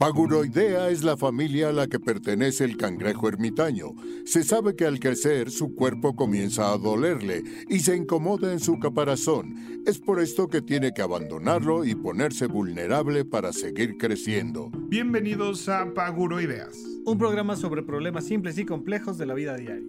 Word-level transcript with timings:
Paguroidea 0.00 0.90
es 0.90 1.02
la 1.02 1.16
familia 1.16 1.70
a 1.70 1.72
la 1.72 1.88
que 1.88 1.98
pertenece 1.98 2.62
el 2.62 2.76
cangrejo 2.76 3.26
ermitaño. 3.26 3.96
Se 4.24 4.44
sabe 4.44 4.76
que 4.76 4.86
al 4.86 5.00
crecer 5.00 5.50
su 5.50 5.74
cuerpo 5.74 6.14
comienza 6.14 6.72
a 6.72 6.78
dolerle 6.78 7.42
y 7.68 7.80
se 7.80 7.96
incomoda 7.96 8.52
en 8.52 8.60
su 8.60 8.78
caparazón. 8.78 9.82
Es 9.86 9.98
por 9.98 10.20
esto 10.20 10.46
que 10.46 10.62
tiene 10.62 10.94
que 10.94 11.02
abandonarlo 11.02 11.84
y 11.84 11.96
ponerse 11.96 12.46
vulnerable 12.46 13.24
para 13.24 13.52
seguir 13.52 13.98
creciendo. 13.98 14.70
Bienvenidos 14.72 15.68
a 15.68 15.92
Paguroideas. 15.92 16.78
Un 17.04 17.18
programa 17.18 17.56
sobre 17.56 17.82
problemas 17.82 18.24
simples 18.24 18.56
y 18.58 18.64
complejos 18.64 19.18
de 19.18 19.26
la 19.26 19.34
vida 19.34 19.56
diaria. 19.56 19.82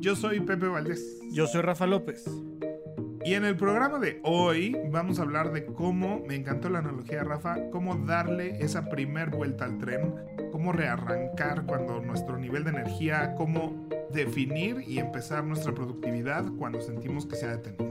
Yo 0.00 0.16
soy 0.16 0.40
Pepe 0.40 0.68
Valdés. 0.68 1.18
Yo 1.30 1.46
soy 1.46 1.62
Rafa 1.62 1.86
López. 1.86 2.26
Y 3.22 3.34
en 3.34 3.44
el 3.44 3.54
programa 3.54 3.98
de 3.98 4.18
hoy 4.22 4.76
vamos 4.90 5.18
a 5.18 5.22
hablar 5.22 5.52
de 5.52 5.66
cómo, 5.66 6.22
me 6.26 6.36
encantó 6.36 6.70
la 6.70 6.78
analogía 6.78 7.18
de 7.18 7.24
Rafa, 7.24 7.56
cómo 7.70 7.94
darle 7.96 8.56
esa 8.64 8.88
primer 8.88 9.28
vuelta 9.28 9.66
al 9.66 9.78
tren, 9.78 10.14
cómo 10.50 10.72
rearrancar 10.72 11.66
cuando 11.66 12.00
nuestro 12.00 12.38
nivel 12.38 12.64
de 12.64 12.70
energía, 12.70 13.34
cómo 13.36 13.86
definir 14.10 14.82
y 14.86 14.98
empezar 14.98 15.44
nuestra 15.44 15.74
productividad 15.74 16.44
cuando 16.58 16.80
sentimos 16.80 17.26
que 17.26 17.36
se 17.36 17.46
ha 17.46 17.56
detenido. 17.56 17.90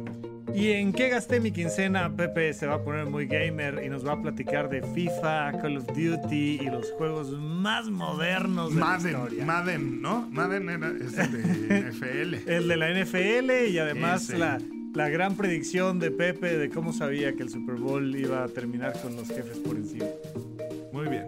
¿Y 0.54 0.72
en 0.72 0.94
qué 0.94 1.10
gasté 1.10 1.40
mi 1.40 1.52
quincena? 1.52 2.12
Pepe 2.16 2.52
se 2.54 2.66
va 2.66 2.76
a 2.76 2.84
poner 2.84 3.06
muy 3.06 3.28
gamer 3.28 3.84
y 3.86 3.90
nos 3.90 4.06
va 4.06 4.14
a 4.14 4.22
platicar 4.22 4.68
de 4.68 4.82
FIFA, 4.82 5.60
Call 5.62 5.78
of 5.78 5.86
Duty 5.88 6.60
y 6.60 6.66
los 6.72 6.92
juegos 6.94 7.32
más 7.40 7.88
modernos 7.90 8.74
de 8.74 8.82
Madden, 8.82 9.14
la 9.14 9.20
historia. 9.20 9.46
Madden, 9.46 10.02
¿no? 10.02 10.28
Madden 10.32 10.70
era, 10.70 10.90
es 10.90 11.16
el 11.20 11.32
de 11.32 11.82
NFL. 11.92 12.50
El 12.50 12.68
de 12.68 12.78
la 12.78 12.90
NFL 12.92 13.70
y 13.70 13.78
además 13.78 14.24
Ese. 14.24 14.40
la, 14.40 14.58
la 14.96 15.10
gran 15.10 15.36
predicción 15.36 16.00
de 16.00 16.12
Pepe 16.12 16.58
de 16.58 16.70
cómo 16.70 16.92
sabía 16.94 17.34
que 17.34 17.44
el 17.44 17.50
Super 17.50 17.76
Bowl 17.76 18.16
iba 18.16 18.44
a 18.44 18.48
terminar 18.48 18.94
con 19.02 19.16
los 19.16 19.28
jefes 19.28 19.58
por 19.60 19.76
encima. 19.76 20.06
Muy 20.92 21.08
bien. 21.08 21.28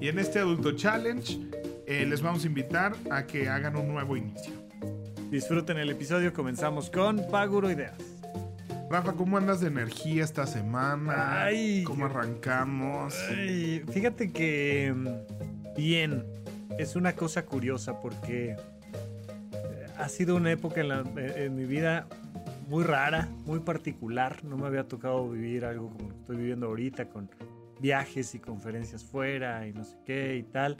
Y 0.00 0.08
en 0.08 0.18
este 0.18 0.38
Adulto 0.38 0.72
Challenge 0.72 1.38
eh, 1.86 2.06
les 2.06 2.22
vamos 2.22 2.44
a 2.44 2.46
invitar 2.46 2.94
a 3.10 3.26
que 3.26 3.48
hagan 3.48 3.76
un 3.76 3.88
nuevo 3.88 4.16
inicio. 4.16 4.52
Disfruten 5.30 5.78
el 5.78 5.90
episodio, 5.90 6.32
comenzamos 6.32 6.90
con 6.90 7.24
Paguro 7.30 7.70
Ideas. 7.70 7.94
Rafa, 8.90 9.12
¿cómo 9.12 9.38
andas 9.38 9.60
de 9.60 9.68
energía 9.68 10.24
esta 10.24 10.46
semana? 10.46 11.44
Ay. 11.44 11.84
¿Cómo 11.84 12.06
arrancamos? 12.06 13.14
Ay, 13.30 13.82
fíjate 13.92 14.32
que 14.32 14.92
mm, 14.94 15.76
bien, 15.76 16.24
es 16.78 16.96
una 16.96 17.14
cosa 17.14 17.44
curiosa 17.46 18.00
porque 18.00 18.50
eh, 18.50 19.86
ha 19.96 20.08
sido 20.08 20.34
una 20.36 20.50
época 20.50 20.80
en, 20.80 20.88
la- 20.88 21.04
en 21.36 21.54
mi 21.54 21.66
vida 21.66 22.06
muy 22.70 22.84
rara, 22.84 23.28
muy 23.46 23.58
particular. 23.58 24.44
No 24.44 24.56
me 24.56 24.68
había 24.68 24.86
tocado 24.86 25.28
vivir 25.28 25.64
algo 25.64 25.90
como 25.90 26.12
estoy 26.12 26.36
viviendo 26.36 26.68
ahorita 26.68 27.08
con 27.08 27.28
viajes 27.80 28.32
y 28.36 28.38
conferencias 28.38 29.04
fuera 29.04 29.66
y 29.66 29.72
no 29.72 29.82
sé 29.82 29.98
qué 30.06 30.36
y 30.36 30.44
tal. 30.44 30.76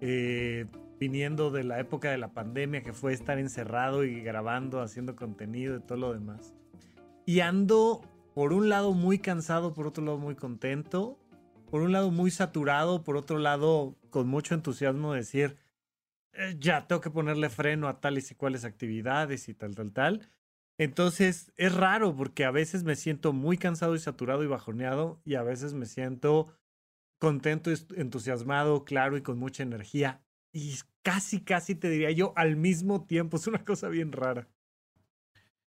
Eh, 0.00 0.64
viniendo 0.98 1.50
de 1.50 1.64
la 1.64 1.78
época 1.78 2.10
de 2.10 2.16
la 2.16 2.32
pandemia 2.32 2.82
que 2.82 2.94
fue 2.94 3.12
estar 3.12 3.38
encerrado 3.38 4.04
y 4.04 4.22
grabando, 4.22 4.80
haciendo 4.80 5.16
contenido 5.16 5.76
y 5.76 5.80
todo 5.80 5.98
lo 5.98 6.14
demás. 6.14 6.54
Y 7.26 7.40
ando 7.40 8.00
por 8.34 8.54
un 8.54 8.70
lado 8.70 8.94
muy 8.94 9.18
cansado, 9.18 9.74
por 9.74 9.86
otro 9.86 10.02
lado 10.02 10.16
muy 10.16 10.36
contento, 10.36 11.18
por 11.70 11.82
un 11.82 11.92
lado 11.92 12.10
muy 12.10 12.30
saturado, 12.30 13.04
por 13.04 13.18
otro 13.18 13.36
lado 13.36 13.96
con 14.08 14.28
mucho 14.28 14.54
entusiasmo 14.54 15.12
de 15.12 15.18
decir, 15.18 15.58
"Eh, 16.32 16.56
ya 16.58 16.86
tengo 16.86 17.02
que 17.02 17.10
ponerle 17.10 17.50
freno 17.50 17.86
a 17.86 18.00
tales 18.00 18.30
y 18.30 18.34
cuales 18.34 18.64
actividades 18.64 19.50
y 19.50 19.54
tal, 19.54 19.74
tal, 19.74 19.92
tal. 19.92 20.30
Entonces 20.78 21.52
es 21.56 21.74
raro 21.74 22.16
porque 22.16 22.44
a 22.44 22.50
veces 22.50 22.82
me 22.84 22.96
siento 22.96 23.32
muy 23.32 23.58
cansado 23.58 23.94
y 23.94 24.00
saturado 24.00 24.42
y 24.42 24.48
bajoneado 24.48 25.20
y 25.24 25.36
a 25.36 25.42
veces 25.42 25.74
me 25.74 25.86
siento 25.86 26.52
contento, 27.18 27.70
entusiasmado, 27.96 28.84
claro 28.84 29.16
y 29.16 29.22
con 29.22 29.38
mucha 29.38 29.62
energía. 29.62 30.24
Y 30.52 30.78
casi, 31.02 31.42
casi 31.42 31.74
te 31.74 31.88
diría 31.88 32.10
yo 32.10 32.32
al 32.36 32.56
mismo 32.56 33.06
tiempo. 33.06 33.36
Es 33.36 33.46
una 33.46 33.64
cosa 33.64 33.88
bien 33.88 34.12
rara. 34.12 34.48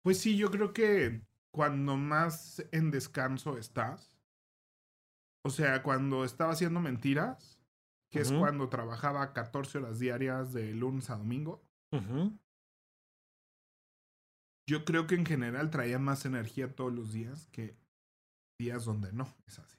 Pues 0.03 0.19
sí, 0.19 0.37
yo 0.37 0.51
creo 0.51 0.73
que 0.73 1.23
cuando 1.51 1.97
más 1.97 2.65
en 2.73 2.91
descanso 2.91 3.57
estás, 3.59 4.19
o 5.43 5.51
sea, 5.51 5.83
cuando 5.83 6.25
estaba 6.25 6.53
haciendo 6.53 6.81
mentiras, 6.81 7.59
que 8.11 8.21
es 8.21 8.33
cuando 8.33 8.69
trabajaba 8.69 9.33
14 9.33 9.79
horas 9.79 9.99
diarias 9.99 10.53
de 10.53 10.73
lunes 10.73 11.11
a 11.11 11.17
domingo. 11.17 11.65
Yo 14.67 14.85
creo 14.85 15.07
que 15.07 15.15
en 15.15 15.27
general 15.27 15.71
traía 15.71 15.99
más 15.99 16.25
energía 16.25 16.75
todos 16.75 16.93
los 16.93 17.13
días 17.13 17.49
que 17.53 17.77
días 18.59 18.85
donde 18.85 19.13
no, 19.13 19.29
es 19.47 19.59
así. 19.59 19.79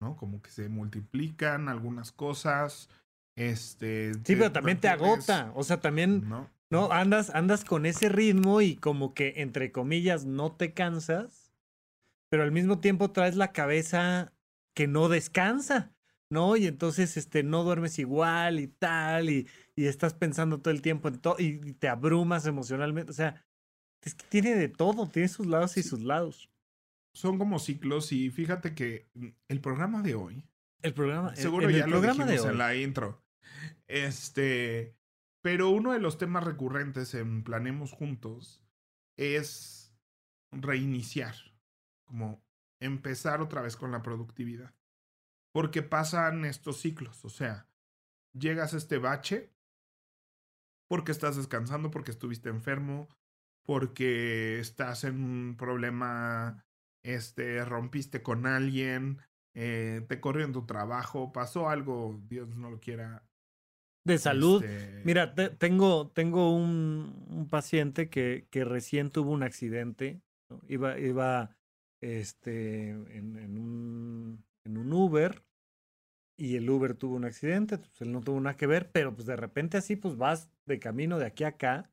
¿No? 0.00 0.16
Como 0.16 0.42
que 0.42 0.50
se 0.50 0.68
multiplican 0.68 1.68
algunas 1.68 2.10
cosas. 2.10 2.88
Este. 3.36 4.14
Sí, 4.14 4.34
pero 4.36 4.50
también 4.50 4.80
te 4.80 4.88
agota. 4.88 5.52
O 5.54 5.62
sea, 5.62 5.80
también 5.80 6.28
¿No? 6.28 6.50
No, 6.72 6.90
andas, 6.90 7.28
andas 7.34 7.66
con 7.66 7.84
ese 7.84 8.08
ritmo 8.08 8.62
y 8.62 8.76
como 8.76 9.12
que, 9.12 9.34
entre 9.42 9.72
comillas, 9.72 10.24
no 10.24 10.52
te 10.52 10.72
cansas, 10.72 11.52
pero 12.30 12.44
al 12.44 12.50
mismo 12.50 12.80
tiempo 12.80 13.10
traes 13.10 13.36
la 13.36 13.52
cabeza 13.52 14.32
que 14.74 14.88
no 14.88 15.10
descansa, 15.10 15.92
¿no? 16.30 16.56
Y 16.56 16.66
entonces, 16.66 17.18
este, 17.18 17.42
no 17.42 17.62
duermes 17.62 17.98
igual 17.98 18.58
y 18.58 18.68
tal, 18.68 19.28
y, 19.28 19.46
y 19.76 19.84
estás 19.84 20.14
pensando 20.14 20.62
todo 20.62 20.72
el 20.72 20.80
tiempo 20.80 21.08
en 21.08 21.18
todo, 21.18 21.36
y, 21.38 21.60
y 21.62 21.74
te 21.74 21.90
abrumas 21.90 22.46
emocionalmente, 22.46 23.10
o 23.10 23.14
sea, 23.14 23.44
es 24.08 24.14
que 24.14 24.26
tiene 24.28 24.54
de 24.54 24.68
todo, 24.68 25.08
tiene 25.08 25.28
sus 25.28 25.46
lados 25.46 25.76
y 25.76 25.82
Sí. 25.82 25.88
sus 25.88 26.00
lados. 26.02 26.50
Son 27.14 27.38
como 27.38 27.58
ciclos 27.58 28.10
y 28.12 28.30
fíjate 28.30 28.74
que 28.74 29.08
mm, 29.14 29.28
el 29.48 29.60
programa 29.60 30.02
de 30.02 30.14
hoy 30.14 30.44
El 30.82 30.94
programa, 30.94 31.30
en- 31.30 31.36
Seguro 31.36 31.70
ya 31.70 31.84
el 31.84 31.90
lo 31.90 31.98
programa 32.00 32.24
de 32.24 32.32
dijimos 32.32 32.46
hoy, 32.46 32.52
en 32.52 32.58
la 32.58 32.74
intro. 32.74 33.22
Este, 33.86 34.96
pero 35.42 35.70
uno 35.70 35.92
de 35.92 36.00
los 36.00 36.18
temas 36.18 36.44
recurrentes 36.44 37.14
en 37.14 37.44
Planemos 37.44 37.92
Juntos 37.92 38.62
es 39.16 39.94
reiniciar, 40.50 41.34
como 42.04 42.42
empezar 42.80 43.40
otra 43.42 43.60
vez 43.62 43.76
con 43.76 43.92
la 43.92 44.02
productividad. 44.02 44.74
Porque 45.52 45.82
pasan 45.82 46.44
estos 46.46 46.80
ciclos, 46.80 47.24
o 47.24 47.28
sea, 47.28 47.68
llegas 48.32 48.72
a 48.74 48.78
este 48.78 48.98
bache 48.98 49.52
porque 50.88 51.12
estás 51.12 51.36
descansando, 51.36 51.90
porque 51.90 52.10
estuviste 52.10 52.48
enfermo, 52.48 53.08
porque 53.64 54.58
estás 54.58 55.04
en 55.04 55.22
un 55.22 55.56
problema, 55.56 56.64
este, 57.04 57.64
rompiste 57.64 58.22
con 58.22 58.46
alguien, 58.46 59.18
eh, 59.54 60.04
te 60.08 60.20
corrió 60.20 60.44
en 60.44 60.52
tu 60.52 60.66
trabajo, 60.66 61.32
pasó 61.32 61.68
algo, 61.68 62.20
Dios 62.28 62.48
no 62.56 62.70
lo 62.70 62.80
quiera. 62.80 63.24
de 64.04 64.18
salud. 64.18 64.64
este, 64.64 65.02
Mira, 65.04 65.34
te- 65.34 65.50
tengo, 65.50 66.10
tengo 66.10 66.54
un, 66.56 67.26
un 67.28 67.48
paciente 67.48 68.08
que, 68.08 68.46
que 68.50 68.64
recién 68.64 69.10
tuvo 69.10 69.30
un 69.30 69.42
accidente. 69.42 70.22
¿no? 70.50 70.60
Iba, 70.68 70.98
iba 70.98 71.56
este, 72.00 72.90
en, 72.90 73.36
en 73.38 73.58
un, 73.58 74.44
en 74.64 74.76
un 74.78 74.92
Uber 74.92 75.44
y 76.36 76.56
el 76.56 76.68
Uber 76.68 76.94
tuvo 76.94 77.14
un 77.16 77.24
accidente. 77.24 77.78
Pues 77.78 78.00
él 78.00 78.12
no 78.12 78.20
tuvo 78.20 78.40
nada 78.40 78.56
que 78.56 78.66
ver, 78.66 78.90
pero 78.90 79.14
pues 79.14 79.26
de 79.26 79.36
repente 79.36 79.76
así 79.76 79.96
pues 79.96 80.16
vas 80.16 80.50
de 80.66 80.78
camino 80.80 81.18
de 81.18 81.26
aquí 81.26 81.44
a 81.44 81.48
acá. 81.48 81.91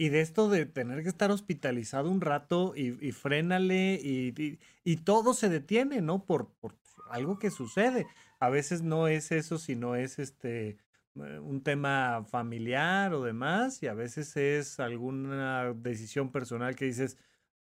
Y 0.00 0.08
de 0.08 0.22
esto 0.22 0.48
de 0.48 0.64
tener 0.64 1.02
que 1.02 1.10
estar 1.10 1.30
hospitalizado 1.30 2.10
un 2.10 2.22
rato 2.22 2.72
y, 2.74 2.96
y 3.06 3.12
frénale 3.12 4.00
y, 4.02 4.32
y, 4.42 4.58
y 4.82 4.96
todo 4.98 5.34
se 5.34 5.50
detiene, 5.50 6.00
¿no? 6.00 6.24
Por, 6.24 6.54
por 6.54 6.74
algo 7.10 7.38
que 7.38 7.50
sucede. 7.50 8.06
A 8.38 8.48
veces 8.48 8.80
no 8.82 9.08
es 9.08 9.30
eso, 9.32 9.58
sino 9.58 9.96
es 9.96 10.18
este 10.18 10.78
eh, 11.16 11.38
un 11.40 11.62
tema 11.62 12.24
familiar 12.24 13.12
o 13.14 13.22
demás, 13.24 13.82
y 13.82 13.88
a 13.88 13.94
veces 13.94 14.36
es 14.38 14.80
alguna 14.80 15.74
decisión 15.74 16.32
personal 16.32 16.76
que 16.76 16.86
dices, 16.86 17.18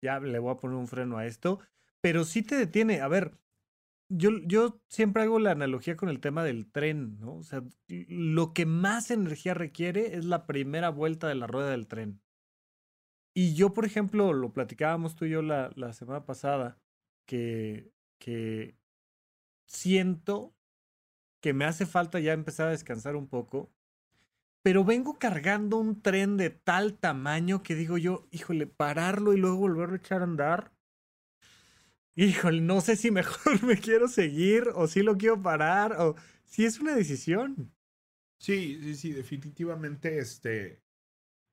ya 0.01 0.19
le 0.21 0.39
voy 0.39 0.53
a 0.53 0.57
poner 0.57 0.77
un 0.79 0.89
freno 0.89 1.19
a 1.19 1.27
esto, 1.27 1.61
pero 2.01 2.25
sí 2.25 2.43
te 2.43 2.57
detiene. 2.57 3.03
A 3.03 3.09
ver, 3.09 3.37
yo, 4.11 4.31
yo 4.47 4.81
siempre 4.89 5.25
hago 5.25 5.39
la 5.41 5.53
analogía 5.53 5.97
con 5.99 6.09
el 6.11 6.21
tema 6.21 6.45
del 6.45 6.71
tren, 6.73 7.21
¿no? 7.21 7.37
O 7.37 7.45
sea, 7.45 7.63
lo 7.89 8.55
que 8.55 8.67
más 8.67 9.11
energía 9.13 9.55
requiere 9.55 10.17
es 10.17 10.25
la 10.27 10.47
primera 10.47 10.91
vuelta 10.91 11.29
de 11.29 11.37
la 11.37 11.47
rueda 11.49 11.71
del 11.73 11.89
tren. 11.89 12.22
Y 13.35 13.55
yo, 13.55 13.73
por 13.73 13.85
ejemplo, 13.85 14.33
lo 14.33 14.53
platicábamos 14.53 15.17
tú 15.17 15.25
y 15.25 15.31
yo 15.31 15.43
la, 15.43 15.71
la 15.77 15.93
semana 15.93 16.27
pasada, 16.27 16.79
que, 17.27 17.91
que 18.19 18.77
siento 19.67 20.55
que 21.41 21.55
me 21.55 21.65
hace 21.65 21.87
falta 21.87 22.21
ya 22.21 22.33
empezar 22.33 22.69
a 22.69 22.73
descansar 22.73 23.17
un 23.17 23.29
poco, 23.29 23.73
pero 24.63 24.85
vengo 24.85 25.19
cargando 25.19 25.79
un 25.79 26.03
tren 26.03 26.37
de 26.37 26.51
tal 26.51 26.99
tamaño 26.99 27.63
que 27.63 27.75
digo 27.75 27.99
yo, 27.99 28.29
híjole, 28.31 28.67
pararlo 28.67 29.35
y 29.35 29.39
luego 29.39 29.57
volverlo 29.57 29.95
a 29.95 29.99
echar 29.99 30.21
a 30.21 30.25
andar. 30.25 30.73
Híjole, 32.15 32.61
no 32.61 32.81
sé 32.81 32.97
si 32.97 33.11
mejor 33.13 33.63
me 33.65 33.77
quiero 33.79 34.09
seguir 34.09 34.69
o 34.75 34.87
si 34.87 35.03
lo 35.03 35.17
quiero 35.17 35.43
parar 35.43 35.95
o 36.01 36.15
si 36.45 36.65
es 36.65 36.79
una 36.81 36.95
decisión. 36.95 37.73
Sí, 38.39 38.79
sí, 38.83 38.95
sí, 38.97 39.13
definitivamente, 39.13 40.19
este, 40.19 40.82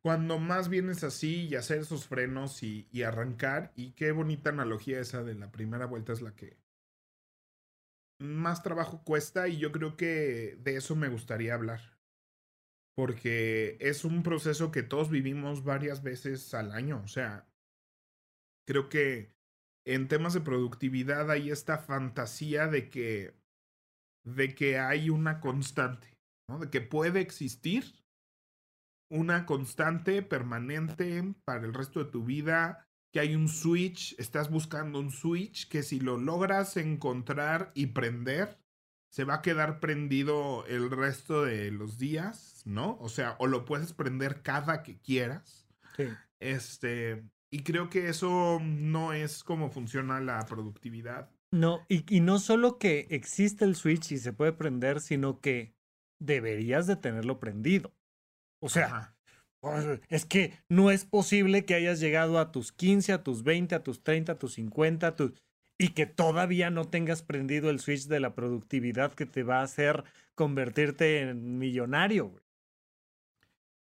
cuando 0.02 0.40
más 0.40 0.70
vienes 0.70 1.04
así 1.04 1.48
y 1.48 1.56
hacer 1.56 1.80
esos 1.80 2.08
frenos 2.08 2.64
y, 2.64 2.88
y 2.92 3.04
arrancar, 3.04 3.74
y 3.76 3.92
qué 3.92 4.12
bonita 4.12 4.50
analogía 4.50 5.00
esa 5.00 5.24
de 5.24 5.36
la 5.36 5.52
primera 5.52 5.86
vuelta 5.86 6.14
es 6.14 6.22
la 6.22 6.36
que 6.36 6.58
más 8.20 8.64
trabajo 8.64 9.04
cuesta 9.04 9.48
y 9.48 9.58
yo 9.58 9.72
creo 9.72 9.96
que 9.96 10.58
de 10.62 10.76
eso 10.76 10.96
me 10.96 11.10
gustaría 11.10 11.54
hablar. 11.54 11.98
Porque 12.96 13.78
es 13.80 14.04
un 14.04 14.24
proceso 14.24 14.72
que 14.72 14.84
todos 14.84 15.10
vivimos 15.10 15.64
varias 15.64 16.04
veces 16.04 16.54
al 16.54 16.74
año. 16.74 17.02
O 17.04 17.08
sea, 17.08 17.48
creo 18.68 18.90
que 18.90 19.34
en 19.86 20.10
temas 20.10 20.34
de 20.34 20.42
productividad 20.42 21.32
hay 21.32 21.50
esta 21.50 21.78
fantasía 21.78 22.68
de 22.68 22.90
que, 22.90 23.34
de 24.26 24.54
que 24.54 24.80
hay 24.80 25.10
una 25.10 25.40
constante, 25.40 26.18
¿no? 26.50 26.60
De 26.60 26.70
que 26.70 26.82
puede 26.82 27.22
existir 27.22 27.86
una 29.10 29.46
constante 29.46 30.22
permanente 30.22 31.34
para 31.44 31.66
el 31.66 31.74
resto 31.74 32.04
de 32.04 32.12
tu 32.12 32.24
vida, 32.24 32.88
que 33.12 33.20
hay 33.20 33.36
un 33.36 33.48
switch, 33.48 34.16
estás 34.20 34.50
buscando 34.50 35.00
un 35.00 35.12
switch 35.12 35.68
que 35.68 35.84
si 35.84 36.00
lo 36.00 36.18
logras 36.18 36.78
encontrar 36.78 37.72
y 37.74 37.88
prender, 37.88 38.60
se 39.12 39.24
va 39.24 39.36
a 39.36 39.42
quedar 39.42 39.80
prendido 39.80 40.66
el 40.68 40.92
resto 40.92 41.44
de 41.44 41.72
los 41.72 41.98
días, 41.98 42.62
¿no? 42.66 42.98
O 43.00 43.10
sea, 43.10 43.36
o 43.40 43.48
lo 43.48 43.66
puedes 43.66 43.94
prender 43.94 44.44
cada 44.44 44.84
que 44.84 45.00
quieras. 45.00 45.68
Sí. 45.98 46.06
Este, 46.40 47.24
y 47.52 47.64
creo 47.64 47.90
que 47.90 48.10
eso 48.10 48.60
no 48.62 49.14
es 49.14 49.44
como 49.44 49.72
funciona 49.72 50.20
la 50.20 50.46
productividad. 50.46 51.32
No, 51.52 51.84
y, 51.90 52.06
y 52.16 52.20
no 52.20 52.38
solo 52.38 52.78
que 52.78 53.08
existe 53.10 53.66
el 53.66 53.76
switch 53.76 54.12
y 54.12 54.20
se 54.20 54.34
puede 54.34 54.54
prender, 54.54 55.02
sino 55.02 55.40
que 55.40 55.74
deberías 56.22 56.86
de 56.86 56.96
tenerlo 56.96 57.40
prendido. 57.40 57.92
O 58.62 58.70
sea, 58.70 58.88
Ajá. 58.88 59.16
Es 60.10 60.26
que 60.26 60.54
no 60.70 60.90
es 60.90 61.06
posible 61.06 61.66
que 61.66 61.76
hayas 61.76 62.00
llegado 62.00 62.40
a 62.40 62.52
tus 62.52 62.72
15, 62.72 63.12
a 63.12 63.24
tus 63.24 63.44
20, 63.44 63.76
a 63.76 63.84
tus 63.84 64.04
30, 64.04 64.34
a 64.34 64.40
tus 64.40 64.54
50, 64.54 65.08
a 65.08 65.16
tus... 65.16 65.34
y 65.78 65.90
que 65.90 66.06
todavía 66.06 66.70
no 66.70 66.86
tengas 66.86 67.24
prendido 67.24 67.70
el 67.70 67.80
switch 67.80 68.08
de 68.08 68.22
la 68.22 68.36
productividad 68.36 69.14
que 69.14 69.26
te 69.26 69.44
va 69.44 69.60
a 69.60 69.64
hacer 69.64 70.06
convertirte 70.36 71.20
en 71.22 71.58
millonario. 71.58 72.30
güey. 72.30 72.44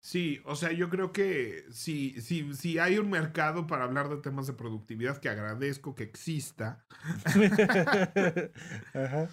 Sí, 0.02 0.40
o 0.46 0.56
sea, 0.56 0.72
yo 0.72 0.90
creo 0.90 1.12
que 1.12 1.66
si, 1.72 2.22
si, 2.22 2.54
si 2.54 2.78
hay 2.78 3.00
un 3.00 3.10
mercado 3.10 3.66
para 3.66 3.86
hablar 3.86 4.08
de 4.08 4.18
temas 4.18 4.46
de 4.46 4.54
productividad 4.54 5.18
que 5.18 5.30
agradezco 5.30 5.96
que 5.96 6.04
exista, 6.04 6.86
Ajá. 8.94 9.30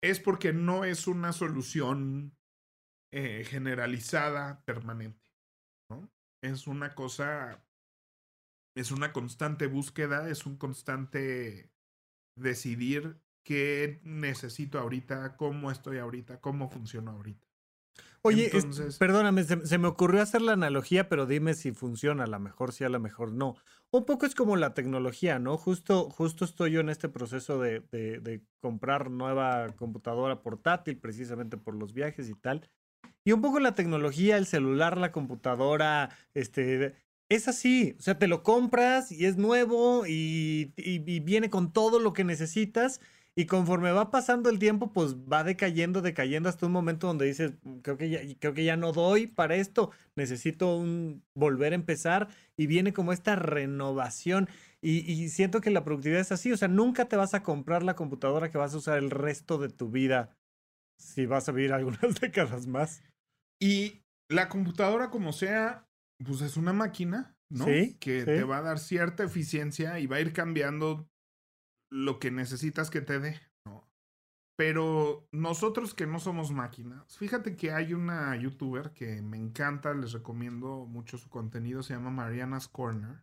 es 0.00 0.18
porque 0.18 0.52
no 0.52 0.84
es 0.84 1.06
una 1.06 1.32
solución 1.32 2.36
eh, 3.12 3.44
generalizada 3.44 4.64
permanente, 4.64 5.30
¿no? 5.90 6.10
Es 6.42 6.66
una 6.66 6.94
cosa, 6.94 7.64
es 8.74 8.90
una 8.90 9.12
constante 9.12 9.66
búsqueda, 9.66 10.28
es 10.28 10.46
un 10.46 10.56
constante 10.56 11.70
decidir 12.36 13.20
qué 13.44 14.00
necesito 14.04 14.78
ahorita, 14.78 15.36
cómo 15.36 15.70
estoy 15.70 15.98
ahorita, 15.98 16.40
cómo 16.40 16.68
funciono 16.70 17.10
ahorita. 17.12 17.46
Oye, 18.24 18.46
es- 18.46 18.54
Entonces- 18.54 18.98
perdóname, 18.98 19.42
se, 19.42 19.66
se 19.66 19.78
me 19.78 19.88
ocurrió 19.88 20.22
hacer 20.22 20.42
la 20.42 20.52
analogía, 20.52 21.08
pero 21.08 21.26
dime 21.26 21.54
si 21.54 21.72
funciona, 21.72 22.24
a 22.24 22.28
lo 22.28 22.38
mejor 22.38 22.72
sí, 22.72 22.84
a 22.84 22.88
lo 22.88 23.00
mejor 23.00 23.32
no. 23.32 23.56
Un 23.90 24.06
poco 24.06 24.24
es 24.26 24.34
como 24.34 24.56
la 24.56 24.74
tecnología, 24.74 25.38
¿no? 25.40 25.58
Justo, 25.58 26.08
justo 26.08 26.44
estoy 26.44 26.70
yo 26.72 26.80
en 26.80 26.88
este 26.88 27.08
proceso 27.08 27.58
de, 27.60 27.80
de- 27.90 28.20
de 28.20 28.44
comprar 28.60 29.10
nueva 29.10 29.66
computadora 29.76 30.40
portátil, 30.40 30.98
precisamente 30.98 31.56
por 31.56 31.74
los 31.74 31.92
viajes 31.92 32.28
y 32.30 32.34
tal. 32.34 32.70
Y 33.24 33.32
un 33.32 33.40
poco 33.40 33.60
la 33.60 33.74
tecnología, 33.74 34.36
el 34.36 34.46
celular, 34.46 34.98
la 34.98 35.12
computadora, 35.12 36.10
este, 36.34 36.94
es 37.28 37.48
así. 37.48 37.94
O 37.98 38.02
sea, 38.02 38.18
te 38.18 38.26
lo 38.28 38.42
compras 38.42 39.12
y 39.12 39.26
es 39.26 39.36
nuevo 39.36 40.06
y, 40.06 40.72
y- 40.76 41.20
viene 41.20 41.48
con 41.50 41.72
todo 41.72 41.98
lo 42.00 42.12
que 42.12 42.24
necesitas. 42.24 43.00
Y 43.34 43.46
conforme 43.46 43.92
va 43.92 44.10
pasando 44.10 44.50
el 44.50 44.58
tiempo, 44.58 44.92
pues 44.92 45.14
va 45.16 45.42
decayendo, 45.42 46.02
decayendo 46.02 46.48
hasta 46.50 46.66
un 46.66 46.72
momento 46.72 47.06
donde 47.06 47.24
dices, 47.26 47.52
"Mm, 47.62 47.78
creo 47.78 47.96
que 47.96 48.10
ya, 48.10 48.20
creo 48.38 48.52
que 48.54 48.64
ya 48.64 48.76
no 48.76 48.92
doy 48.92 49.26
para 49.26 49.54
esto, 49.56 49.90
necesito 50.16 50.76
un 50.76 51.24
volver 51.34 51.72
a 51.72 51.76
empezar 51.76 52.28
y 52.58 52.66
viene 52.66 52.92
como 52.92 53.12
esta 53.12 53.34
renovación. 53.36 54.48
Y, 54.82 55.10
y 55.10 55.28
siento 55.30 55.60
que 55.62 55.70
la 55.70 55.84
productividad 55.84 56.20
es 56.20 56.32
así, 56.32 56.52
o 56.52 56.56
sea, 56.58 56.68
nunca 56.68 57.06
te 57.08 57.16
vas 57.16 57.32
a 57.34 57.42
comprar 57.42 57.82
la 57.84 57.94
computadora 57.96 58.50
que 58.50 58.58
vas 58.58 58.74
a 58.74 58.78
usar 58.78 58.98
el 58.98 59.10
resto 59.10 59.56
de 59.58 59.68
tu 59.70 59.88
vida 59.90 60.36
si 60.98 61.26
vas 61.26 61.48
a 61.48 61.52
vivir 61.52 61.72
algunas 61.74 62.20
décadas 62.20 62.66
más. 62.66 63.02
Y 63.62 64.02
la 64.28 64.48
computadora, 64.48 65.10
como 65.10 65.32
sea, 65.32 65.88
pues 66.24 66.40
es 66.40 66.56
una 66.56 66.72
máquina, 66.72 67.36
¿no? 67.48 67.64
Sí, 67.64 67.96
que 68.00 68.20
sí. 68.20 68.26
te 68.26 68.42
va 68.42 68.58
a 68.58 68.62
dar 68.62 68.80
cierta 68.80 69.22
eficiencia 69.22 70.00
y 70.00 70.08
va 70.08 70.16
a 70.16 70.20
ir 70.20 70.32
cambiando 70.32 71.08
lo 71.88 72.18
que 72.18 72.32
necesitas 72.32 72.90
que 72.90 73.02
te 73.02 73.20
dé, 73.20 73.40
¿no? 73.64 73.88
Pero 74.58 75.28
nosotros 75.30 75.94
que 75.94 76.08
no 76.08 76.18
somos 76.18 76.50
máquinas, 76.50 77.16
fíjate 77.16 77.54
que 77.54 77.70
hay 77.70 77.94
una 77.94 78.34
youtuber 78.34 78.92
que 78.94 79.22
me 79.22 79.36
encanta, 79.36 79.94
les 79.94 80.10
recomiendo 80.10 80.84
mucho 80.86 81.16
su 81.16 81.30
contenido, 81.30 81.84
se 81.84 81.94
llama 81.94 82.10
Mariana's 82.10 82.66
Corner. 82.66 83.22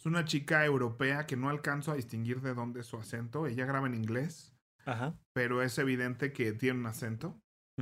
Es 0.00 0.04
una 0.04 0.24
chica 0.24 0.64
europea 0.64 1.26
que 1.26 1.36
no 1.36 1.48
alcanzo 1.48 1.92
a 1.92 1.96
distinguir 1.96 2.40
de 2.40 2.54
dónde 2.54 2.80
es 2.80 2.86
su 2.86 2.96
acento. 2.96 3.46
Ella 3.46 3.66
graba 3.66 3.86
en 3.86 3.94
inglés, 3.94 4.52
Ajá. 4.84 5.16
pero 5.32 5.62
es 5.62 5.78
evidente 5.78 6.32
que 6.32 6.52
tiene 6.52 6.80
un 6.80 6.86
acento 6.86 7.40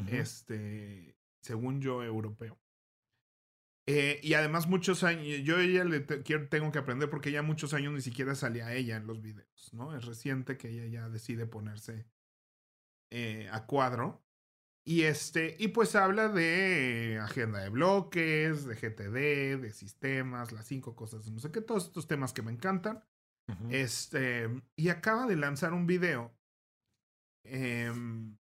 este, 0.08 1.16
según 1.42 1.80
yo, 1.80 2.02
europeo. 2.02 2.58
Eh, 3.88 4.20
y 4.22 4.34
además 4.34 4.68
muchos 4.68 5.02
años, 5.02 5.24
yo 5.42 5.58
ella 5.58 5.84
le 5.84 6.00
te- 6.00 6.22
quiero, 6.22 6.48
tengo 6.48 6.70
que 6.70 6.78
aprender 6.78 7.10
porque 7.10 7.30
ella 7.30 7.42
muchos 7.42 7.74
años 7.74 7.92
ni 7.92 8.00
siquiera 8.00 8.34
salía 8.36 8.72
ella 8.72 8.96
en 8.96 9.08
los 9.08 9.20
videos, 9.20 9.72
¿no? 9.72 9.96
Es 9.96 10.04
reciente 10.04 10.56
que 10.56 10.68
ella 10.68 10.86
ya 10.86 11.08
decide 11.08 11.46
ponerse 11.46 12.06
eh, 13.10 13.48
a 13.50 13.66
cuadro. 13.66 14.24
Y 14.84 15.02
este, 15.02 15.56
y 15.60 15.68
pues 15.68 15.94
habla 15.94 16.28
de 16.28 17.18
agenda 17.20 17.60
de 17.60 17.68
bloques, 17.68 18.64
de 18.66 18.74
GTD, 18.74 19.60
de 19.60 19.72
sistemas, 19.72 20.50
las 20.50 20.66
cinco 20.66 20.96
cosas, 20.96 21.30
no 21.30 21.38
sé 21.38 21.52
qué, 21.52 21.60
todos 21.60 21.86
estos 21.86 22.08
temas 22.08 22.32
que 22.32 22.42
me 22.42 22.50
encantan. 22.50 23.04
Ujú. 23.48 23.68
Este, 23.70 24.48
y 24.76 24.88
acaba 24.88 25.26
de 25.26 25.36
lanzar 25.36 25.72
un 25.72 25.86
video 25.86 26.36
em, 27.44 28.36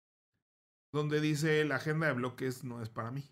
donde 0.92 1.20
dice 1.20 1.64
la 1.64 1.76
agenda 1.76 2.06
de 2.08 2.14
bloques 2.14 2.64
no 2.64 2.82
es 2.82 2.88
para 2.90 3.10
mí. 3.10 3.24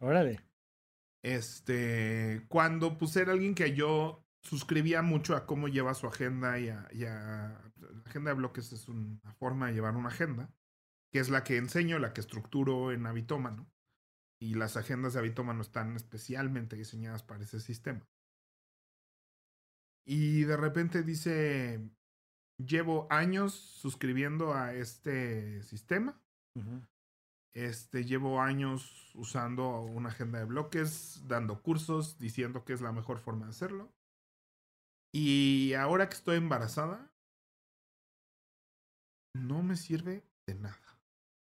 Órale. 0.00 0.40
Este, 1.22 2.44
cuando 2.48 2.98
pues 2.98 3.16
era 3.16 3.32
alguien 3.32 3.54
que 3.54 3.74
yo 3.74 4.24
suscribía 4.42 5.02
mucho 5.02 5.34
a 5.34 5.44
cómo 5.46 5.66
lleva 5.68 5.94
su 5.94 6.06
agenda 6.06 6.58
y 6.58 6.68
a, 6.68 6.88
y 6.92 7.04
a- 7.04 7.60
la 7.78 8.02
agenda 8.04 8.30
de 8.30 8.36
bloques 8.36 8.72
es 8.72 8.88
una 8.88 9.32
forma 9.38 9.66
de 9.66 9.74
llevar 9.74 9.96
una 9.96 10.08
agenda, 10.08 10.52
que 11.12 11.18
es 11.18 11.28
la 11.28 11.42
que 11.44 11.56
enseño, 11.56 11.98
la 11.98 12.12
que 12.12 12.20
estructuro 12.20 12.92
en 12.92 13.06
Habitómano. 13.06 13.68
Y 14.38 14.54
las 14.54 14.76
agendas 14.76 15.14
de 15.14 15.20
Habitómano 15.20 15.62
están 15.62 15.96
especialmente 15.96 16.76
diseñadas 16.76 17.22
para 17.22 17.42
ese 17.42 17.58
sistema. 17.58 18.06
Y 20.04 20.44
de 20.44 20.56
repente 20.56 21.02
dice, 21.02 21.90
llevo 22.58 23.06
años 23.10 23.54
suscribiendo 23.54 24.54
a 24.54 24.74
este 24.74 25.62
sistema. 25.62 26.20
Este, 27.54 28.04
llevo 28.04 28.40
años 28.40 29.10
usando 29.14 29.80
una 29.80 30.10
agenda 30.10 30.38
de 30.38 30.44
bloques, 30.44 31.22
dando 31.26 31.62
cursos, 31.62 32.18
diciendo 32.18 32.64
que 32.64 32.72
es 32.74 32.80
la 32.80 32.92
mejor 32.92 33.18
forma 33.18 33.46
de 33.46 33.50
hacerlo. 33.50 33.90
Y 35.14 35.72
ahora 35.74 36.08
que 36.08 36.16
estoy 36.16 36.36
embarazada, 36.36 37.10
no 39.34 39.62
me 39.62 39.76
sirve 39.76 40.22
de 40.46 40.54
nada, 40.54 40.98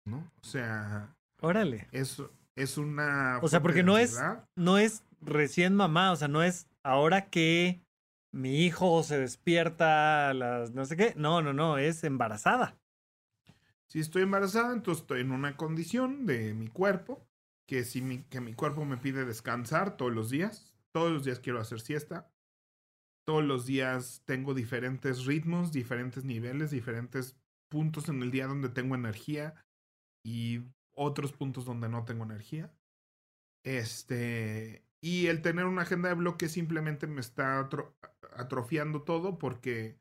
¿no? 0.04 0.30
O 0.40 0.44
sea, 0.44 1.16
Órale. 1.40 1.88
es, 1.92 2.22
es 2.56 2.78
una... 2.78 3.38
O 3.42 3.48
sea, 3.48 3.62
porque 3.62 3.82
no 3.82 3.98
es- 3.98 4.18
no 4.56 4.78
es 4.78 5.04
recién 5.20 5.74
mamá, 5.74 6.12
o 6.12 6.16
sea, 6.16 6.28
no 6.28 6.42
es 6.42 6.68
ahora 6.84 7.30
que 7.30 7.84
mi 8.32 8.64
hijo 8.64 9.02
se 9.02 9.18
despierta 9.18 10.34
las 10.34 10.72
no 10.72 10.84
sé 10.84 10.96
qué. 10.96 11.14
No, 11.16 11.42
no, 11.42 11.52
no, 11.52 11.78
es 11.78 12.04
embarazada. 12.04 12.78
Si 13.88 14.00
estoy 14.00 14.22
embarazada, 14.22 14.72
entonces 14.72 15.02
estoy 15.02 15.20
en 15.20 15.30
una 15.30 15.56
condición 15.56 16.26
de 16.26 16.54
mi 16.54 16.68
cuerpo, 16.68 17.26
que 17.66 17.84
si 17.84 18.02
mi, 18.02 18.24
que 18.24 18.40
mi 18.40 18.54
cuerpo 18.54 18.84
me 18.84 18.96
pide 18.96 19.24
descansar 19.24 19.96
todos 19.96 20.12
los 20.12 20.28
días, 20.28 20.76
todos 20.92 21.12
los 21.12 21.24
días 21.24 21.40
quiero 21.40 21.60
hacer 21.60 21.80
siesta, 21.80 22.30
todos 23.26 23.44
los 23.44 23.66
días 23.66 24.22
tengo 24.24 24.54
diferentes 24.54 25.24
ritmos, 25.24 25.72
diferentes 25.72 26.24
niveles, 26.24 26.70
diferentes 26.70 27.36
puntos 27.68 28.08
en 28.08 28.22
el 28.22 28.30
día 28.30 28.46
donde 28.46 28.68
tengo 28.68 28.94
energía 28.94 29.54
y 30.24 30.62
otros 30.92 31.32
puntos 31.32 31.64
donde 31.64 31.88
no 31.88 32.04
tengo 32.04 32.24
energía. 32.24 32.72
Este, 33.64 34.85
y 35.02 35.26
el 35.26 35.42
tener 35.42 35.66
una 35.66 35.82
agenda 35.82 36.08
de 36.08 36.14
bloques 36.14 36.52
simplemente 36.52 37.06
me 37.06 37.20
está 37.20 37.60
atro- 37.60 37.96
atrofiando 38.34 39.02
todo 39.02 39.38
porque 39.38 40.00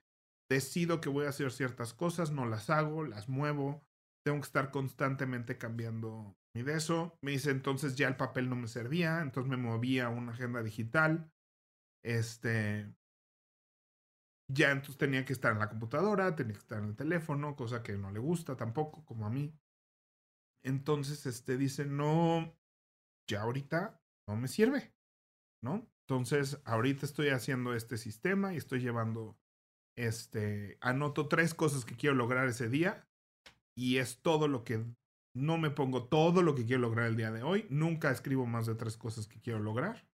decido 0.49 1.01
que 1.01 1.09
voy 1.09 1.25
a 1.25 1.29
hacer 1.29 1.51
ciertas 1.51 1.93
cosas, 1.93 2.31
no 2.31 2.45
las 2.45 2.69
hago, 2.69 3.03
las 3.03 3.29
muevo, 3.29 3.85
tengo 4.23 4.39
que 4.39 4.45
estar 4.47 4.71
constantemente 4.71 5.57
cambiando 5.57 6.37
mi 6.55 6.63
de 6.63 6.75
eso. 6.75 7.17
Me 7.21 7.31
dice 7.31 7.51
entonces 7.51 7.95
ya 7.95 8.07
el 8.07 8.17
papel 8.17 8.49
no 8.49 8.55
me 8.55 8.67
servía, 8.67 9.21
entonces 9.21 9.49
me 9.49 9.57
moví 9.57 9.99
a 9.99 10.09
una 10.09 10.31
agenda 10.31 10.63
digital. 10.63 11.31
Este. 12.03 12.95
ya 14.47 14.71
entonces 14.71 14.97
tenía 14.97 15.25
que 15.25 15.33
estar 15.33 15.51
en 15.51 15.59
la 15.59 15.69
computadora, 15.69 16.35
tenía 16.35 16.53
que 16.53 16.59
estar 16.59 16.79
en 16.79 16.89
el 16.89 16.95
teléfono, 16.95 17.55
cosa 17.55 17.81
que 17.81 17.97
no 17.97 18.11
le 18.11 18.19
gusta 18.19 18.55
tampoco, 18.55 19.03
como 19.05 19.25
a 19.25 19.29
mí. 19.29 19.59
Entonces, 20.63 21.25
este 21.25 21.57
dice, 21.57 21.85
no, 21.85 22.55
ya 23.27 23.41
ahorita 23.41 24.04
no 24.27 24.35
me 24.35 24.47
sirve, 24.47 24.93
¿no? 25.63 25.87
Entonces, 26.07 26.61
ahorita 26.65 27.05
estoy 27.05 27.29
haciendo 27.29 27.73
este 27.73 27.97
sistema 27.97 28.53
y 28.53 28.57
estoy 28.57 28.79
llevando, 28.79 29.37
este, 29.97 30.77
anoto 30.81 31.27
tres 31.27 31.53
cosas 31.53 31.85
que 31.85 31.95
quiero 31.95 32.15
lograr 32.15 32.47
ese 32.47 32.69
día 32.69 33.07
y 33.75 33.97
es 33.97 34.21
todo 34.21 34.47
lo 34.47 34.63
que, 34.63 34.85
no 35.35 35.57
me 35.57 35.69
pongo 35.69 36.05
todo 36.05 36.41
lo 36.43 36.55
que 36.55 36.65
quiero 36.65 36.81
lograr 36.81 37.07
el 37.07 37.17
día 37.17 37.31
de 37.31 37.43
hoy, 37.43 37.65
nunca 37.69 38.11
escribo 38.11 38.45
más 38.45 38.65
de 38.65 38.75
tres 38.75 38.97
cosas 38.97 39.27
que 39.27 39.41
quiero 39.41 39.59
lograr. 39.59 40.07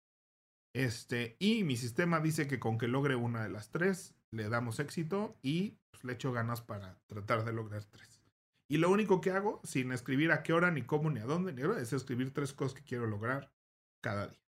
Este, 0.74 1.36
y 1.40 1.64
mi 1.64 1.76
sistema 1.76 2.20
dice 2.20 2.46
que 2.46 2.60
con 2.60 2.78
que 2.78 2.86
logre 2.86 3.16
una 3.16 3.42
de 3.42 3.50
las 3.50 3.70
tres, 3.70 4.14
le 4.32 4.48
damos 4.48 4.78
éxito 4.78 5.36
y 5.42 5.78
pues, 5.90 6.04
le 6.04 6.12
echo 6.12 6.32
ganas 6.32 6.62
para 6.62 7.00
tratar 7.06 7.44
de 7.44 7.52
lograr 7.52 7.84
tres. 7.84 8.22
Y 8.70 8.76
lo 8.78 8.88
único 8.90 9.20
que 9.20 9.32
hago, 9.32 9.60
sin 9.64 9.90
escribir 9.90 10.30
a 10.30 10.44
qué 10.44 10.52
hora, 10.52 10.70
ni 10.70 10.82
cómo, 10.82 11.10
ni 11.10 11.18
a 11.18 11.24
dónde, 11.24 11.52
ni 11.52 11.62
hora, 11.62 11.80
es 11.80 11.92
escribir 11.92 12.32
tres 12.32 12.52
cosas 12.52 12.74
que 12.78 12.84
quiero 12.84 13.06
lograr 13.06 13.52
cada 14.00 14.28
día. 14.28 14.40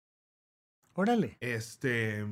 Órale. 0.95 1.37
Este. 1.41 2.25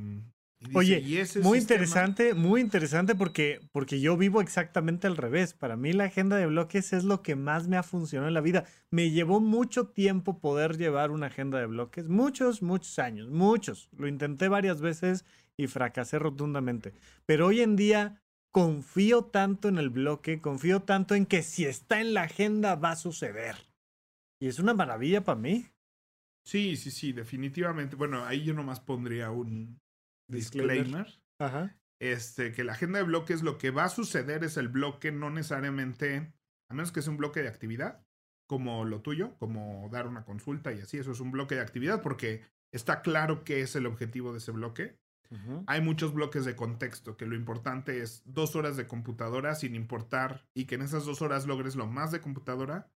Oye, 0.75 1.25
muy 1.43 1.59
interesante, 1.59 2.35
muy 2.35 2.61
interesante 2.61 3.15
porque, 3.15 3.61
porque 3.71 4.01
yo 4.01 4.17
vivo 4.17 4.41
exactamente 4.41 5.07
al 5.07 5.17
revés. 5.17 5.55
Para 5.55 5.77
mí 5.77 5.93
la 5.93 6.05
agenda 6.05 6.37
de 6.37 6.47
bloques 6.47 6.93
es 6.93 7.05
lo 7.05 7.23
que 7.23 7.37
más 7.37 7.69
me 7.69 7.77
ha 7.77 7.85
funcionado 7.85 8.27
en 8.27 8.35
la 8.35 8.41
vida. 8.41 8.65
Me 8.91 9.11
llevó 9.11 9.39
mucho 9.39 9.87
tiempo 9.87 10.41
poder 10.41 10.77
llevar 10.77 11.13
una 11.13 11.27
agenda 11.27 11.61
de 11.61 11.67
bloques, 11.67 12.09
muchos, 12.09 12.61
muchos 12.61 12.99
años, 12.99 13.29
muchos. 13.29 13.89
Lo 13.97 14.09
intenté 14.09 14.49
varias 14.49 14.81
veces 14.81 15.25
y 15.57 15.69
fracasé 15.69 16.19
rotundamente. 16.19 16.93
Pero 17.25 17.47
hoy 17.47 17.61
en 17.61 17.77
día 17.77 18.21
confío 18.51 19.27
tanto 19.27 19.69
en 19.69 19.79
el 19.79 19.91
bloque, 19.91 20.41
confío 20.41 20.83
tanto 20.83 21.15
en 21.15 21.27
que 21.27 21.43
si 21.43 21.67
está 21.67 22.01
en 22.01 22.15
la 22.15 22.23
agenda 22.23 22.75
va 22.75 22.93
a 22.93 22.97
suceder. 22.97 23.55
Y 24.41 24.49
es 24.49 24.59
una 24.59 24.75
maravilla 24.75 25.25
para 25.25 25.39
mí. 25.39 25.67
Sí, 26.49 26.79
sí, 26.79 26.91
sí, 26.91 27.13
definitivamente. 27.13 27.95
Bueno, 27.95 28.25
ahí 28.25 28.43
yo 28.43 28.55
nomás 28.55 28.81
pondría 28.81 29.31
un 29.31 29.79
disclaimer. 30.31 31.07
Ajá. 31.39 31.77
Este, 32.01 32.53
que 32.53 32.65
la 32.65 32.73
agenda 32.73 33.01
de 33.01 33.05
bloques, 33.05 33.43
lo 33.43 33.59
que 33.59 33.71
va 33.71 33.85
a 33.85 33.91
suceder 33.91 34.43
es 34.45 34.57
el 34.57 34.69
bloque, 34.69 35.13
no 35.13 35.29
necesariamente, 35.29 36.33
a 36.71 36.75
menos 36.75 36.91
que 36.91 37.03
sea 37.03 37.11
un 37.11 37.19
bloque 37.19 37.43
de 37.43 37.49
actividad, 37.49 38.03
como 38.49 38.87
lo 38.87 39.03
tuyo, 39.03 39.37
como 39.37 39.91
dar 39.93 40.07
una 40.07 40.25
consulta 40.25 40.73
y 40.73 40.81
así, 40.81 40.97
eso 40.97 41.13
es 41.13 41.21
un 41.21 41.33
bloque 41.33 41.55
de 41.55 41.61
actividad 41.61 42.01
porque 42.01 42.47
está 42.73 43.03
claro 43.03 43.45
qué 43.45 43.61
es 43.61 43.77
el 43.77 43.85
objetivo 43.85 44.33
de 44.33 44.39
ese 44.39 44.53
bloque. 44.53 44.99
Hay 45.67 45.83
muchos 45.83 46.15
bloques 46.15 46.47
de 46.47 46.57
contexto, 46.57 47.19
que 47.19 47.27
lo 47.27 47.37
importante 47.37 48.01
es 48.01 48.23
dos 48.25 48.57
horas 48.57 48.79
de 48.79 48.87
computadora 48.87 49.55
sin 49.55 49.75
importar 49.75 50.49
y 50.55 50.65
que 50.65 50.77
en 50.77 50.81
esas 50.81 51.05
dos 51.05 51.21
horas 51.21 51.47
logres 51.47 51.77
lo 51.77 51.87
más 51.87 52.11
de 52.11 52.23
computadora, 52.23 52.91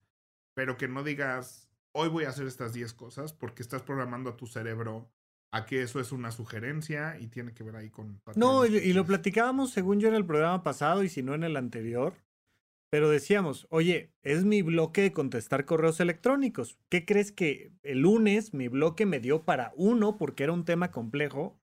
pero 0.53 0.77
que 0.77 0.87
no 0.87 1.01
digas, 1.01 1.68
hoy 1.93 2.09
voy 2.09 2.25
a 2.25 2.29
hacer 2.29 2.47
estas 2.47 2.73
10 2.73 2.93
cosas, 2.93 3.33
porque 3.33 3.61
estás 3.61 3.81
programando 3.81 4.29
a 4.29 4.37
tu 4.37 4.47
cerebro 4.47 5.11
a 5.51 5.65
que 5.65 5.81
eso 5.81 5.99
es 5.99 6.11
una 6.11 6.31
sugerencia 6.31 7.17
y 7.19 7.27
tiene 7.27 7.53
que 7.53 7.63
ver 7.63 7.75
ahí 7.75 7.89
con... 7.89 8.21
No, 8.35 8.65
y, 8.65 8.93
lo 8.93 9.05
platicábamos 9.05 9.71
según 9.71 9.99
yo 9.99 10.07
en 10.07 10.13
el 10.13 10.25
programa 10.25 10.61
pasado 10.63 11.03
y 11.03 11.09
si 11.09 11.23
no 11.23 11.33
en 11.33 11.43
el 11.43 11.57
anterior, 11.57 12.13
pero 12.91 13.09
decíamos, 13.09 13.67
oye, 13.69 14.13
es 14.21 14.45
mi 14.45 14.61
bloque 14.61 15.01
de 15.01 15.13
contestar 15.13 15.65
correos 15.65 15.99
electrónicos. 15.99 16.77
¿Qué 16.89 17.05
crees 17.05 17.31
que 17.31 17.71
el 17.83 18.01
lunes 18.01 18.53
mi 18.53 18.67
bloque 18.67 19.05
me 19.05 19.19
dio 19.19 19.43
para 19.43 19.73
uno 19.75 20.17
porque 20.17 20.43
era 20.43 20.53
un 20.53 20.65
tema 20.65 20.91
complejo 20.91 21.59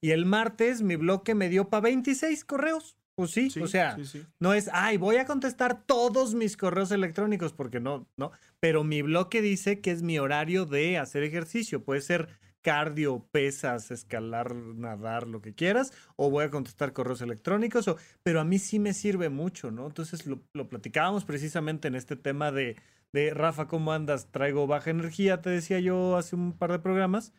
y 0.00 0.12
el 0.12 0.26
martes 0.26 0.82
mi 0.82 0.96
bloque 0.96 1.34
me 1.34 1.48
dio 1.48 1.68
para 1.68 1.82
26 1.82 2.44
correos. 2.44 2.96
Pues 3.20 3.32
sí, 3.32 3.60
o 3.60 3.66
sea, 3.66 3.98
no 4.38 4.54
es, 4.54 4.70
ay, 4.72 4.96
voy 4.96 5.16
a 5.16 5.26
contestar 5.26 5.84
todos 5.84 6.34
mis 6.34 6.56
correos 6.56 6.90
electrónicos, 6.90 7.52
porque 7.52 7.80
no, 7.80 8.08
no. 8.16 8.32
Pero 8.60 8.82
mi 8.82 9.02
bloque 9.02 9.42
dice 9.42 9.80
que 9.80 9.90
es 9.90 10.02
mi 10.02 10.18
horario 10.18 10.64
de 10.64 10.96
hacer 10.96 11.22
ejercicio. 11.22 11.84
Puede 11.84 12.00
ser 12.00 12.28
cardio, 12.62 13.26
pesas, 13.30 13.90
escalar, 13.90 14.54
nadar, 14.54 15.26
lo 15.26 15.42
que 15.42 15.54
quieras, 15.54 15.92
o 16.16 16.30
voy 16.30 16.44
a 16.44 16.50
contestar 16.50 16.92
correos 16.92 17.20
electrónicos, 17.20 17.88
o, 17.88 17.96
pero 18.22 18.40
a 18.40 18.44
mí 18.44 18.58
sí 18.58 18.78
me 18.78 18.92
sirve 18.92 19.28
mucho, 19.28 19.70
¿no? 19.70 19.86
Entonces 19.86 20.26
lo, 20.26 20.40
platicábamos 20.68 21.24
precisamente 21.24 21.88
en 21.88 21.94
este 21.94 22.16
tema 22.16 22.52
de, 22.52 22.76
de, 23.12 23.34
Rafa, 23.34 23.66
¿cómo 23.66 23.92
andas? 23.92 24.30
Traigo 24.30 24.66
baja 24.66 24.90
energía, 24.90 25.40
te 25.40 25.50
decía 25.50 25.80
yo 25.80 26.16
hace 26.16 26.36
un 26.36 26.52
par 26.52 26.72
de 26.72 26.78
programas, 26.78 27.32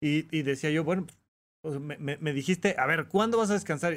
y, 0.00 0.28
y 0.36 0.42
decía 0.42 0.70
yo, 0.70 0.84
bueno, 0.84 1.06
pues, 1.60 1.80
me, 1.80 2.32
dijiste, 2.32 2.76
a 2.78 2.86
ver, 2.86 3.08
¿cuándo 3.08 3.38
vas 3.38 3.50
a 3.50 3.54
descansar? 3.54 3.96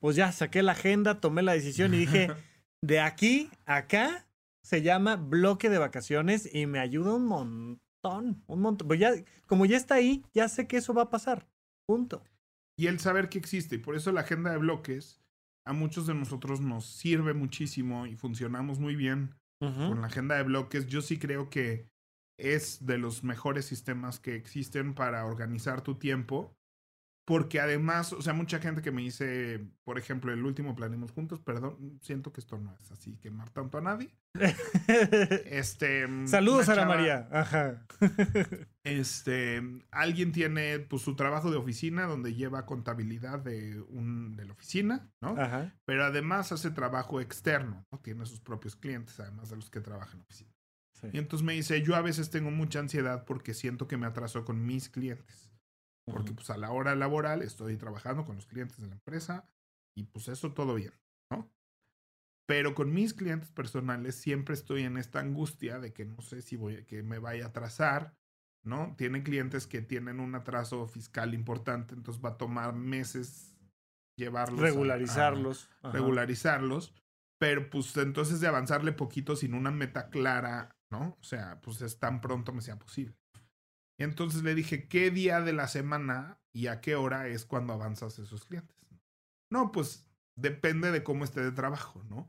Pues 0.00 0.16
ya 0.16 0.32
saqué 0.32 0.62
la 0.62 0.72
agenda, 0.72 1.20
tomé 1.20 1.42
la 1.42 1.52
decisión 1.52 1.94
y 1.94 1.98
dije, 1.98 2.28
de 2.82 3.00
aquí 3.00 3.50
a 3.66 3.76
acá 3.76 4.26
se 4.62 4.82
llama 4.82 5.16
bloque 5.16 5.70
de 5.70 5.78
vacaciones 5.78 6.52
y 6.52 6.66
me 6.66 6.78
ayuda 6.78 7.14
un 7.14 7.26
montón, 7.26 8.42
un 8.46 8.60
montón. 8.60 8.88
Pues 8.88 9.00
ya, 9.00 9.12
como 9.46 9.66
ya 9.66 9.76
está 9.76 9.94
ahí, 9.94 10.24
ya 10.34 10.48
sé 10.48 10.66
que 10.66 10.76
eso 10.76 10.94
va 10.94 11.02
a 11.02 11.10
pasar. 11.10 11.48
Punto. 11.86 12.22
Y 12.78 12.86
el 12.86 13.00
saber 13.00 13.28
que 13.28 13.38
existe, 13.38 13.76
y 13.76 13.78
por 13.78 13.96
eso 13.96 14.12
la 14.12 14.20
agenda 14.20 14.50
de 14.50 14.58
bloques 14.58 15.20
a 15.66 15.72
muchos 15.72 16.06
de 16.06 16.14
nosotros 16.14 16.60
nos 16.60 16.86
sirve 16.86 17.34
muchísimo 17.34 18.06
y 18.06 18.16
funcionamos 18.16 18.78
muy 18.78 18.94
bien 18.94 19.34
con 19.60 20.00
la 20.00 20.06
agenda 20.06 20.36
de 20.36 20.44
bloques. 20.44 20.86
Yo 20.86 21.02
sí 21.02 21.18
creo 21.18 21.50
que 21.50 21.88
es 22.38 22.86
de 22.86 22.96
los 22.96 23.24
mejores 23.24 23.64
sistemas 23.64 24.20
que 24.20 24.36
existen 24.36 24.94
para 24.94 25.26
organizar 25.26 25.80
tu 25.82 25.96
tiempo 25.96 26.57
porque 27.28 27.60
además, 27.60 28.14
o 28.14 28.22
sea, 28.22 28.32
mucha 28.32 28.58
gente 28.58 28.80
que 28.80 28.90
me 28.90 29.02
dice, 29.02 29.60
por 29.84 29.98
ejemplo, 29.98 30.32
el 30.32 30.46
último 30.46 30.74
Planemos 30.74 31.12
Juntos, 31.12 31.40
perdón, 31.40 31.98
siento 32.00 32.32
que 32.32 32.40
esto 32.40 32.56
no 32.56 32.74
es 32.74 32.90
así, 32.90 33.18
quemar 33.18 33.50
tanto 33.50 33.76
a 33.76 33.82
nadie. 33.82 34.16
este. 35.44 36.06
Saludos 36.26 36.70
a 36.70 36.74
la 36.74 36.86
María. 36.86 37.28
Ajá. 37.30 37.86
este. 38.82 39.62
Alguien 39.90 40.32
tiene 40.32 40.78
pues, 40.78 41.02
su 41.02 41.16
trabajo 41.16 41.50
de 41.50 41.58
oficina 41.58 42.06
donde 42.06 42.32
lleva 42.32 42.64
contabilidad 42.64 43.40
de, 43.40 43.78
un, 43.90 44.34
de 44.34 44.46
la 44.46 44.54
oficina, 44.54 45.10
¿no? 45.20 45.36
Ajá. 45.38 45.74
Pero 45.84 46.06
además 46.06 46.50
hace 46.52 46.70
trabajo 46.70 47.20
externo, 47.20 47.84
¿no? 47.92 47.98
Tiene 47.98 48.24
sus 48.24 48.40
propios 48.40 48.74
clientes, 48.74 49.20
además 49.20 49.50
de 49.50 49.56
los 49.56 49.68
que 49.68 49.82
trabajan 49.82 50.14
en 50.14 50.22
oficina. 50.22 50.50
Y 51.12 51.18
entonces 51.18 51.44
me 51.44 51.52
dice, 51.52 51.82
yo 51.82 51.94
a 51.94 52.00
veces 52.00 52.30
tengo 52.30 52.50
mucha 52.50 52.78
ansiedad 52.80 53.24
porque 53.24 53.54
siento 53.54 53.86
que 53.86 53.98
me 53.98 54.06
atraso 54.06 54.46
con 54.46 54.64
mis 54.64 54.88
clientes. 54.88 55.47
Porque 56.10 56.32
pues 56.32 56.50
a 56.50 56.56
la 56.56 56.70
hora 56.70 56.94
laboral 56.94 57.42
estoy 57.42 57.76
trabajando 57.76 58.24
con 58.24 58.36
los 58.36 58.46
clientes 58.46 58.78
de 58.78 58.86
la 58.86 58.94
empresa 58.94 59.48
y 59.96 60.04
pues 60.04 60.28
eso 60.28 60.52
todo 60.52 60.74
bien, 60.74 60.92
¿no? 61.30 61.50
Pero 62.46 62.74
con 62.74 62.92
mis 62.92 63.14
clientes 63.14 63.50
personales 63.50 64.14
siempre 64.14 64.54
estoy 64.54 64.82
en 64.82 64.96
esta 64.96 65.20
angustia 65.20 65.78
de 65.80 65.92
que 65.92 66.04
no 66.04 66.20
sé 66.22 66.40
si 66.40 66.56
voy 66.56 66.84
que 66.84 67.02
me 67.02 67.18
vaya 67.18 67.44
a 67.44 67.48
atrasar, 67.48 68.14
¿no? 68.64 68.94
Tienen 68.96 69.22
clientes 69.22 69.66
que 69.66 69.82
tienen 69.82 70.20
un 70.20 70.34
atraso 70.34 70.86
fiscal 70.86 71.34
importante, 71.34 71.94
entonces 71.94 72.24
va 72.24 72.30
a 72.30 72.38
tomar 72.38 72.74
meses 72.74 73.54
llevarlos 74.16 74.60
regularizarlos, 74.60 75.70
regularizarlos, 75.82 76.94
pero 77.38 77.70
pues 77.70 77.96
entonces 77.96 78.40
de 78.40 78.48
avanzarle 78.48 78.92
poquito 78.92 79.36
sin 79.36 79.54
una 79.54 79.70
meta 79.70 80.10
clara, 80.10 80.76
¿no? 80.90 81.16
O 81.20 81.24
sea, 81.24 81.60
pues 81.60 81.80
es 81.82 81.98
tan 81.98 82.20
pronto 82.20 82.52
me 82.52 82.62
sea 82.62 82.78
posible. 82.78 83.16
Entonces 83.98 84.42
le 84.42 84.54
dije, 84.54 84.88
¿qué 84.88 85.10
día 85.10 85.40
de 85.40 85.52
la 85.52 85.68
semana 85.68 86.40
y 86.52 86.68
a 86.68 86.80
qué 86.80 86.94
hora 86.94 87.28
es 87.28 87.44
cuando 87.44 87.72
avanzas 87.72 88.18
esos 88.18 88.44
clientes? 88.44 88.76
No, 89.50 89.72
pues 89.72 90.06
depende 90.36 90.92
de 90.92 91.02
cómo 91.02 91.24
esté 91.24 91.42
de 91.42 91.52
trabajo, 91.52 92.04
¿no? 92.04 92.28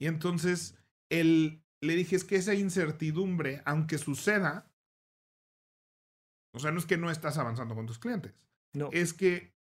Y 0.00 0.06
entonces 0.06 0.78
él, 1.10 1.64
le 1.80 1.96
dije, 1.96 2.14
es 2.14 2.24
que 2.24 2.36
esa 2.36 2.54
incertidumbre, 2.54 3.62
aunque 3.64 3.98
suceda, 3.98 4.70
o 6.54 6.60
sea, 6.60 6.70
no 6.70 6.78
es 6.78 6.86
que 6.86 6.96
no 6.96 7.10
estás 7.10 7.36
avanzando 7.36 7.74
con 7.74 7.86
tus 7.86 7.98
clientes, 7.98 8.34
no. 8.72 8.90
es 8.92 9.12
que 9.12 9.56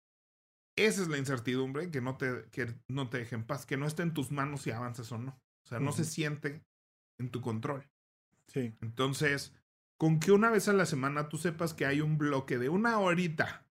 esa 0.76 1.02
es 1.02 1.08
la 1.08 1.16
incertidumbre 1.16 1.90
que 1.90 2.02
no 2.02 2.18
te, 2.18 2.48
que 2.50 2.74
no 2.88 3.08
te 3.08 3.18
deje 3.18 3.34
en 3.34 3.46
paz, 3.46 3.64
que 3.64 3.78
no 3.78 3.86
esté 3.86 4.02
en 4.02 4.12
tus 4.12 4.30
manos 4.30 4.62
si 4.62 4.70
avanzas 4.70 5.10
o 5.10 5.18
no. 5.18 5.40
O 5.64 5.68
sea, 5.68 5.80
no 5.80 5.90
se 5.92 6.04
siente 6.04 6.62
en 7.18 7.30
tu 7.30 7.40
control. 7.40 7.88
Sí. 8.46 8.76
Entonces, 8.82 9.52
con 9.98 10.20
que 10.20 10.32
una 10.32 10.50
vez 10.50 10.68
a 10.68 10.72
la 10.72 10.86
semana 10.86 11.28
tú 11.28 11.38
sepas 11.38 11.74
que 11.74 11.86
hay 11.86 12.00
un 12.00 12.18
bloque 12.18 12.58
de 12.58 12.68
una 12.68 12.98
horita, 12.98 13.66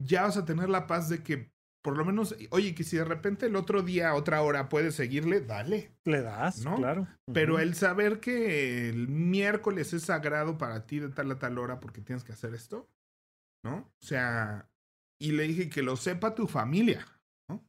ya 0.00 0.22
vas 0.22 0.36
a 0.36 0.44
tener 0.44 0.68
la 0.68 0.86
paz 0.86 1.08
de 1.08 1.22
que 1.22 1.50
por 1.82 1.96
lo 1.96 2.04
menos, 2.04 2.36
oye, 2.50 2.74
que 2.74 2.84
si 2.84 2.96
de 2.96 3.04
repente 3.04 3.46
el 3.46 3.56
otro 3.56 3.82
día, 3.82 4.14
otra 4.14 4.42
hora 4.42 4.68
puedes 4.68 4.94
seguirle, 4.94 5.40
dale. 5.40 5.96
Le 6.04 6.20
das, 6.22 6.64
¿no? 6.64 6.76
Claro. 6.76 7.08
Pero 7.32 7.58
el 7.60 7.74
saber 7.74 8.20
que 8.20 8.88
el 8.88 9.08
miércoles 9.08 9.92
es 9.94 10.02
sagrado 10.02 10.58
para 10.58 10.84
ti 10.86 10.98
de 10.98 11.08
tal 11.08 11.30
a 11.30 11.38
tal 11.38 11.56
hora 11.58 11.80
porque 11.80 12.02
tienes 12.02 12.24
que 12.24 12.32
hacer 12.32 12.54
esto, 12.54 12.90
¿no? 13.64 13.90
O 14.02 14.04
sea, 14.04 14.68
y 15.18 15.32
le 15.32 15.44
dije 15.44 15.70
que 15.70 15.82
lo 15.82 15.96
sepa 15.96 16.34
tu 16.34 16.46
familia, 16.46 17.06
¿no? 17.48 17.64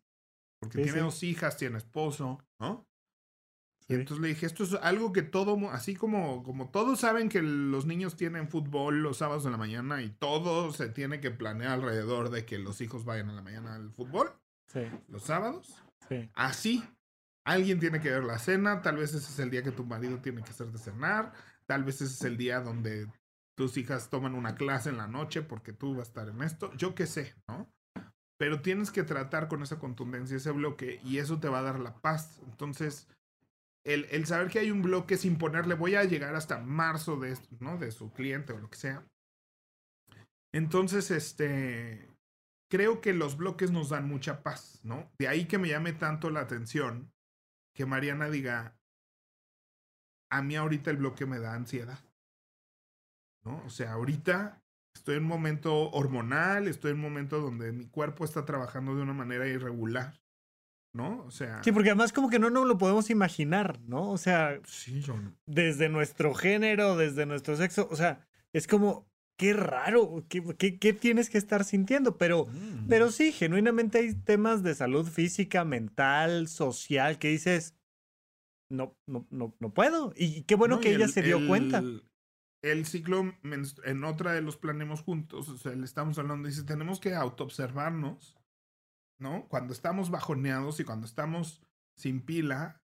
Porque 0.59 0.83
tiene 0.83 0.99
dos 0.99 1.23
hijas, 1.23 1.55
tiene 1.55 1.77
esposo, 1.77 2.43
¿no? 2.59 2.88
Y 3.89 3.95
entonces 3.95 4.21
le 4.21 4.27
dije, 4.27 4.45
esto 4.45 4.63
es 4.63 4.75
algo 4.75 5.11
que 5.11 5.23
todo, 5.23 5.57
así 5.71 5.95
como, 5.95 6.43
como 6.43 6.69
todos 6.69 6.99
saben 6.99 7.27
que 7.27 7.41
los 7.41 7.87
niños 7.87 8.15
tienen 8.15 8.47
fútbol 8.47 9.01
los 9.01 9.17
sábados 9.17 9.45
en 9.45 9.51
la 9.51 9.57
mañana 9.57 10.03
y 10.03 10.11
todo 10.11 10.71
se 10.71 10.89
tiene 10.89 11.19
que 11.19 11.31
planear 11.31 11.71
alrededor 11.71 12.29
de 12.29 12.45
que 12.45 12.59
los 12.59 12.81
hijos 12.81 13.03
vayan 13.03 13.31
a 13.31 13.33
la 13.33 13.41
mañana 13.41 13.73
al 13.73 13.91
fútbol. 13.91 14.31
Sí. 14.67 14.81
Los 15.07 15.23
sábados. 15.23 15.83
Sí. 16.07 16.29
Así, 16.35 16.83
alguien 17.43 17.79
tiene 17.79 17.99
que 17.99 18.11
ver 18.11 18.23
la 18.23 18.37
cena, 18.37 18.83
tal 18.83 18.97
vez 18.97 19.15
ese 19.15 19.27
es 19.27 19.39
el 19.39 19.49
día 19.49 19.63
que 19.63 19.71
tu 19.71 19.83
marido 19.83 20.19
tiene 20.19 20.43
que 20.43 20.51
hacer 20.51 20.67
de 20.67 20.77
cenar, 20.77 21.33
tal 21.65 21.83
vez 21.83 21.95
ese 21.95 22.13
es 22.13 22.21
el 22.21 22.37
día 22.37 22.59
donde 22.59 23.07
tus 23.57 23.75
hijas 23.77 24.11
toman 24.11 24.35
una 24.35 24.53
clase 24.53 24.89
en 24.89 24.97
la 24.97 25.07
noche 25.07 25.41
porque 25.41 25.73
tú 25.73 25.95
vas 25.95 26.09
a 26.09 26.09
estar 26.09 26.29
en 26.29 26.43
esto, 26.43 26.71
yo 26.77 26.93
qué 26.93 27.07
sé, 27.07 27.33
¿no? 27.47 27.67
Pero 28.37 28.61
tienes 28.61 28.91
que 28.91 29.01
tratar 29.01 29.47
con 29.47 29.63
esa 29.63 29.79
contundencia, 29.79 30.37
ese 30.37 30.51
bloque, 30.51 31.01
y 31.03 31.17
eso 31.17 31.39
te 31.39 31.49
va 31.49 31.59
a 31.59 31.63
dar 31.63 31.79
la 31.79 31.95
paz. 31.95 32.39
Entonces, 32.45 33.09
el, 33.85 34.05
el, 34.11 34.25
saber 34.25 34.49
que 34.49 34.59
hay 34.59 34.71
un 34.71 34.81
bloque 34.81 35.17
sin 35.17 35.37
ponerle 35.37 35.75
voy 35.75 35.95
a 35.95 36.03
llegar 36.03 36.35
hasta 36.35 36.59
marzo 36.59 37.17
de 37.17 37.31
esto, 37.31 37.55
¿no? 37.59 37.77
De 37.77 37.91
su 37.91 38.11
cliente 38.11 38.53
o 38.53 38.59
lo 38.59 38.69
que 38.69 38.77
sea. 38.77 39.05
Entonces, 40.51 41.11
este, 41.11 42.09
creo 42.69 43.01
que 43.01 43.13
los 43.13 43.37
bloques 43.37 43.71
nos 43.71 43.89
dan 43.89 44.07
mucha 44.07 44.41
paz, 44.41 44.79
¿no? 44.83 45.11
De 45.17 45.27
ahí 45.27 45.45
que 45.45 45.57
me 45.57 45.69
llame 45.69 45.93
tanto 45.93 46.29
la 46.29 46.41
atención 46.41 47.11
que 47.75 47.85
Mariana 47.85 48.29
diga, 48.29 48.77
a 50.31 50.41
mí 50.41 50.55
ahorita 50.55 50.91
el 50.91 50.97
bloque 50.97 51.25
me 51.25 51.39
da 51.39 51.53
ansiedad, 51.53 51.99
¿no? 53.43 53.63
O 53.65 53.69
sea, 53.69 53.93
ahorita 53.93 54.63
estoy 54.95 55.17
en 55.17 55.23
un 55.23 55.29
momento 55.29 55.89
hormonal, 55.91 56.67
estoy 56.67 56.91
en 56.91 56.97
un 56.97 57.03
momento 57.03 57.39
donde 57.39 57.71
mi 57.71 57.87
cuerpo 57.87 58.25
está 58.25 58.45
trabajando 58.45 58.95
de 58.95 59.01
una 59.01 59.13
manera 59.13 59.47
irregular. 59.47 60.19
¿No? 60.93 61.23
O 61.25 61.31
sea. 61.31 61.63
Sí, 61.63 61.71
porque 61.71 61.89
además 61.89 62.13
como 62.13 62.29
que 62.29 62.39
no 62.39 62.49
nos 62.49 62.67
lo 62.67 62.77
podemos 62.77 63.09
imaginar, 63.09 63.79
¿no? 63.81 64.11
O 64.11 64.17
sea, 64.17 64.59
sí, 64.65 65.03
desde 65.45 65.89
nuestro 65.89 66.33
género, 66.33 66.97
desde 66.97 67.25
nuestro 67.25 67.55
sexo, 67.55 67.87
o 67.91 67.95
sea, 67.95 68.27
es 68.53 68.67
como, 68.67 69.07
qué 69.37 69.53
raro, 69.53 70.25
qué, 70.27 70.79
qué, 70.79 70.93
tienes 70.93 71.29
que 71.29 71.37
estar 71.37 71.63
sintiendo, 71.63 72.17
pero, 72.17 72.47
mm. 72.47 72.87
pero 72.87 73.11
sí, 73.11 73.31
genuinamente 73.31 73.99
hay 73.99 74.13
temas 74.13 74.63
de 74.63 74.75
salud 74.75 75.07
física, 75.07 75.63
mental, 75.63 76.47
social, 76.47 77.19
que 77.19 77.29
dices, 77.29 77.75
no, 78.69 78.97
no, 79.07 79.27
no, 79.29 79.55
no 79.59 79.73
puedo. 79.73 80.13
Y 80.15 80.43
qué 80.43 80.55
bueno 80.55 80.79
que 80.79 80.93
ella 80.93 81.07
se 81.07 81.21
dio 81.21 81.45
cuenta. 81.47 81.83
El 82.61 82.85
ciclo, 82.85 83.33
en 83.43 84.03
otra 84.03 84.33
de 84.33 84.41
los 84.41 84.57
planemos 84.57 85.01
juntos, 85.01 85.47
o 85.47 85.57
sea, 85.57 85.73
le 85.73 85.85
estamos 85.85 86.19
hablando, 86.19 86.49
dice, 86.49 86.63
tenemos 86.63 86.99
que 86.99 87.15
autoobservarnos 87.15 88.38
¿no? 89.19 89.47
Cuando 89.47 89.73
estamos 89.73 90.09
bajoneados 90.09 90.79
y 90.79 90.83
cuando 90.83 91.05
estamos 91.05 91.61
sin 91.95 92.21
pila, 92.21 92.81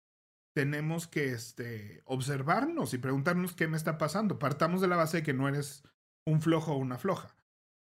tenemos 0.55 1.07
que 1.07 1.33
este, 1.33 2.03
observarnos 2.05 2.95
y 2.95 2.99
preguntarnos 2.99 3.55
qué 3.55 3.69
me 3.69 3.77
está 3.77 3.99
pasando. 3.99 4.39
Partamos 4.39 4.81
de 4.81 4.89
la 4.89 4.97
base 4.97 5.19
de 5.19 5.23
que 5.23 5.35
no 5.35 5.49
eres 5.49 5.83
un 6.27 6.41
flojo 6.41 6.73
o 6.73 6.79
una 6.79 6.99
floja. 6.99 7.37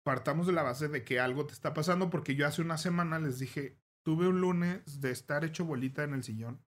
Partamos 0.05 0.47
de 0.47 0.53
la 0.53 0.63
base 0.63 0.87
de 0.87 1.03
que 1.03 1.19
algo 1.19 1.45
te 1.45 1.53
está 1.53 1.73
pasando 1.73 2.09
porque 2.09 2.35
yo 2.35 2.47
hace 2.47 2.61
una 2.61 2.77
semana 2.77 3.19
les 3.19 3.39
dije, 3.39 3.77
tuve 4.05 4.27
un 4.27 4.39
lunes 4.39 5.01
de 5.01 5.11
estar 5.11 5.43
hecho 5.43 5.65
bolita 5.65 6.03
en 6.03 6.13
el 6.13 6.23
sillón. 6.23 6.63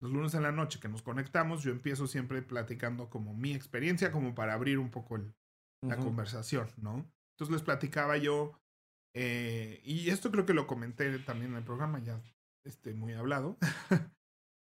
Los 0.00 0.12
lunes 0.12 0.34
en 0.34 0.42
la 0.42 0.52
noche 0.52 0.80
que 0.80 0.88
nos 0.88 1.02
conectamos, 1.02 1.62
yo 1.62 1.70
empiezo 1.70 2.06
siempre 2.06 2.40
platicando 2.42 3.10
como 3.10 3.34
mi 3.34 3.52
experiencia, 3.52 4.10
como 4.10 4.34
para 4.34 4.54
abrir 4.54 4.78
un 4.78 4.90
poco 4.90 5.18
la 5.82 5.98
conversación, 5.98 6.68
¿no? 6.78 7.12
Entonces 7.34 7.52
les 7.52 7.62
platicaba 7.62 8.16
yo 8.16 8.58
eh, 9.14 9.80
y 9.84 10.10
esto 10.10 10.30
creo 10.30 10.46
que 10.46 10.54
lo 10.54 10.66
comenté 10.66 11.18
también 11.20 11.52
en 11.52 11.58
el 11.58 11.64
programa, 11.64 11.98
ya 11.98 12.20
este, 12.64 12.94
muy 12.94 13.12
hablado. 13.12 13.56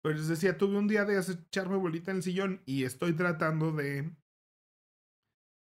Pero 0.04 0.16
les 0.16 0.28
decía, 0.28 0.58
tuve 0.58 0.78
un 0.78 0.88
día 0.88 1.06
de 1.06 1.20
echarme 1.20 1.76
bolita 1.76 2.12
en 2.12 2.18
el 2.18 2.24
sillón 2.24 2.62
y 2.66 2.84
estoy 2.84 3.14
tratando 3.14 3.72
de, 3.72 4.12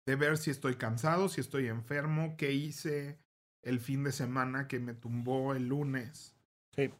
de 0.07 0.17
ver 0.17 0.37
si 0.37 0.51
estoy 0.51 0.77
cansado, 0.77 1.29
si 1.29 1.41
estoy 1.41 1.69
enfermo, 1.69 2.37
qué 2.37 2.53
hice 2.53 3.19
el 3.63 3.81
fin 3.81 4.05
de 4.05 4.13
semana 4.13 4.69
que 4.69 4.81
me 4.81 4.95
tumbó 4.95 5.55
el 5.55 5.69
lunes. 5.69 6.37
Sí. 6.75 6.93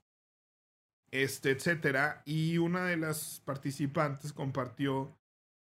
Este, 1.11 1.51
etcétera. 1.51 2.23
Y 2.25 2.59
una 2.59 2.85
de 2.85 2.97
las 2.97 3.41
participantes 3.45 4.33
compartió. 4.33 5.17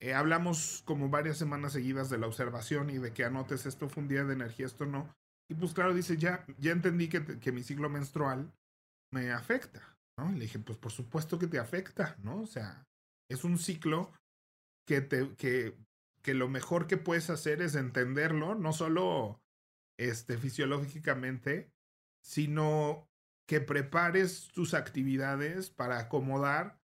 Eh, 0.03 0.15
hablamos 0.15 0.83
como 0.87 1.11
varias 1.11 1.37
semanas 1.37 1.75
seguidas 1.75 2.09
de 2.09 2.19
la 2.19 2.27
observación 2.27 2.89
y 2.89 2.97
de 2.97 3.13
que 3.13 3.23
anotes 3.23 3.67
esto 3.67 3.89
fue 3.89 4.03
un 4.03 4.09
día 4.09 4.25
de 4.25 4.33
energía, 4.33 4.65
esto 4.65 4.87
no. 4.87 5.15
Y 5.51 5.55
pues 5.55 5.75
claro, 5.75 5.93
dice, 5.93 6.17
ya, 6.17 6.47
ya 6.59 6.71
entendí 6.71 7.09
que, 7.09 7.41
que 7.41 7.51
mi 7.51 7.65
ciclo 7.65 7.91
menstrual 7.91 8.53
me 9.13 9.33
afecta, 9.33 9.99
¿no? 10.17 10.31
le 10.31 10.43
dije, 10.43 10.61
pues 10.61 10.79
por 10.79 10.93
supuesto 10.93 11.41
que 11.41 11.49
te 11.49 11.59
afecta, 11.59 12.17
¿no? 12.23 12.43
O 12.43 12.47
sea, 12.47 12.87
es 13.29 13.43
un 13.43 13.59
ciclo 13.59 14.13
que, 14.87 15.01
te, 15.01 15.35
que, 15.35 15.77
que 16.23 16.35
lo 16.35 16.49
mejor 16.49 16.87
que 16.87 16.99
puedes 16.99 17.31
hacer 17.31 17.63
es 17.63 17.75
entenderlo, 17.75 18.55
no 18.55 18.73
solo 18.73 19.43
este, 19.99 20.39
fisiológicamente, 20.39 21.73
sino 22.25 23.09
que 23.49 23.61
prepares 23.61 24.53
tus 24.55 24.73
actividades 24.73 25.69
para 25.71 25.99
acomodar 25.99 26.79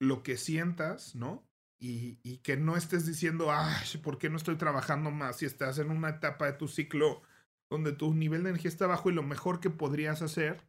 lo 0.00 0.22
que 0.22 0.38
sientas, 0.38 1.14
¿no? 1.14 1.46
Y, 1.78 2.20
y 2.22 2.38
que 2.38 2.56
no 2.56 2.74
estés 2.74 3.04
diciendo, 3.04 3.52
ay, 3.52 3.98
¿por 4.02 4.16
qué 4.16 4.30
no 4.30 4.38
estoy 4.38 4.56
trabajando 4.56 5.10
más 5.10 5.36
si 5.36 5.44
estás 5.44 5.78
en 5.78 5.90
una 5.90 6.08
etapa 6.08 6.46
de 6.46 6.54
tu 6.54 6.68
ciclo 6.68 7.22
donde 7.70 7.92
tu 7.92 8.14
nivel 8.14 8.42
de 8.42 8.50
energía 8.50 8.68
está 8.68 8.86
bajo 8.86 9.10
y 9.10 9.14
lo 9.14 9.22
mejor 9.22 9.60
que 9.60 9.70
podrías 9.70 10.22
hacer 10.22 10.62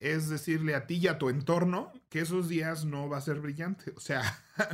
es 0.00 0.30
decirle 0.30 0.74
a 0.74 0.86
ti 0.86 0.96
y 0.96 1.08
a 1.08 1.18
tu 1.18 1.28
entorno 1.28 1.92
que 2.08 2.20
esos 2.20 2.48
días 2.48 2.84
no 2.86 3.08
va 3.08 3.18
a 3.18 3.22
ser 3.22 3.40
brillante. 3.40 3.92
O 3.96 4.00
sea, 4.00 4.22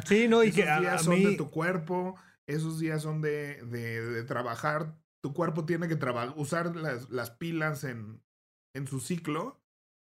sí, 0.07 0.29
no, 0.29 0.45
y 0.45 0.49
esos 0.49 0.65
que 0.65 0.81
días 0.81 1.03
son 1.03 1.23
de 1.23 1.37
tu 1.37 1.51
cuerpo, 1.51 2.17
esos 2.47 2.79
días 2.79 3.03
son 3.03 3.21
de, 3.21 3.63
de, 3.65 4.23
trabajar. 4.23 4.95
Tu 5.21 5.35
cuerpo 5.35 5.65
tiene 5.65 5.89
que 5.89 5.99
usar 6.37 6.77
las, 6.77 7.11
las 7.11 7.33
pilas 7.33 7.83
en, 7.83 8.23
en 8.75 8.87
su 8.87 9.01
ciclo 9.01 9.61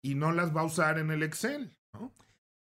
y 0.04 0.16
no 0.16 0.34
las 0.34 0.56
va 0.56 0.62
a 0.62 0.66
usar 0.66 1.00
en 1.00 1.12
el 1.12 1.24
Excel, 1.24 1.78
¿no? 1.94 2.14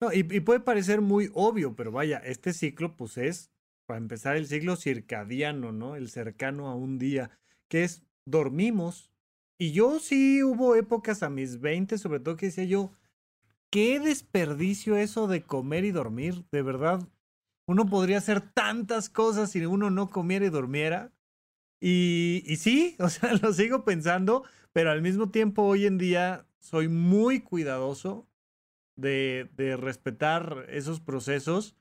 No, 0.02 0.12
y, 0.12 0.20
y, 0.20 0.42
puede 0.42 0.60
parecer 0.60 1.00
muy 1.00 1.32
obvio, 1.34 1.78
pero 1.78 1.94
vaya, 1.94 2.18
este 2.18 2.52
ciclo, 2.52 2.98
pues 2.98 3.18
es, 3.18 3.52
para 3.86 4.00
empezar, 4.00 4.36
el 4.36 4.48
ciclo 4.48 4.76
circadiano, 4.76 5.72
¿no? 5.72 5.96
El 5.96 6.10
cercano 6.10 6.68
a 6.68 6.76
un 6.76 6.98
día, 6.98 7.32
que 7.70 7.86
es 7.86 8.04
dormimos. 8.26 9.12
Y 9.58 9.72
yo 9.72 10.00
sí 10.00 10.44
hubo 10.44 10.76
épocas 10.76 11.24
a 11.24 11.30
mis 11.30 11.60
20, 11.60 11.98
sobre 11.98 12.20
todo 12.20 12.36
que 12.36 12.48
decía 12.48 12.66
yo, 12.66 12.92
qué 13.70 14.00
desperdicio 14.00 14.98
eso 14.98 15.28
de 15.28 15.44
comer 15.44 15.86
y 15.86 15.92
dormir, 15.92 16.46
de 16.52 16.62
verdad. 16.62 17.08
Uno 17.68 17.86
podría 17.86 18.18
hacer 18.18 18.42
tantas 18.42 19.10
cosas 19.10 19.52
si 19.52 19.66
uno 19.66 19.90
no 19.90 20.10
comiera 20.10 20.46
y 20.46 20.50
durmiera. 20.50 21.14
Y, 21.82 22.44
y 22.46 22.58
sí, 22.58 22.96
o 23.00 23.10
sea, 23.10 23.34
lo 23.36 23.54
sigo 23.54 23.84
pensando, 23.84 24.44
pero 24.74 24.92
al 24.92 25.02
mismo 25.02 25.30
tiempo 25.32 25.64
hoy 25.64 25.86
en 25.86 25.98
día 25.98 26.46
soy 26.60 26.88
muy 26.88 27.42
cuidadoso 27.42 28.28
de, 28.96 29.50
de 29.56 29.78
respetar 29.78 30.66
esos 30.70 31.00
procesos. 31.00 31.76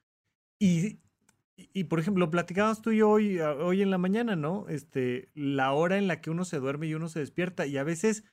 Y, 0.58 1.01
y, 1.72 1.84
por 1.84 2.00
ejemplo, 2.00 2.30
platicabas 2.30 2.82
tú 2.82 2.90
y 2.90 2.98
yo 2.98 3.10
hoy, 3.10 3.38
hoy 3.40 3.82
en 3.82 3.90
la 3.90 3.98
mañana, 3.98 4.36
¿no? 4.36 4.66
Este, 4.68 5.30
la 5.34 5.72
hora 5.72 5.98
en 5.98 6.08
la 6.08 6.20
que 6.20 6.30
uno 6.30 6.44
se 6.44 6.58
duerme 6.58 6.86
y 6.86 6.94
uno 6.94 7.08
se 7.08 7.20
despierta. 7.20 7.66
Y 7.66 7.76
a 7.76 7.84
veces 7.84 8.24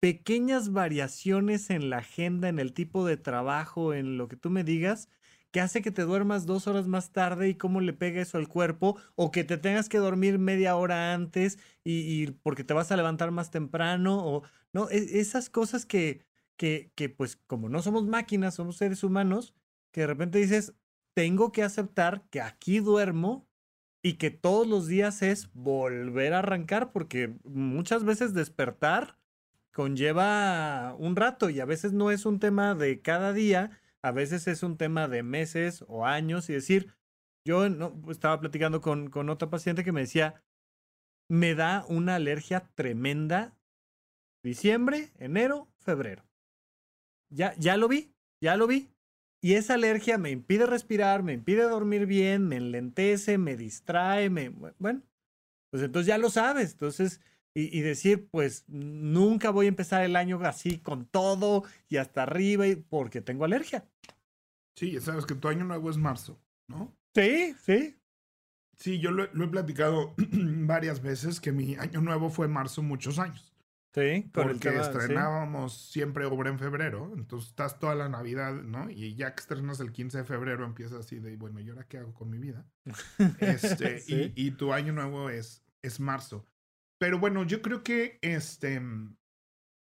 pequeñas 0.00 0.72
variaciones 0.72 1.70
en 1.70 1.90
la 1.90 1.98
agenda, 1.98 2.48
en 2.48 2.58
el 2.58 2.72
tipo 2.72 3.06
de 3.06 3.16
trabajo, 3.16 3.94
en 3.94 4.18
lo 4.18 4.28
que 4.28 4.36
tú 4.36 4.50
me 4.50 4.64
digas, 4.64 5.08
que 5.50 5.60
hace 5.60 5.82
que 5.82 5.90
te 5.90 6.02
duermas 6.02 6.46
dos 6.46 6.66
horas 6.66 6.86
más 6.86 7.12
tarde 7.12 7.48
y 7.48 7.54
cómo 7.54 7.80
le 7.80 7.92
pega 7.92 8.20
eso 8.20 8.38
al 8.38 8.48
cuerpo, 8.48 8.98
o 9.14 9.30
que 9.30 9.44
te 9.44 9.56
tengas 9.58 9.88
que 9.88 9.98
dormir 9.98 10.38
media 10.38 10.76
hora 10.76 11.14
antes 11.14 11.58
y, 11.84 12.32
porque 12.42 12.64
te 12.64 12.74
vas 12.74 12.92
a 12.92 12.96
levantar 12.96 13.30
más 13.30 13.50
temprano, 13.50 14.24
o 14.26 14.42
no, 14.72 14.90
e, 14.90 15.20
esas 15.20 15.48
cosas 15.50 15.86
que, 15.86 16.26
que, 16.56 16.92
que 16.94 17.08
pues 17.08 17.36
como 17.36 17.68
no 17.68 17.82
somos 17.82 18.06
máquinas, 18.06 18.54
somos 18.54 18.76
seres 18.76 19.02
humanos, 19.02 19.54
que 19.92 20.02
de 20.02 20.06
repente 20.08 20.38
dices, 20.38 20.74
tengo 21.16 21.50
que 21.50 21.62
aceptar 21.62 22.28
que 22.28 22.42
aquí 22.42 22.78
duermo 22.78 23.48
y 24.02 24.18
que 24.18 24.30
todos 24.30 24.66
los 24.66 24.86
días 24.86 25.22
es 25.22 25.50
volver 25.54 26.34
a 26.34 26.40
arrancar 26.40 26.92
porque 26.92 27.38
muchas 27.42 28.04
veces 28.04 28.34
despertar 28.34 29.18
conlleva 29.72 30.94
un 30.98 31.16
rato 31.16 31.48
y 31.48 31.60
a 31.60 31.64
veces 31.64 31.94
no 31.94 32.10
es 32.10 32.26
un 32.26 32.38
tema 32.38 32.74
de 32.74 33.00
cada 33.00 33.32
día, 33.32 33.80
a 34.02 34.12
veces 34.12 34.46
es 34.46 34.62
un 34.62 34.76
tema 34.76 35.08
de 35.08 35.22
meses 35.22 35.86
o 35.88 36.04
años 36.04 36.50
y 36.50 36.52
decir, 36.52 36.94
yo 37.46 37.70
no, 37.70 37.98
estaba 38.10 38.38
platicando 38.38 38.82
con, 38.82 39.08
con 39.08 39.30
otra 39.30 39.48
paciente 39.48 39.84
que 39.84 39.92
me 39.92 40.02
decía, 40.02 40.44
me 41.28 41.54
da 41.54 41.86
una 41.88 42.16
alergia 42.16 42.70
tremenda 42.74 43.56
diciembre, 44.42 45.12
enero, 45.16 45.72
febrero. 45.78 46.26
Ya, 47.30 47.54
ya 47.56 47.78
lo 47.78 47.88
vi, 47.88 48.14
ya 48.38 48.56
lo 48.56 48.66
vi. 48.66 48.95
Y 49.40 49.54
esa 49.54 49.74
alergia 49.74 50.18
me 50.18 50.30
impide 50.30 50.66
respirar, 50.66 51.22
me 51.22 51.32
impide 51.32 51.62
dormir 51.62 52.06
bien, 52.06 52.48
me 52.48 52.56
enlentece, 52.56 53.38
me 53.38 53.56
distrae, 53.56 54.30
me... 54.30 54.48
Bueno, 54.78 55.02
pues 55.70 55.82
entonces 55.82 56.06
ya 56.06 56.18
lo 56.18 56.30
sabes. 56.30 56.72
Entonces, 56.72 57.20
y, 57.58 57.80
decir, 57.80 58.28
pues 58.30 58.64
nunca 58.68 59.48
voy 59.48 59.64
a 59.64 59.70
empezar 59.70 60.02
el 60.04 60.14
año 60.14 60.38
así 60.42 60.78
con 60.78 61.06
todo 61.06 61.64
y 61.88 61.96
hasta 61.96 62.24
arriba 62.24 62.66
porque 62.90 63.22
tengo 63.22 63.46
alergia. 63.46 63.88
Sí, 64.74 64.92
ya 64.92 65.00
sabes 65.00 65.24
que 65.24 65.34
tu 65.34 65.48
año 65.48 65.64
nuevo 65.64 65.88
es 65.88 65.96
marzo, 65.96 66.38
¿no? 66.68 66.94
Sí, 67.14 67.54
sí. 67.62 67.96
Sí, 68.76 68.98
yo 68.98 69.10
lo, 69.10 69.32
lo 69.32 69.46
he 69.46 69.48
platicado 69.48 70.14
varias 70.18 71.00
veces 71.00 71.40
que 71.40 71.50
mi 71.50 71.76
año 71.76 72.02
nuevo 72.02 72.28
fue 72.28 72.46
marzo 72.46 72.82
muchos 72.82 73.18
años. 73.18 73.55
Sí, 73.96 74.30
con 74.34 74.50
el 74.50 74.58
Porque 74.58 74.58
tema, 74.60 74.82
sí. 74.84 74.90
estrenábamos 74.98 75.90
siempre 75.90 76.26
obra 76.26 76.50
en 76.50 76.58
febrero, 76.58 77.12
entonces 77.16 77.50
estás 77.50 77.78
toda 77.78 77.94
la 77.94 78.08
Navidad, 78.10 78.52
¿no? 78.62 78.90
Y 78.90 79.14
ya 79.16 79.34
que 79.34 79.40
estrenas 79.40 79.80
el 79.80 79.90
15 79.92 80.18
de 80.18 80.24
febrero 80.24 80.66
empiezas 80.66 81.00
así 81.00 81.18
de, 81.18 81.36
bueno, 81.36 81.60
¿y 81.60 81.70
ahora 81.70 81.88
qué 81.88 81.98
hago 81.98 82.12
con 82.14 82.28
mi 82.30 82.38
vida? 82.38 82.68
Este, 83.40 84.00
Sí. 84.00 84.32
y, 84.36 84.46
y 84.48 84.50
tu 84.52 84.72
año 84.74 84.92
nuevo 84.92 85.30
es, 85.30 85.64
es 85.82 85.98
marzo. 85.98 86.46
Pero 87.00 87.18
bueno, 87.18 87.44
yo 87.44 87.62
creo 87.62 87.82
que, 87.82 88.18
este, 88.22 88.80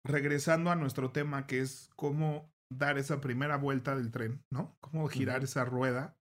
regresando 0.05 0.69
a 0.71 0.75
nuestro 0.75 1.11
tema, 1.11 1.47
que 1.47 1.59
es 1.59 1.89
cómo 1.95 2.53
dar 2.69 2.97
esa 2.97 3.21
primera 3.21 3.57
vuelta 3.57 3.95
del 3.95 4.11
tren, 4.11 4.43
¿no? 4.51 4.77
Cómo 4.81 5.07
girar 5.07 5.43
esa 5.43 5.65
rueda. 5.65 6.17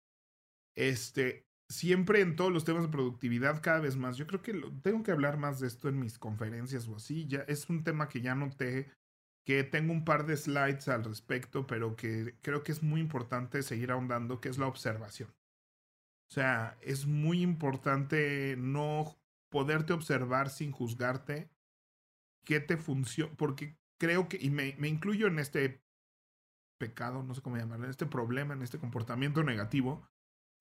Este, 0.77 1.49
siempre 1.73 2.21
en 2.21 2.37
todos 2.37 2.53
los 2.53 2.65
temas 2.65 2.83
de 2.83 2.89
productividad, 2.89 3.63
cada 3.63 3.81
vez 3.81 3.97
más. 3.97 4.17
Yo 4.17 4.27
creo 4.27 4.43
que 4.43 4.53
tengo 4.83 5.03
que 5.03 5.11
hablar 5.11 5.39
más 5.39 5.59
de 5.61 5.67
esto 5.67 5.89
en 5.89 5.99
mis 5.99 6.19
conferencias 6.19 6.87
o 6.89 6.97
así. 6.97 7.27
Ya 7.27 7.41
es 7.49 7.69
un 7.69 7.83
tema 7.83 8.09
que 8.09 8.21
ya 8.21 8.35
noté, 8.35 8.91
que 9.45 9.65
tengo 9.65 9.93
un 9.93 10.05
par 10.05 10.27
de 10.27 10.37
slides 10.37 10.89
al 10.89 11.05
respecto, 11.05 11.67
pero 11.67 11.97
que 11.97 12.37
creo 12.43 12.63
que 12.63 12.73
es 12.73 12.83
muy 12.83 13.01
importante 13.01 13.63
seguir 13.63 13.91
ahondando, 13.91 14.41
que 14.41 14.49
es 14.49 14.59
la 14.59 14.67
observación. 14.67 15.31
O 16.31 16.35
sea, 16.35 16.79
es 16.81 17.07
muy 17.07 17.43
importante 17.43 18.57
no 18.57 19.19
poderte 19.51 19.93
observar 19.93 20.49
sin 20.49 20.73
juzgarte 20.73 21.51
qué 22.45 22.61
te 22.61 22.77
funciona, 22.77 23.33
porque 23.37 23.77
creo 23.99 24.29
que, 24.29 24.39
y 24.41 24.51
me, 24.51 24.75
me 24.79 24.89
incluyo 24.89 25.27
en 25.27 25.39
este 25.39 25.83
pecado, 26.79 27.23
no 27.23 27.35
sé 27.35 27.43
cómo 27.43 27.57
llamarlo, 27.57 27.85
en 27.85 27.91
este 27.91 28.07
problema, 28.07 28.55
en 28.55 28.63
este 28.63 28.79
comportamiento 28.79 29.45
negativo, 29.45 30.09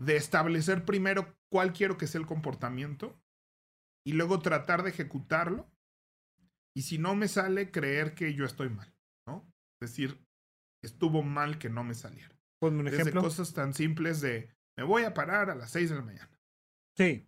de 0.01 0.15
establecer 0.15 0.83
primero 0.85 1.37
cuál 1.51 1.73
quiero 1.73 1.97
que 1.97 2.07
sea 2.07 2.19
el 2.21 2.27
comportamiento 2.27 3.21
y 4.05 4.13
luego 4.13 4.39
tratar 4.39 4.83
de 4.83 4.89
ejecutarlo. 4.89 5.69
Y 6.75 6.83
si 6.83 6.97
no 6.97 7.15
me 7.15 7.27
sale, 7.27 7.69
creer 7.71 8.15
que 8.15 8.33
yo 8.33 8.45
estoy 8.45 8.69
mal, 8.69 8.93
¿no? 9.27 9.45
Es 9.81 9.91
decir, 9.91 10.25
estuvo 10.83 11.21
mal 11.21 11.59
que 11.59 11.69
no 11.69 11.83
me 11.83 11.93
saliera. 11.93 12.33
Ponme 12.59 12.79
un 12.79 12.85
Desde 12.85 13.01
ejemplo. 13.01 13.21
cosas 13.21 13.53
tan 13.53 13.73
simples 13.73 14.21
de 14.21 14.49
me 14.77 14.83
voy 14.83 15.03
a 15.03 15.13
parar 15.13 15.49
a 15.49 15.55
las 15.55 15.71
6 15.71 15.89
de 15.89 15.95
la 15.97 16.01
mañana, 16.01 16.39
Sí, 16.97 17.27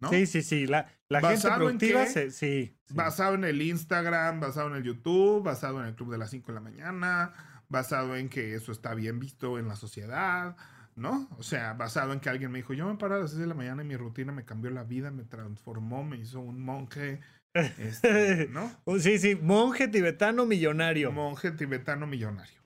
¿no? 0.00 0.08
sí, 0.08 0.26
sí, 0.26 0.42
sí. 0.42 0.66
La, 0.66 0.90
la 1.08 1.20
gente 1.20 1.34
¿Basado 1.34 1.68
en 1.68 1.78
productiva, 1.78 2.04
qué? 2.04 2.10
se- 2.10 2.30
sí. 2.30 2.78
sí. 2.86 2.94
Basado 2.94 3.34
en 3.34 3.44
el 3.44 3.60
Instagram, 3.60 4.40
basado 4.40 4.68
en 4.68 4.76
el 4.76 4.82
YouTube, 4.84 5.42
basado 5.42 5.80
en 5.80 5.86
el 5.86 5.94
club 5.94 6.10
de 6.12 6.18
las 6.18 6.30
5 6.30 6.48
de 6.48 6.54
la 6.54 6.60
mañana, 6.60 7.64
basado 7.68 8.16
en 8.16 8.28
que 8.28 8.54
eso 8.54 8.72
está 8.72 8.94
bien 8.94 9.18
visto 9.20 9.58
en 9.58 9.68
la 9.68 9.76
sociedad, 9.76 10.56
¿no? 10.96 11.28
O 11.38 11.42
sea, 11.42 11.74
basado 11.74 12.12
en 12.12 12.20
que 12.20 12.28
alguien 12.28 12.50
me 12.50 12.58
dijo, 12.58 12.74
yo 12.74 12.86
me 12.86 12.96
paro 12.96 13.16
a 13.16 13.18
las 13.18 13.30
6 13.30 13.40
de 13.40 13.46
la 13.46 13.54
mañana 13.54 13.82
y 13.82 13.86
mi 13.86 13.96
rutina 13.96 14.32
me 14.32 14.44
cambió 14.44 14.70
la 14.70 14.84
vida, 14.84 15.10
me 15.10 15.24
transformó, 15.24 16.04
me 16.04 16.18
hizo 16.18 16.40
un 16.40 16.62
monje, 16.62 17.20
este, 17.54 18.48
¿no? 18.48 18.70
Oh, 18.84 18.98
Sí, 18.98 19.18
sí, 19.18 19.34
monje 19.36 19.88
tibetano 19.88 20.46
millonario. 20.46 21.12
Monje 21.12 21.52
tibetano 21.52 22.06
millonario. 22.06 22.60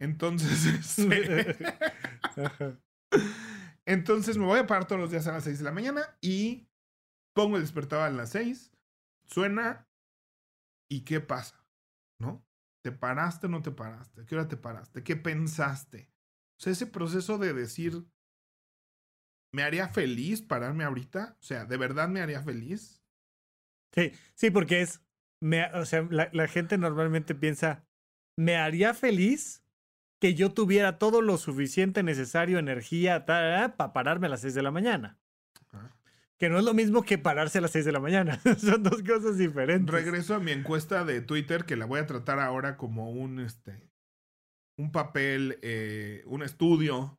Entonces, 0.00 0.98
este, 0.98 1.56
entonces 3.86 4.36
me 4.36 4.46
voy 4.46 4.60
a 4.60 4.66
parar 4.66 4.86
todos 4.86 5.00
los 5.00 5.10
días 5.10 5.26
a 5.26 5.32
las 5.32 5.44
6 5.44 5.58
de 5.58 5.64
la 5.64 5.72
mañana 5.72 6.16
y 6.20 6.68
pongo 7.34 7.56
el 7.56 7.62
despertador 7.62 8.06
a 8.06 8.10
las 8.10 8.30
6, 8.30 8.72
suena 9.26 9.86
y 10.90 11.02
¿qué 11.02 11.20
pasa? 11.20 11.64
¿No? 12.20 12.44
¿Te 12.82 12.92
paraste 12.92 13.46
o 13.46 13.50
no 13.50 13.62
te 13.62 13.70
paraste? 13.70 14.22
¿A 14.22 14.26
qué 14.26 14.34
hora 14.34 14.48
te 14.48 14.56
paraste? 14.56 15.02
¿Qué 15.02 15.16
pensaste? 15.16 16.11
O 16.62 16.64
sea, 16.64 16.72
ese 16.74 16.86
proceso 16.86 17.38
de 17.38 17.52
decir, 17.52 18.06
¿me 19.52 19.64
haría 19.64 19.88
feliz 19.88 20.42
pararme 20.42 20.84
ahorita? 20.84 21.36
O 21.40 21.42
sea, 21.42 21.64
¿de 21.64 21.76
verdad 21.76 22.08
me 22.08 22.20
haría 22.20 22.40
feliz? 22.40 23.02
Sí, 23.92 24.12
sí, 24.34 24.52
porque 24.52 24.80
es, 24.80 25.02
me, 25.42 25.64
o 25.74 25.84
sea, 25.84 26.06
la, 26.08 26.30
la 26.32 26.46
gente 26.46 26.78
normalmente 26.78 27.34
piensa, 27.34 27.84
me 28.38 28.54
haría 28.54 28.94
feliz 28.94 29.64
que 30.20 30.34
yo 30.34 30.54
tuviera 30.54 30.98
todo 30.98 31.20
lo 31.20 31.36
suficiente 31.36 32.04
necesario, 32.04 32.60
energía, 32.60 33.26
para 33.26 33.76
pararme 33.92 34.28
a 34.28 34.30
las 34.30 34.42
6 34.42 34.54
de 34.54 34.62
la 34.62 34.70
mañana. 34.70 35.18
Ajá. 35.72 35.96
Que 36.38 36.48
no 36.48 36.60
es 36.60 36.64
lo 36.64 36.74
mismo 36.74 37.02
que 37.02 37.18
pararse 37.18 37.58
a 37.58 37.62
las 37.62 37.72
6 37.72 37.86
de 37.86 37.92
la 37.92 37.98
mañana. 37.98 38.40
Son 38.58 38.84
dos 38.84 39.02
cosas 39.02 39.36
diferentes. 39.36 39.92
Regreso 39.92 40.36
a 40.36 40.38
mi 40.38 40.52
encuesta 40.52 41.04
de 41.04 41.22
Twitter, 41.22 41.64
que 41.64 41.74
la 41.74 41.86
voy 41.86 41.98
a 41.98 42.06
tratar 42.06 42.38
ahora 42.38 42.76
como 42.76 43.10
un, 43.10 43.40
este, 43.40 43.91
un 44.78 44.90
papel, 44.92 45.58
eh, 45.62 46.22
un 46.26 46.42
estudio 46.42 47.18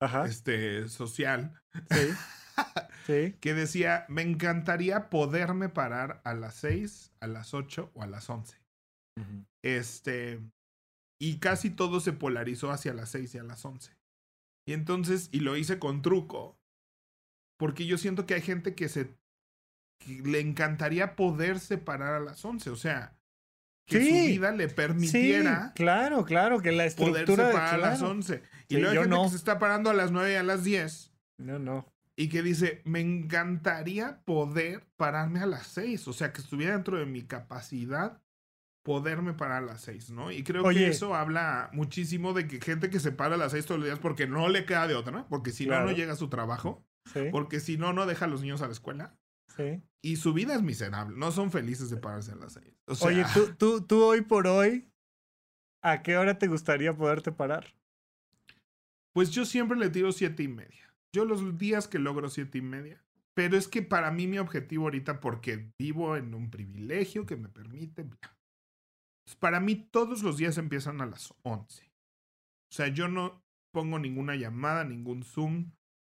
Ajá. 0.00 0.26
este, 0.26 0.88
social, 0.88 1.60
Sí. 1.90 2.08
Sí. 3.06 3.36
que 3.40 3.54
decía, 3.54 4.04
me 4.08 4.22
encantaría 4.22 5.08
poderme 5.10 5.68
parar 5.68 6.20
a 6.24 6.34
las 6.34 6.54
6, 6.56 7.12
a 7.20 7.26
las 7.26 7.54
8 7.54 7.90
o 7.94 8.02
a 8.02 8.06
las 8.06 8.28
11. 8.28 8.58
Ujú. 9.18 9.46
Este, 9.64 10.40
y 11.20 11.38
casi 11.38 11.70
todo 11.70 12.00
se 12.00 12.12
polarizó 12.12 12.70
hacia 12.70 12.92
las 12.94 13.08
6 13.10 13.34
y 13.34 13.38
a 13.38 13.42
las 13.42 13.64
11. 13.64 13.96
Y 14.66 14.72
entonces, 14.74 15.28
y 15.32 15.40
lo 15.40 15.56
hice 15.56 15.78
con 15.78 16.02
truco, 16.02 16.58
porque 17.58 17.86
yo 17.86 17.98
siento 17.98 18.26
que 18.26 18.34
hay 18.34 18.42
gente 18.42 18.74
que 18.74 18.88
se, 18.88 19.16
que 19.98 20.22
le 20.22 20.40
encantaría 20.40 21.16
poderse 21.16 21.78
parar 21.78 22.14
a 22.14 22.20
las 22.20 22.44
11, 22.44 22.70
o 22.70 22.76
sea, 22.76 23.18
que 23.86 23.98
su 24.00 24.06
Sí. 24.06 24.28
vida 24.28 24.52
le 24.52 24.68
Sí, 24.68 24.74
permitiera 24.74 25.72
claro, 25.74 26.24
claro, 26.24 26.60
que 26.60 26.70
la 26.72 26.84
poderse 26.84 27.02
estructura 27.04 27.48
de 27.48 27.52
parar 27.52 27.74
a 27.74 27.78
las 27.78 27.98
claro. 27.98 28.12
11. 28.14 28.42
Y 28.68 28.74
Sí, 28.76 28.80
luego 28.80 28.90
hay 28.90 28.96
gente 28.98 29.08
no. 29.16 29.22
que 29.24 29.28
se 29.30 29.36
está 29.36 29.58
parando 29.58 29.90
a 29.90 29.94
las 29.94 30.12
9 30.12 30.32
y 30.32 30.36
a 30.36 30.42
las 30.42 30.62
10. 30.64 31.12
No, 31.38 31.58
no. 31.58 31.86
Y 32.16 32.28
que 32.28 32.42
dice, 32.42 32.82
me 32.84 33.00
encantaría 33.00 34.20
poder 34.24 34.86
pararme 34.96 35.40
a 35.40 35.46
las 35.46 35.66
6. 35.68 36.06
O 36.08 36.12
sea, 36.12 36.32
que 36.32 36.40
estuviera 36.42 36.74
dentro 36.74 36.98
de 36.98 37.06
mi 37.06 37.22
capacidad 37.22 38.20
poderme 38.82 39.34
parar 39.34 39.62
a 39.62 39.66
las 39.66 39.82
6, 39.82 40.10
¿no? 40.10 40.30
Y 40.32 40.42
creo 40.42 40.62
que 40.68 40.88
eso 40.88 41.14
habla 41.14 41.68
muchísimo 41.72 42.32
de 42.32 42.46
que 42.46 42.60
gente 42.60 42.88
que 42.90 43.00
se 43.00 43.12
para 43.12 43.34
a 43.34 43.38
las 43.38 43.52
6 43.52 43.66
todos 43.66 43.78
los 43.80 43.86
días 43.88 43.98
porque 43.98 44.26
no 44.26 44.48
le 44.48 44.64
queda 44.64 44.86
de 44.86 44.94
otra, 44.94 45.26
porque 45.28 45.50
si 45.52 45.64
no, 45.66 45.70
Claro. 45.72 45.86
no 45.86 45.92
llega 45.92 46.14
a 46.14 46.16
su 46.16 46.28
trabajo, 46.28 46.84
Sí, 47.12 47.20
porque 47.32 47.60
si 47.60 47.76
no, 47.76 47.92
no 47.92 48.06
deja 48.06 48.24
a 48.26 48.28
los 48.28 48.40
niños 48.42 48.62
a 48.62 48.66
la 48.66 48.72
escuela. 48.72 49.14
Sí. 49.56 49.82
Y 50.02 50.16
su 50.16 50.32
vida 50.32 50.54
es 50.54 50.62
miserable, 50.62 51.16
no 51.16 51.30
son 51.30 51.50
felices 51.50 51.90
de 51.90 51.98
pararse 51.98 52.32
a 52.32 52.36
las 52.36 52.54
6. 52.54 52.66
O 52.86 52.94
sea, 52.94 53.08
Oye, 53.08 53.24
tú, 53.34 53.54
tú, 53.58 53.86
tú 53.86 54.02
hoy 54.02 54.22
por 54.22 54.46
hoy, 54.46 54.90
¿a 55.82 56.02
qué 56.02 56.16
hora 56.16 56.38
te 56.38 56.46
gustaría 56.46 56.96
poderte 56.96 57.32
parar? 57.32 57.74
Pues 59.12 59.30
yo 59.30 59.44
siempre 59.44 59.76
le 59.76 59.90
tiro 59.90 60.12
siete 60.12 60.42
y 60.42 60.48
media. 60.48 60.94
Yo 61.14 61.24
los 61.24 61.58
días 61.58 61.88
que 61.88 61.98
logro 61.98 62.30
siete 62.30 62.58
y 62.58 62.62
media. 62.62 63.04
Pero 63.34 63.56
es 63.56 63.68
que 63.68 63.82
para 63.82 64.10
mí 64.10 64.26
mi 64.26 64.38
objetivo 64.38 64.84
ahorita, 64.84 65.20
porque 65.20 65.72
vivo 65.78 66.16
en 66.16 66.34
un 66.34 66.50
privilegio 66.50 67.26
que 67.26 67.36
me 67.36 67.48
permite. 67.48 68.04
Pues 68.04 69.36
para 69.38 69.60
mí 69.60 69.76
todos 69.76 70.22
los 70.22 70.36
días 70.36 70.58
empiezan 70.58 71.00
a 71.00 71.06
las 71.06 71.34
11. 71.42 71.84
O 71.84 72.74
sea, 72.74 72.88
yo 72.88 73.08
no 73.08 73.42
pongo 73.72 73.98
ninguna 73.98 74.36
llamada, 74.36 74.84
ningún 74.84 75.22
Zoom. 75.22 75.72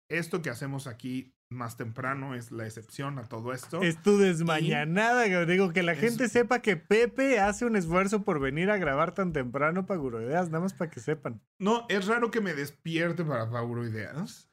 Esto 0.10 0.41
que 0.41 0.50
hacemos 0.50 0.88
aquí 0.88 1.34
más 1.51 1.77
temprano 1.77 2.33
es 2.33 2.51
la 2.51 2.65
excepción 2.65 3.19
a 3.19 3.23
todo 3.23 3.53
esto. 3.53 3.81
Es 3.81 4.01
tu 4.01 4.17
desmañanada, 4.17 5.25
que 5.25 5.45
digo, 5.45 5.71
que 5.73 5.83
la 5.83 5.93
Es- 5.93 5.99
gente 5.99 6.29
sepa 6.29 6.61
que 6.61 6.77
Pepe 6.77 7.39
hace 7.39 7.65
un 7.65 7.75
esfuerzo 7.75 8.23
por 8.23 8.39
venir 8.39 8.69
a 8.71 8.77
grabar 8.77 9.13
tan 9.13 9.33
temprano 9.33 9.85
para 9.85 9.99
Guroideas, 9.99 10.47
nada 10.49 10.61
más 10.61 10.73
para 10.73 10.89
que 10.89 10.99
sepan. 10.99 11.41
No, 11.59 11.85
es 11.89 12.07
raro 12.07 12.31
que 12.31 12.41
me 12.41 12.53
despierte 12.53 13.23
para 13.23 13.49
Pauro 13.49 13.85
Ideas, 13.85 14.49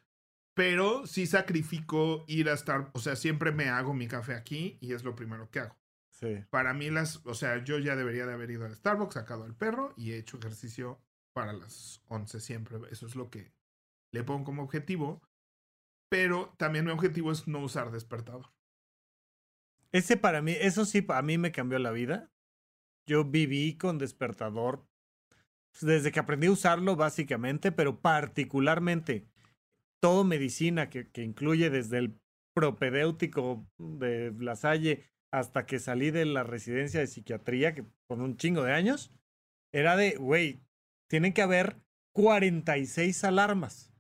pero 0.55 1.07
sí 1.07 1.27
sacrifico 1.27 2.25
ir 2.27 2.49
a 2.51 2.55
estar, 2.55 2.91
o 2.93 2.99
sea, 2.99 3.17
siempre 3.17 3.53
me 3.53 3.69
hago 3.69 3.95
mi 3.95 4.09
café 4.09 4.35
aquí 4.35 4.77
y 4.81 4.93
es 4.93 5.05
lo 5.05 5.15
primero 5.15 5.49
que 5.51 5.61
hago. 5.61 5.77
Sí. 6.11 6.45
Para 6.51 6.75
mí 6.75 6.91
las, 6.91 7.25
o 7.27 7.35
sea, 7.35 7.63
yo 7.63 7.79
ya 7.79 7.95
debería 7.95 8.27
de 8.27 8.33
haber 8.33 8.51
ido 8.51 8.67
al 8.67 8.75
Starbucks, 8.75 9.15
sacado 9.15 9.45
al 9.45 9.55
perro 9.55 9.95
y 9.97 10.11
he 10.13 10.19
hecho 10.19 10.37
ejercicio 10.39 11.01
para 11.33 11.53
las 11.53 12.03
11 12.09 12.41
siempre. 12.41 12.77
Eso 12.91 13.07
es 13.07 13.15
lo 13.15 13.31
que 13.31 13.53
le 14.11 14.25
pongo 14.25 14.45
como 14.47 14.65
objetivo. 14.65 15.23
Pero 16.09 16.55
también 16.57 16.85
mi 16.85 16.91
objetivo 16.91 17.33
es 17.33 17.47
no 17.47 17.61
usar 17.61 17.91
despertador. 17.91 18.47
Ese 19.93 20.17
para 20.17 20.43
mí, 20.43 20.53
eso 20.53 20.85
sí, 20.85 21.05
a 21.09 21.23
mí 21.23 21.39
me 21.39 21.53
cambió 21.53 21.79
la 21.79 21.91
vida. 21.91 22.31
Yo 23.07 23.25
viví 23.25 23.77
con 23.77 23.99
despertador 23.99 24.87
pues, 25.71 25.83
desde 25.83 26.13
que 26.13 26.21
aprendí 26.21 26.47
a 26.47 26.53
usarlo, 26.53 26.97
básicamente, 26.97 27.73
pero 27.73 28.01
particularmente 28.01 29.27
todo 30.01 30.25
medicina 30.25 30.91
que, 30.91 31.11
que 31.11 31.23
incluye 31.23 31.71
desde 31.71 31.99
el 31.99 32.21
propedéutico 32.55 33.67
de 33.79 34.35
La 34.39 34.57
Salle 34.57 35.05
hasta 35.31 35.67
que 35.67 35.79
salí 35.79 36.11
de 36.11 36.25
la 36.25 36.43
residencia 36.43 37.01
de 37.01 37.07
psiquiatría, 37.07 37.75
que 37.75 37.85
con 38.07 38.21
un 38.21 38.37
chingo 38.37 38.63
de 38.63 38.73
años, 38.73 39.13
era 39.73 39.97
de, 39.97 40.17
güey, 40.17 40.63
tienen 41.09 41.33
que 41.33 41.43
haber 41.43 41.77
46 42.15 43.25
alarmas. 43.25 43.93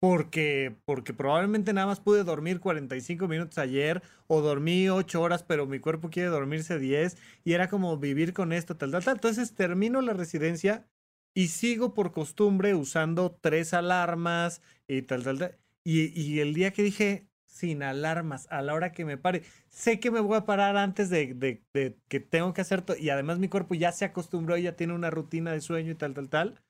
Porque, 0.00 0.76
porque 0.84 1.14
probablemente 1.14 1.72
nada 1.72 1.86
más 1.86 2.00
pude 2.00 2.22
dormir 2.22 2.60
45 2.60 3.28
minutos 3.28 3.56
ayer 3.58 4.02
o 4.26 4.40
dormí 4.42 4.88
8 4.90 5.22
horas, 5.22 5.42
pero 5.42 5.66
mi 5.66 5.80
cuerpo 5.80 6.10
quiere 6.10 6.28
dormirse 6.28 6.78
10 6.78 7.16
y 7.44 7.54
era 7.54 7.68
como 7.68 7.96
vivir 7.98 8.32
con 8.34 8.52
esto, 8.52 8.76
tal, 8.76 8.90
tal, 8.92 9.04
tal. 9.04 9.14
Entonces 9.14 9.54
termino 9.54 10.00
la 10.02 10.12
residencia 10.12 10.86
Y 11.34 11.48
sigo 11.48 11.94
por 11.94 12.12
costumbre 12.12 12.74
usando 12.74 13.32
tres 13.40 13.74
alarmas 13.74 14.62
y 14.88 15.02
tal, 15.02 15.22
tal, 15.24 15.38
tal. 15.38 15.58
Y, 15.84 16.40
el 16.40 16.54
día 16.54 16.72
que 16.72 16.82
dije, 16.82 17.28
sin 17.46 17.82
alarmas, 17.82 18.46
a 18.50 18.62
la 18.62 18.74
hora 18.74 18.92
que 18.92 19.04
me 19.04 19.18
pare, 19.18 19.42
sé 19.68 20.00
que 20.00 20.10
me 20.10 20.20
voy 20.20 20.36
a 20.36 20.44
parar 20.46 20.76
antes 20.76 21.10
de 21.10 21.62
que 22.08 22.20
tengo 22.20 22.52
que 22.54 22.60
hacer 22.62 22.82
todo. 22.82 22.96
Y 22.96 23.10
además 23.10 23.38
mi 23.38 23.48
cuerpo 23.48 23.74
ya 23.74 23.92
se 23.92 24.04
acostumbró, 24.04 24.56
ya 24.56 24.76
tiene 24.76 24.94
una 24.94 25.10
rutina 25.10 25.52
de 25.52 25.60
sueño 25.60 25.92
y 25.92 25.94
tal, 25.94 26.14
tal, 26.14 26.28
tal. 26.28 26.60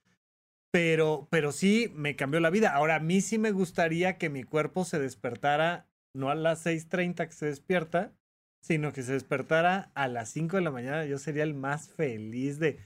Pero, 0.77 1.27
pero 1.31 1.53
sí 1.53 1.91
me 1.95 2.17
cambió 2.17 2.39
la 2.39 2.51
vida. 2.51 2.75
Ahora, 2.75 2.97
a 2.97 3.01
mí 3.01 3.23
sí 3.23 3.39
me 3.39 3.51
gustaría 3.51 4.19
que 4.19 4.29
mi 4.29 4.43
cuerpo 4.43 4.85
se 4.85 4.99
despertara, 4.99 5.89
no 6.13 6.29
a 6.29 6.35
las 6.35 6.67
6.30 6.67 7.29
que 7.29 7.33
se 7.33 7.47
despierta, 7.47 8.13
sino 8.61 8.93
que 8.93 9.03
se 9.03 9.15
despertara 9.15 9.91
a 9.95 10.07
las 10.07 10.29
5 10.33 10.57
de 10.57 10.63
la 10.63 10.71
mañana. 10.71 11.07
Yo 11.07 11.17
sería 11.17 11.45
el 11.45 11.55
más 11.55 11.89
feliz 11.89 12.59
de... 12.59 12.79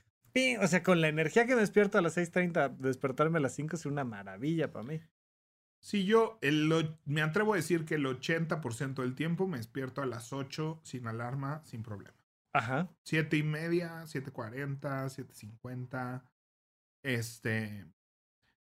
O 0.61 0.69
sea, 0.69 0.85
con 0.85 1.01
la 1.01 1.09
energía 1.09 1.47
que 1.47 1.57
me 1.57 1.63
despierto 1.63 1.99
a 1.99 2.01
las 2.01 2.17
6.30, 2.17 2.77
despertarme 2.77 3.39
a 3.39 3.43
las 3.43 3.57
5 3.57 3.75
es 3.75 3.87
una 3.87 4.05
maravilla 4.05 4.71
para 4.71 4.85
mí. 4.85 5.01
Si 5.81 6.05
yo 6.05 6.39
el, 6.43 6.97
me 7.07 7.23
atrevo 7.23 7.55
a 7.55 7.57
decir 7.57 7.85
que 7.85 7.97
el 7.97 8.07
80% 8.07 9.03
del 9.03 9.17
tiempo 9.17 9.49
me 9.49 9.57
despierto 9.57 10.01
a 10.01 10.07
las 10.07 10.33
8 10.33 10.79
sin 10.85 11.09
alarma, 11.09 11.61
sin 11.65 11.83
problema. 11.83 12.15
Ajá. 12.53 12.89
Siete 13.03 13.37
y 13.37 13.43
media, 13.43 14.05
7.40, 14.05 14.79
7.50. 14.79 16.23
Este. 17.03 17.87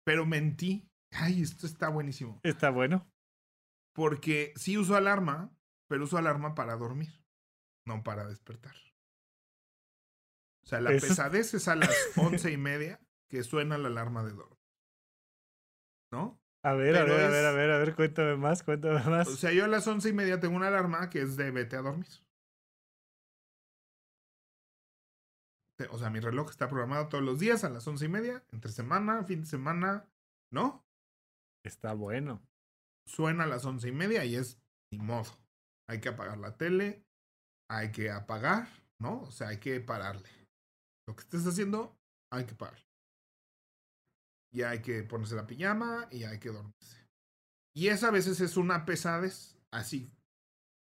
Pero 0.04 0.26
mentí. 0.26 0.88
Ay, 1.12 1.42
esto 1.42 1.66
está 1.66 1.88
buenísimo. 1.88 2.40
Está 2.42 2.70
bueno. 2.70 3.10
Porque 3.94 4.52
sí 4.56 4.78
uso 4.78 4.96
alarma, 4.96 5.54
pero 5.88 6.04
uso 6.04 6.16
alarma 6.16 6.54
para 6.54 6.76
dormir, 6.76 7.12
no 7.86 8.02
para 8.02 8.26
despertar. 8.26 8.74
O 10.64 10.66
sea, 10.66 10.80
la 10.80 10.92
Eso 10.92 11.08
pesadez 11.08 11.54
es 11.54 11.68
a 11.68 11.76
las 11.76 11.94
once 12.16 12.50
y 12.50 12.56
media 12.56 13.00
que 13.28 13.42
suena 13.42 13.76
la 13.76 13.88
alarma 13.88 14.24
de 14.24 14.32
dormir. 14.32 14.58
¿No? 16.12 16.40
A 16.64 16.74
ver, 16.74 16.96
a 16.96 17.04
ver, 17.04 17.20
a 17.20 17.28
ver, 17.28 17.44
a 17.44 17.52
ver, 17.52 17.70
a 17.70 17.78
ver, 17.78 17.94
cuéntame 17.96 18.36
más, 18.36 18.62
cuéntame 18.62 19.02
más. 19.04 19.26
O 19.26 19.36
sea, 19.36 19.52
yo 19.52 19.64
a 19.64 19.68
las 19.68 19.86
once 19.88 20.08
y 20.08 20.12
media 20.12 20.38
tengo 20.38 20.54
una 20.54 20.68
alarma 20.68 21.10
que 21.10 21.20
es 21.20 21.36
de 21.36 21.50
vete 21.50 21.76
a 21.76 21.82
dormir. 21.82 22.08
O 25.90 25.98
sea, 25.98 26.10
mi 26.10 26.20
reloj 26.20 26.50
está 26.50 26.68
programado 26.68 27.08
todos 27.08 27.24
los 27.24 27.38
días 27.38 27.64
a 27.64 27.70
las 27.70 27.86
once 27.86 28.04
y 28.04 28.08
media, 28.08 28.44
entre 28.52 28.70
semana, 28.72 29.24
fin 29.24 29.40
de 29.40 29.46
semana, 29.46 30.08
¿no? 30.52 30.84
Está 31.64 31.94
bueno. 31.94 32.42
suena 33.06 33.44
a 33.44 33.46
las 33.48 33.64
once 33.64 33.88
y 33.88 33.92
media 33.92 34.24
y 34.24 34.36
es 34.36 34.60
ni 34.92 34.98
modo. 34.98 35.30
Hay 35.88 36.00
que 36.00 36.10
apagar 36.10 36.38
la 36.38 36.56
tele, 36.56 37.04
hay 37.68 37.90
que 37.90 38.10
apagar, 38.10 38.68
¿no? 39.00 39.22
O 39.22 39.30
sea, 39.30 39.48
hay 39.48 39.58
que 39.58 39.80
pararle. 39.80 40.28
Lo 41.08 41.16
que 41.16 41.22
estés 41.22 41.46
haciendo, 41.46 41.98
hay 42.30 42.46
que 42.46 42.54
parar. 42.54 42.80
Y 44.52 44.62
hay 44.62 44.82
que 44.82 45.02
ponerse 45.02 45.34
la 45.34 45.46
pijama 45.46 46.08
y 46.10 46.24
hay 46.24 46.38
que 46.38 46.50
dormirse. 46.50 47.08
Y 47.74 47.88
esa 47.88 48.08
a 48.08 48.10
veces 48.10 48.40
es 48.40 48.56
una 48.56 48.84
pesadez 48.84 49.58
así, 49.72 50.12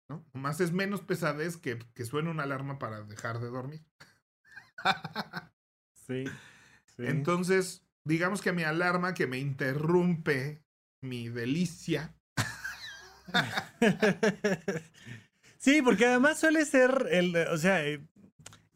¿no? 0.09 0.25
Más 0.33 0.61
es 0.61 0.73
menos 0.73 1.03
pesadez 1.03 1.57
que, 1.57 1.79
que 1.95 2.05
suene 2.05 2.31
una 2.31 2.45
alarma 2.45 2.79
para 2.79 3.03
dejar 3.03 3.41
de 3.41 3.49
dormir. 3.49 3.85
Sí. 5.95 6.25
sí. 6.97 7.05
Entonces, 7.07 7.87
digamos 8.05 8.43
que 8.43 8.53
mi 8.53 8.65
alarma 8.65 9.15
que 9.15 9.29
me 9.29 9.39
interrumpe 9.39 10.65
mi 11.01 11.29
delicia 11.29 12.13
sí, 15.59 15.83
porque 15.83 16.07
además 16.07 16.39
suele 16.39 16.65
ser 16.65 17.09
el, 17.11 17.37
o 17.37 17.57
sea, 17.57 17.85
eh, 17.85 18.07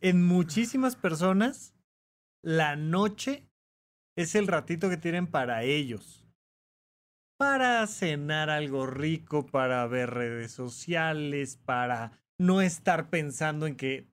en 0.00 0.24
muchísimas 0.24 0.96
personas 0.96 1.74
la 2.42 2.76
noche 2.76 3.48
es 4.16 4.34
el 4.34 4.46
ratito 4.46 4.88
que 4.88 4.96
tienen 4.96 5.26
para 5.26 5.62
ellos. 5.62 6.22
Para 7.38 7.86
cenar 7.86 8.48
algo 8.48 8.86
rico, 8.86 9.46
para 9.46 9.86
ver 9.86 10.10
redes 10.10 10.52
sociales, 10.52 11.56
para 11.56 12.12
no 12.38 12.62
estar 12.62 13.10
pensando 13.10 13.66
en 13.66 13.76
que 13.76 14.08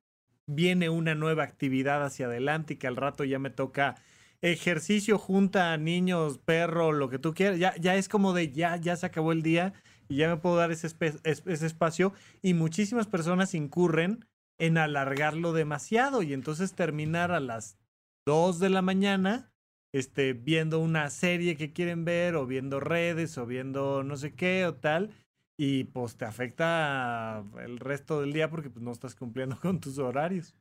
viene 0.48 0.90
una 0.90 1.16
nueva 1.16 1.44
actividad 1.44 2.04
hacia 2.04 2.28
adelante 2.28 2.74
y 2.74 2.78
que 2.78 2.88
al 2.88 2.96
rato 2.96 3.24
ya 3.24 3.40
me 3.40 3.50
toca 3.50 3.96
ejercicio, 4.42 5.18
junta, 5.18 5.76
niños, 5.78 6.38
perro, 6.38 6.92
lo 6.92 7.10
que 7.10 7.20
tú 7.20 7.34
quieras. 7.34 7.60
Ya, 7.60 7.76
ya 7.78 7.96
es 7.96 8.10
como 8.10 8.34
de 8.34 8.52
ya, 8.52 8.76
ya 8.78 8.96
se 8.96 9.06
acabó 9.06 9.32
el 9.32 9.42
día 9.42 9.74
y 10.10 10.18
ya 10.18 10.28
me 10.28 10.38
puedo 10.38 10.58
dar 10.58 10.72
ese, 10.72 10.88
ese 11.24 11.66
espacio. 11.66 12.14
Y 12.42 12.54
muchísimas 12.54 13.08
personas 13.08 13.54
incurren 13.54 14.26
en 14.60 14.78
alargarlo 14.78 15.54
demasiado 15.54 16.22
y 16.22 16.34
entonces 16.34 16.74
terminar 16.74 17.32
a 17.32 17.40
las 17.40 17.78
2 18.26 18.60
de 18.60 18.70
la 18.70 18.82
mañana 18.82 19.54
este, 19.94 20.34
viendo 20.34 20.80
una 20.80 21.10
serie 21.10 21.56
que 21.56 21.72
quieren 21.72 22.04
ver 22.04 22.36
o 22.36 22.48
viendo 22.48 22.80
redes 22.80 23.38
o 23.38 23.46
viendo 23.46 24.04
no 24.04 24.18
sé 24.18 24.34
qué 24.34 24.66
o 24.66 24.74
tal. 24.74 25.12
Y 25.58 25.86
pues 25.86 26.18
te 26.18 26.26
afecta 26.26 27.44
el 27.60 27.80
resto 27.80 28.22
del 28.22 28.34
día 28.34 28.50
porque 28.50 28.70
pues, 28.70 28.84
no 28.84 28.92
estás 28.92 29.16
cumpliendo 29.16 29.58
con 29.62 29.80
tus 29.80 29.98
horarios. 29.98 30.56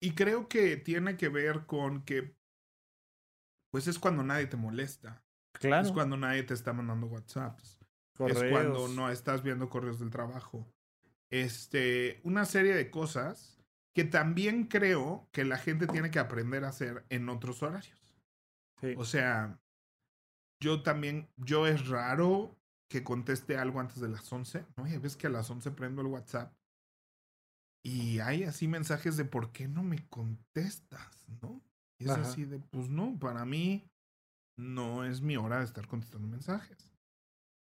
Y 0.00 0.12
creo 0.12 0.48
que 0.48 0.76
tiene 0.76 1.16
que 1.16 1.28
ver 1.28 1.66
con 1.66 2.02
que, 2.02 2.34
pues 3.70 3.86
es 3.86 3.98
cuando 3.98 4.22
nadie 4.22 4.46
te 4.46 4.56
molesta. 4.56 5.22
Claro. 5.52 5.86
Es 5.86 5.92
cuando 5.92 6.16
nadie 6.16 6.42
te 6.42 6.54
está 6.54 6.72
mandando 6.72 7.06
WhatsApps. 7.06 7.78
Es 7.80 8.18
correos. 8.18 8.50
cuando 8.50 8.88
no 8.88 9.10
estás 9.10 9.42
viendo 9.42 9.68
correos 9.68 9.98
del 9.98 10.10
trabajo. 10.10 10.70
Este, 11.30 12.20
una 12.24 12.44
serie 12.44 12.74
de 12.74 12.90
cosas 12.90 13.58
que 13.94 14.04
también 14.04 14.64
creo 14.64 15.28
que 15.32 15.44
la 15.44 15.56
gente 15.56 15.86
tiene 15.86 16.10
que 16.10 16.18
aprender 16.18 16.64
a 16.64 16.68
hacer 16.68 17.06
en 17.08 17.28
otros 17.30 17.62
horarios. 17.62 17.98
Sí. 18.80 18.94
O 18.98 19.06
sea, 19.06 19.58
yo 20.60 20.82
también, 20.82 21.30
yo 21.36 21.66
es 21.66 21.88
raro 21.88 22.58
que 22.88 23.02
conteste 23.04 23.58
algo 23.58 23.80
antes 23.80 24.00
de 24.00 24.08
las 24.08 24.32
11. 24.32 24.64
¿no? 24.76 24.86
Y 24.86 24.96
ves 24.98 25.16
que 25.16 25.26
a 25.26 25.30
las 25.30 25.50
11 25.50 25.70
prendo 25.72 26.02
el 26.02 26.08
WhatsApp 26.08 26.52
y 27.86 28.18
hay 28.18 28.42
así 28.42 28.66
mensajes 28.66 29.16
de 29.16 29.24
por 29.24 29.52
qué 29.52 29.68
no 29.68 29.84
me 29.84 30.08
contestas, 30.08 31.28
¿no? 31.40 31.62
Y 32.00 32.06
es 32.06 32.10
Ajá. 32.10 32.22
así 32.22 32.44
de, 32.44 32.58
pues 32.58 32.88
no, 32.88 33.16
para 33.16 33.44
mí 33.44 33.88
no 34.58 35.04
es 35.04 35.20
mi 35.20 35.36
hora 35.36 35.58
de 35.60 35.66
estar 35.66 35.86
contestando 35.86 36.26
mensajes. 36.26 36.90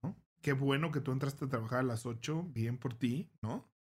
¿no? 0.03 0.17
Qué 0.43 0.53
bueno 0.53 0.91
que 0.91 1.01
tú 1.01 1.13
entraste 1.13 1.45
a 1.45 1.49
trabajar 1.49 1.79
a 1.79 1.85
las 1.85 2.07
8, 2.07 2.43
bien 2.49 2.77
por 2.77 2.95
ti, 2.95 3.31
¿no? 3.41 3.71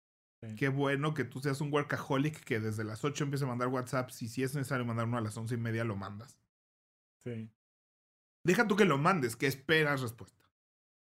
Sí. 0.40 0.54
Qué 0.54 0.68
bueno 0.68 1.14
que 1.14 1.24
tú 1.24 1.40
seas 1.40 1.60
un 1.60 1.72
workaholic 1.72 2.44
que 2.44 2.60
desde 2.60 2.84
las 2.84 3.04
8 3.04 3.24
empieza 3.24 3.44
a 3.44 3.48
mandar 3.48 3.66
WhatsApps 3.66 4.22
y 4.22 4.28
si 4.28 4.44
es 4.44 4.54
necesario 4.54 4.86
mandar 4.86 5.06
uno 5.06 5.18
a 5.18 5.22
las 5.22 5.36
11 5.36 5.56
y 5.56 5.58
media 5.58 5.82
lo 5.82 5.96
mandas. 5.96 6.38
Sí. 7.24 7.50
Deja 8.46 8.68
tú 8.68 8.76
que 8.76 8.84
lo 8.84 8.98
mandes, 8.98 9.34
que 9.34 9.48
esperas 9.48 10.00
respuesta. 10.00 10.48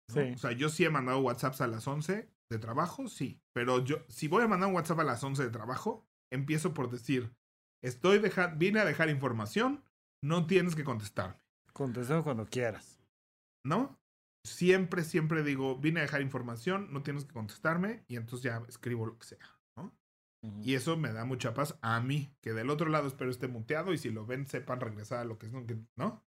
¿No? 0.10 0.16
Sí. 0.16 0.32
O 0.34 0.38
sea, 0.38 0.52
yo 0.52 0.70
sí 0.70 0.86
he 0.86 0.90
mandado 0.90 1.20
WhatsApps 1.20 1.62
a 1.62 1.68
las 1.68 1.88
11 1.88 2.30
de 2.50 2.60
trabajo, 2.60 3.08
sí. 3.08 3.42
Pero 3.54 3.84
yo, 3.84 4.04
si 4.08 4.28
voy 4.28 4.44
a 4.44 4.48
mandar 4.48 4.70
un 4.70 4.76
WhatsApp 4.76 5.00
a 5.00 5.04
las 5.04 5.24
11 5.24 5.44
de 5.44 5.50
trabajo, 5.50 6.08
empiezo 6.32 6.74
por 6.74 6.90
decir, 6.90 7.36
estoy 7.84 8.20
deja 8.20 8.48
vine 8.48 8.80
a 8.80 8.86
dejar 8.86 9.10
información, 9.10 9.84
no 10.24 10.48
tienes 10.48 10.76
que 10.76 10.84
contestarme, 10.84 11.42
Contéstame 11.74 12.24
cuando 12.24 12.46
quieras. 12.46 13.00
¿no? 13.66 14.00
Siempre, 14.46 15.04
siempre 15.04 15.44
digo, 15.44 15.78
vine 15.78 16.02
a 16.02 16.04
dejar 16.04 16.22
información, 16.22 16.92
no 16.92 17.02
tienes 17.02 17.26
que 17.26 17.34
contestarme 17.34 18.04
y 18.08 18.18
entonces 18.18 18.44
ya 18.44 18.62
escribo 18.68 19.06
lo 19.06 19.18
que 19.18 19.26
sea, 19.26 19.60
¿no? 19.78 19.96
Y 20.62 20.74
eso 20.74 20.98
me 20.98 21.14
da 21.14 21.24
mucha 21.24 21.54
paz 21.54 21.80
a 21.82 22.02
mí, 22.02 22.36
que 22.42 22.52
del 22.52 22.70
otro 22.70 22.90
lado 22.90 23.08
espero 23.08 23.32
esté 23.32 23.48
muteado 23.48 23.94
y 23.94 23.98
si 23.98 24.10
lo 24.10 24.26
ven 24.26 24.46
sepan 24.46 24.82
regresar 24.82 25.20
a 25.20 25.26
lo 25.26 25.40
que 25.40 25.46
es, 25.48 25.54
¿no? 25.96 26.26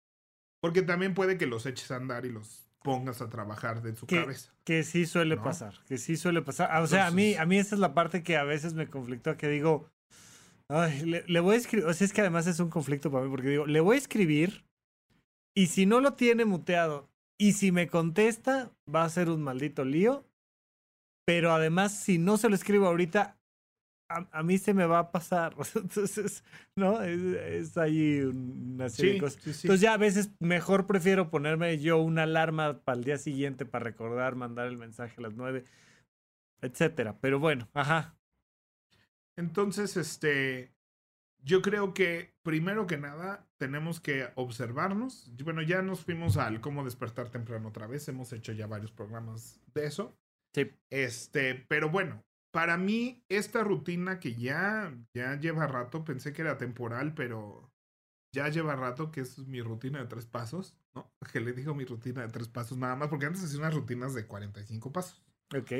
Porque 0.59 0.81
también 0.81 1.13
puede 1.13 1.37
que 1.37 1.45
los 1.45 1.67
eches 1.67 1.91
a 1.91 1.97
andar 1.97 2.25
y 2.25 2.31
los 2.31 2.68
pongas 2.83 3.21
a 3.21 3.29
trabajar 3.29 3.81
de 3.81 3.95
su 3.95 4.05
¿Qué? 4.05 4.21
cabeza. 4.21 4.53
Que 4.63 4.83
sí 4.83 5.05
suele 5.05 5.35
¿No? 5.35 5.43
pasar, 5.43 5.75
que 5.87 5.97
sí 5.97 6.15
suele 6.17 6.41
pasar. 6.41 6.69
Ah, 6.71 6.81
O 6.81 6.87
sea, 6.87 7.07
a 7.07 7.11
mí, 7.11 7.35
a 7.35 7.45
mí 7.45 7.57
esa 7.57 7.75
es 7.75 7.81
la 7.81 7.93
parte 7.93 8.23
que 8.23 8.37
a 8.37 8.43
veces 8.43 8.73
me 8.73 8.87
conflictó, 8.87 9.37
que 9.37 9.47
digo, 9.47 9.89
ay, 10.69 11.01
le, 11.05 11.23
le 11.27 11.39
voy 11.39 11.55
a 11.55 11.57
escribir, 11.57 11.87
o 11.87 11.93
sea, 11.93 12.05
es 12.05 12.13
que 12.13 12.21
además 12.21 12.47
es 12.47 12.59
un 12.59 12.69
conflicto 12.69 13.11
para 13.11 13.23
mí, 13.25 13.29
porque 13.31 13.49
digo, 13.49 13.65
le 13.65 13.79
voy 13.79 13.95
a 13.95 13.99
escribir 13.99 14.65
y 15.55 15.67
si 15.67 15.85
no 15.85 15.99
lo 15.99 16.13
tiene 16.13 16.45
muteado 16.45 17.09
y 17.37 17.53
si 17.53 17.71
me 17.71 17.87
contesta, 17.87 18.71
va 18.93 19.03
a 19.03 19.09
ser 19.09 19.29
un 19.29 19.41
maldito 19.41 19.83
lío, 19.85 20.25
pero 21.25 21.51
además, 21.53 21.97
si 21.97 22.17
no 22.17 22.37
se 22.37 22.49
lo 22.49 22.55
escribo 22.55 22.87
ahorita, 22.87 23.38
a, 24.09 24.27
a 24.31 24.43
mí 24.43 24.57
se 24.57 24.73
me 24.73 24.85
va 24.85 24.99
a 24.99 25.11
pasar. 25.11 25.55
Entonces, 25.75 26.43
¿no? 26.75 27.01
Es, 27.01 27.19
es 27.21 27.77
ahí 27.77 28.19
una 28.21 28.89
serie 28.89 29.13
de 29.13 29.19
cosas. 29.19 29.41
sí, 29.41 29.53
sí. 29.53 29.67
Entonces 29.67 29.81
ya 29.81 29.93
a 29.93 29.97
veces 29.97 30.31
mejor 30.39 30.87
prefiero 30.87 31.29
ponerme 31.29 31.77
yo 31.77 31.97
una 31.97 32.23
alarma 32.23 32.79
para 32.83 32.97
el 32.97 33.03
día 33.03 33.17
siguiente 33.17 33.65
para 33.65 33.85
recordar, 33.85 34.35
mandar 34.35 34.67
el 34.67 34.77
mensaje 34.77 35.15
a 35.19 35.21
las 35.21 35.35
nueve, 35.35 35.65
etcétera. 36.61 37.17
Pero 37.21 37.39
bueno, 37.39 37.69
ajá. 37.73 38.17
Entonces, 39.37 39.95
este, 39.95 40.73
yo 41.41 41.61
creo 41.61 41.93
que 41.93 42.33
primero 42.41 42.87
que 42.87 42.97
nada 42.97 43.47
tenemos 43.57 44.01
que 44.01 44.27
observarnos. 44.35 45.31
Bueno, 45.43 45.61
ya 45.61 45.81
nos 45.81 46.01
fuimos 46.01 46.35
al 46.37 46.59
cómo 46.59 46.83
despertar 46.83 47.29
temprano 47.29 47.69
otra 47.69 47.87
vez. 47.87 48.07
Hemos 48.09 48.33
hecho 48.33 48.51
ya 48.51 48.67
varios 48.67 48.91
programas 48.91 49.61
de 49.73 49.85
eso. 49.85 50.17
Sí. 50.53 50.71
Este, 50.89 51.55
pero 51.55 51.89
bueno, 51.89 52.23
para 52.51 52.77
mí 52.77 53.23
esta 53.29 53.63
rutina 53.63 54.19
que 54.19 54.35
ya 54.35 54.97
ya 55.13 55.39
lleva 55.39 55.67
rato, 55.67 56.03
pensé 56.03 56.33
que 56.33 56.41
era 56.41 56.57
temporal, 56.57 57.13
pero 57.13 57.71
ya 58.33 58.49
lleva 58.49 58.75
rato 58.75 59.11
que 59.11 59.21
es 59.21 59.39
mi 59.47 59.61
rutina 59.61 59.99
de 59.99 60.07
tres 60.07 60.25
pasos, 60.25 60.77
¿no? 60.95 61.11
Que 61.31 61.39
le 61.39 61.53
digo 61.53 61.73
mi 61.75 61.85
rutina 61.85 62.21
de 62.21 62.29
tres 62.29 62.47
pasos 62.47 62.77
nada 62.77 62.95
más, 62.95 63.09
porque 63.09 63.25
antes 63.25 63.43
hacía 63.43 63.59
unas 63.59 63.73
rutinas 63.73 64.13
de 64.13 64.27
45 64.27 64.91
pasos, 64.91 65.23
Ok. 65.55 65.71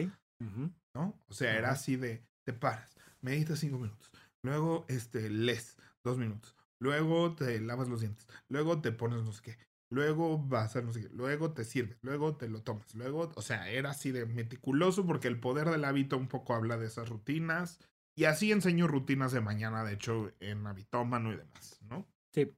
¿no? 0.95 1.19
O 1.27 1.33
sea, 1.33 1.57
era 1.57 1.71
así 1.71 1.95
de, 1.95 2.27
te 2.45 2.53
paras, 2.53 2.95
meditas 3.21 3.59
cinco 3.59 3.77
minutos, 3.77 4.11
luego, 4.43 4.85
este, 4.89 5.29
lees 5.29 5.77
dos 6.03 6.17
minutos, 6.17 6.55
luego 6.79 7.35
te 7.35 7.59
lavas 7.61 7.89
los 7.89 8.01
dientes, 8.01 8.27
luego 8.49 8.81
te 8.81 8.91
pones 8.91 9.23
no 9.23 9.31
sé 9.31 9.41
qué, 9.43 9.57
luego 9.89 10.37
vas 10.37 10.61
a 10.61 10.65
hacer 10.65 10.83
no 10.85 10.93
sé 10.93 11.01
qué, 11.01 11.09
luego 11.09 11.51
te 11.53 11.63
sirves, 11.63 11.97
luego 12.03 12.35
te 12.35 12.47
lo 12.47 12.61
tomas, 12.61 12.93
luego, 12.95 13.31
o 13.35 13.41
sea, 13.41 13.69
era 13.69 13.91
así 13.91 14.11
de 14.11 14.25
meticuloso 14.25 15.05
porque 15.05 15.27
el 15.27 15.39
poder 15.39 15.69
del 15.69 15.85
hábito 15.85 16.17
un 16.17 16.27
poco 16.27 16.53
habla 16.53 16.77
de 16.77 16.87
esas 16.87 17.09
rutinas. 17.09 17.79
Y 18.15 18.25
así 18.25 18.51
enseño 18.51 18.85
rutinas 18.87 19.31
de 19.31 19.39
mañana, 19.39 19.85
de 19.85 19.93
hecho, 19.93 20.33
en 20.41 20.67
habitómano 20.67 21.31
y 21.31 21.37
demás, 21.37 21.79
¿no? 21.89 22.05
Sí. 22.33 22.53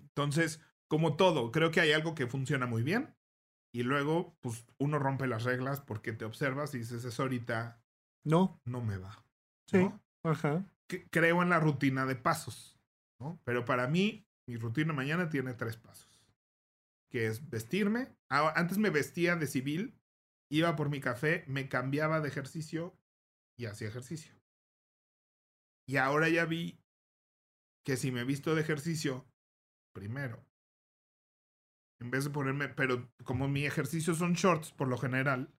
Entonces, 0.00 0.60
como 0.88 1.16
todo, 1.16 1.52
creo 1.52 1.70
que 1.70 1.80
hay 1.80 1.92
algo 1.92 2.16
que 2.16 2.26
funciona 2.26 2.66
muy 2.66 2.82
bien. 2.82 3.14
Y 3.72 3.84
luego, 3.84 4.36
pues, 4.40 4.64
uno 4.78 4.98
rompe 4.98 5.28
las 5.28 5.44
reglas 5.44 5.80
porque 5.80 6.12
te 6.12 6.24
observas 6.24 6.74
y 6.74 6.78
dices, 6.78 7.04
eso 7.04 7.22
ahorita 7.22 7.80
No. 8.24 8.60
no 8.64 8.80
me 8.80 8.98
va. 8.98 9.24
Sí. 9.70 9.78
¿no? 9.78 10.00
Ajá. 10.24 10.64
Creo 11.10 11.42
en 11.42 11.48
la 11.48 11.60
rutina 11.60 12.06
de 12.06 12.16
pasos, 12.16 12.76
¿no? 13.20 13.38
Pero 13.44 13.64
para 13.64 13.86
mí, 13.86 14.26
mi 14.48 14.56
rutina 14.56 14.92
mañana 14.92 15.28
tiene 15.28 15.54
tres 15.54 15.76
pasos. 15.76 16.13
Que 17.14 17.28
es 17.28 17.48
vestirme. 17.48 18.12
Ah, 18.28 18.52
Antes 18.56 18.76
me 18.76 18.90
vestía 18.90 19.36
de 19.36 19.46
civil, 19.46 19.96
iba 20.50 20.74
por 20.74 20.90
mi 20.90 21.00
café, 21.00 21.44
me 21.46 21.68
cambiaba 21.68 22.20
de 22.20 22.26
ejercicio 22.26 22.98
y 23.56 23.66
hacía 23.66 23.86
ejercicio. 23.86 24.34
Y 25.88 25.98
ahora 25.98 26.28
ya 26.28 26.44
vi 26.44 26.82
que 27.86 27.96
si 27.96 28.10
me 28.10 28.24
visto 28.24 28.56
de 28.56 28.62
ejercicio, 28.62 29.30
primero, 29.94 30.44
en 32.00 32.10
vez 32.10 32.24
de 32.24 32.30
ponerme, 32.30 32.68
pero 32.68 33.08
como 33.22 33.46
mi 33.46 33.64
ejercicio 33.64 34.16
son 34.16 34.32
shorts 34.32 34.72
por 34.72 34.88
lo 34.88 34.98
general, 34.98 35.54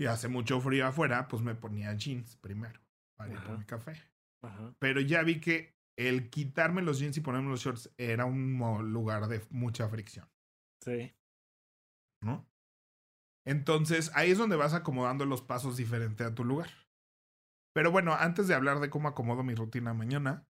y 0.00 0.06
hace 0.06 0.28
mucho 0.28 0.62
frío 0.62 0.86
afuera, 0.86 1.28
pues 1.28 1.42
me 1.42 1.54
ponía 1.54 1.92
jeans 1.92 2.36
primero 2.36 2.80
para 3.18 3.34
ir 3.34 3.42
por 3.42 3.58
mi 3.58 3.66
café. 3.66 4.02
Ajá. 4.42 4.74
Pero 4.78 5.02
ya 5.02 5.22
vi 5.22 5.42
que 5.42 5.73
el 5.96 6.30
quitarme 6.30 6.82
los 6.82 6.98
jeans 6.98 7.16
y 7.16 7.20
ponerme 7.20 7.50
los 7.50 7.60
shorts 7.60 7.92
era 7.98 8.24
un 8.24 8.58
lugar 8.92 9.28
de 9.28 9.44
mucha 9.50 9.88
fricción, 9.88 10.28
Sí. 10.82 11.14
¿no? 12.22 12.46
Entonces 13.46 14.10
ahí 14.14 14.30
es 14.30 14.38
donde 14.38 14.56
vas 14.56 14.74
acomodando 14.74 15.26
los 15.26 15.42
pasos 15.42 15.76
diferente 15.76 16.24
a 16.24 16.34
tu 16.34 16.44
lugar. 16.44 16.70
Pero 17.74 17.90
bueno, 17.90 18.14
antes 18.14 18.48
de 18.48 18.54
hablar 18.54 18.80
de 18.80 18.88
cómo 18.88 19.08
acomodo 19.08 19.42
mi 19.42 19.54
rutina 19.54 19.92
mañana, 19.92 20.46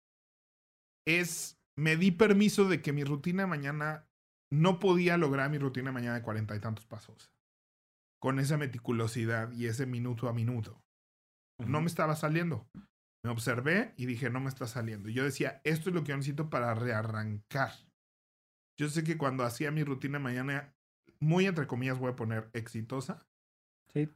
es, 1.06 1.58
me 1.76 1.96
di 1.96 2.12
permiso 2.12 2.68
de 2.68 2.82
que 2.82 2.92
mi 2.92 3.02
rutina 3.02 3.46
mañana 3.46 4.06
no 4.52 4.78
podía 4.78 5.16
lograr 5.16 5.50
mi 5.50 5.58
rutina 5.58 5.90
mañana 5.90 6.14
de 6.14 6.22
cuarenta 6.22 6.54
y 6.54 6.60
tantos 6.60 6.86
pasos. 6.86 7.32
Con 8.20 8.38
esa 8.38 8.56
meticulosidad 8.56 9.50
y 9.52 9.66
ese 9.66 9.86
minuto 9.86 10.28
a 10.28 10.32
minuto. 10.32 10.80
No 11.58 11.80
me 11.80 11.86
estaba 11.86 12.14
saliendo. 12.16 12.66
Me 13.24 13.30
observé 13.30 13.94
y 13.96 14.04
dije, 14.06 14.28
no 14.28 14.40
me 14.40 14.48
está 14.50 14.66
saliendo. 14.66 15.08
Y 15.08 15.14
yo 15.14 15.24
decía, 15.24 15.60
esto 15.64 15.88
es 15.88 15.94
lo 15.94 16.02
que 16.04 16.10
yo 16.10 16.16
necesito 16.16 16.50
para 16.50 16.74
rearrancar. 16.74 17.72
Yo 18.78 18.88
sé 18.88 19.02
que 19.02 19.16
cuando 19.16 19.44
hacía 19.44 19.70
mi 19.70 19.82
rutina 19.82 20.18
mañana, 20.18 20.74
muy 21.20 21.46
entre 21.46 21.66
comillas 21.66 21.98
voy 21.98 22.12
a 22.12 22.16
poner 22.16 22.50
exitosa, 22.52 23.26
Sí. 23.92 24.10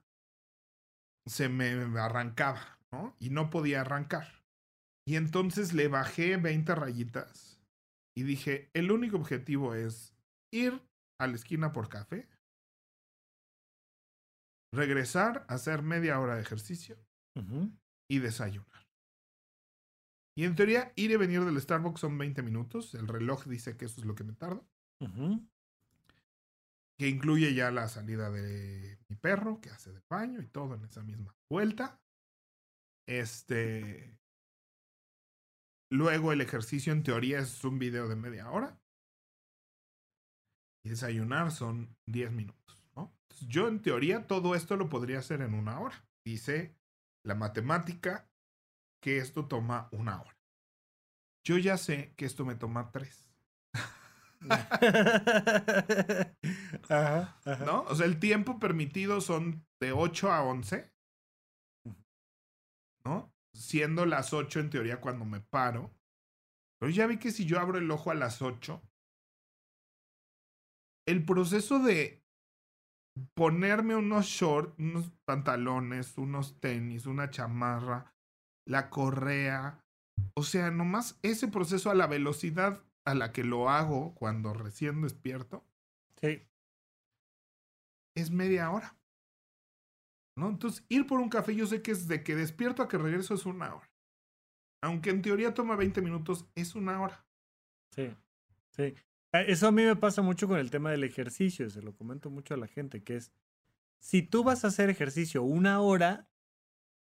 se 1.26 1.48
me 1.48 1.70
arrancaba, 1.98 2.78
¿no? 2.92 3.16
Y 3.20 3.30
no 3.30 3.48
podía 3.50 3.80
arrancar. 3.82 4.44
Y 5.06 5.16
entonces 5.16 5.72
le 5.72 5.88
bajé 5.88 6.36
20 6.36 6.74
rayitas 6.74 7.62
y 8.16 8.24
dije, 8.24 8.70
el 8.74 8.90
único 8.90 9.16
objetivo 9.16 9.74
es 9.74 10.14
ir 10.52 10.82
a 11.20 11.26
la 11.28 11.34
esquina 11.36 11.72
por 11.72 11.88
café, 11.88 12.28
regresar, 14.74 15.46
hacer 15.48 15.82
media 15.82 16.20
hora 16.20 16.34
de 16.34 16.42
ejercicio 16.42 16.98
y 18.10 18.18
desayunar. 18.18 18.77
Y 20.38 20.44
en 20.44 20.54
teoría, 20.54 20.92
ir 20.94 21.10
y 21.10 21.16
venir 21.16 21.44
del 21.44 21.60
Starbucks 21.60 21.98
son 21.98 22.16
20 22.16 22.44
minutos. 22.44 22.94
El 22.94 23.08
reloj 23.08 23.46
dice 23.46 23.76
que 23.76 23.86
eso 23.86 24.00
es 24.00 24.06
lo 24.06 24.14
que 24.14 24.22
me 24.22 24.34
tarda. 24.34 24.64
Que 26.96 27.08
incluye 27.08 27.54
ya 27.54 27.72
la 27.72 27.88
salida 27.88 28.30
de 28.30 29.00
mi 29.08 29.16
perro, 29.16 29.60
que 29.60 29.70
hace 29.70 29.90
del 29.90 30.04
baño 30.08 30.40
y 30.40 30.46
todo 30.46 30.76
en 30.76 30.84
esa 30.84 31.02
misma 31.02 31.34
vuelta. 31.50 32.00
Este. 33.08 34.16
Luego 35.90 36.30
el 36.30 36.40
ejercicio 36.40 36.92
en 36.92 37.02
teoría 37.02 37.40
es 37.40 37.64
un 37.64 37.80
video 37.80 38.06
de 38.06 38.14
media 38.14 38.48
hora. 38.48 38.80
Y 40.84 40.90
desayunar 40.90 41.50
son 41.50 41.96
10 42.06 42.30
minutos, 42.30 42.86
¿no? 42.94 43.12
Entonces, 43.22 43.48
yo 43.48 43.66
en 43.66 43.82
teoría 43.82 44.28
todo 44.28 44.54
esto 44.54 44.76
lo 44.76 44.88
podría 44.88 45.18
hacer 45.18 45.42
en 45.42 45.54
una 45.54 45.80
hora. 45.80 46.08
Dice 46.24 46.76
la 47.24 47.34
matemática 47.34 48.27
que 49.00 49.18
esto 49.18 49.46
toma 49.46 49.88
una 49.92 50.20
hora. 50.20 50.36
Yo 51.44 51.58
ya 51.58 51.76
sé 51.76 52.14
que 52.16 52.24
esto 52.26 52.44
me 52.44 52.56
toma 52.56 52.90
tres. 52.90 53.28
ajá, 56.88 57.40
ajá. 57.44 57.64
¿No? 57.64 57.82
O 57.82 57.94
sea, 57.94 58.06
el 58.06 58.18
tiempo 58.18 58.58
permitido 58.58 59.20
son 59.20 59.66
de 59.80 59.92
8 59.92 60.32
a 60.32 60.42
11. 60.42 60.92
¿No? 63.04 63.32
Siendo 63.52 64.06
las 64.06 64.32
8 64.32 64.60
en 64.60 64.70
teoría 64.70 65.00
cuando 65.00 65.24
me 65.24 65.40
paro. 65.40 65.94
Pero 66.78 66.92
ya 66.92 67.06
vi 67.06 67.18
que 67.18 67.30
si 67.32 67.46
yo 67.46 67.58
abro 67.58 67.78
el 67.78 67.90
ojo 67.90 68.10
a 68.10 68.14
las 68.14 68.42
8, 68.42 68.80
el 71.06 71.24
proceso 71.24 71.78
de 71.78 72.22
ponerme 73.34 73.96
unos 73.96 74.26
shorts, 74.26 74.78
unos 74.78 75.10
pantalones, 75.24 76.16
unos 76.18 76.60
tenis, 76.60 77.06
una 77.06 77.30
chamarra, 77.30 78.14
la 78.68 78.90
correa, 78.90 79.82
o 80.34 80.42
sea, 80.42 80.70
nomás 80.70 81.18
ese 81.22 81.48
proceso 81.48 81.90
a 81.90 81.94
la 81.94 82.06
velocidad 82.06 82.84
a 83.04 83.14
la 83.14 83.32
que 83.32 83.42
lo 83.44 83.70
hago 83.70 84.14
cuando 84.14 84.52
recién 84.52 85.00
despierto, 85.00 85.64
Sí. 86.20 86.42
es 88.14 88.30
media 88.30 88.70
hora. 88.70 88.94
¿No? 90.36 90.48
Entonces, 90.50 90.84
ir 90.88 91.06
por 91.06 91.20
un 91.20 91.28
café, 91.30 91.54
yo 91.54 91.66
sé 91.66 91.82
que 91.82 91.90
es 91.92 92.06
de 92.08 92.22
que 92.22 92.36
despierto 92.36 92.82
a 92.82 92.88
que 92.88 92.98
regreso 92.98 93.34
es 93.34 93.46
una 93.46 93.74
hora. 93.74 93.90
Aunque 94.82 95.10
en 95.10 95.22
teoría 95.22 95.54
toma 95.54 95.74
20 95.74 96.00
minutos, 96.02 96.46
es 96.54 96.74
una 96.74 97.00
hora. 97.00 97.26
Sí, 97.90 98.14
sí. 98.70 98.82
Eh, 99.32 99.44
Eso 99.48 99.66
a 99.68 99.72
mí 99.72 99.82
me 99.82 99.96
pasa 99.96 100.22
mucho 100.22 100.46
con 100.46 100.58
el 100.58 100.70
tema 100.70 100.90
del 100.90 101.04
ejercicio, 101.04 101.68
se 101.70 101.82
lo 101.82 101.94
comento 101.96 102.30
mucho 102.30 102.54
a 102.54 102.56
la 102.58 102.66
gente, 102.68 103.02
que 103.02 103.16
es, 103.16 103.32
si 103.98 104.22
tú 104.22 104.44
vas 104.44 104.64
a 104.64 104.68
hacer 104.68 104.90
ejercicio 104.90 105.42
una 105.42 105.80
hora, 105.80 106.28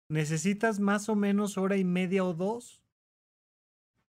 necesitas 0.09 0.79
más 0.79 1.09
o 1.09 1.15
menos 1.15 1.57
hora 1.57 1.77
y 1.77 1.83
media 1.83 2.23
o 2.23 2.33
dos 2.33 2.81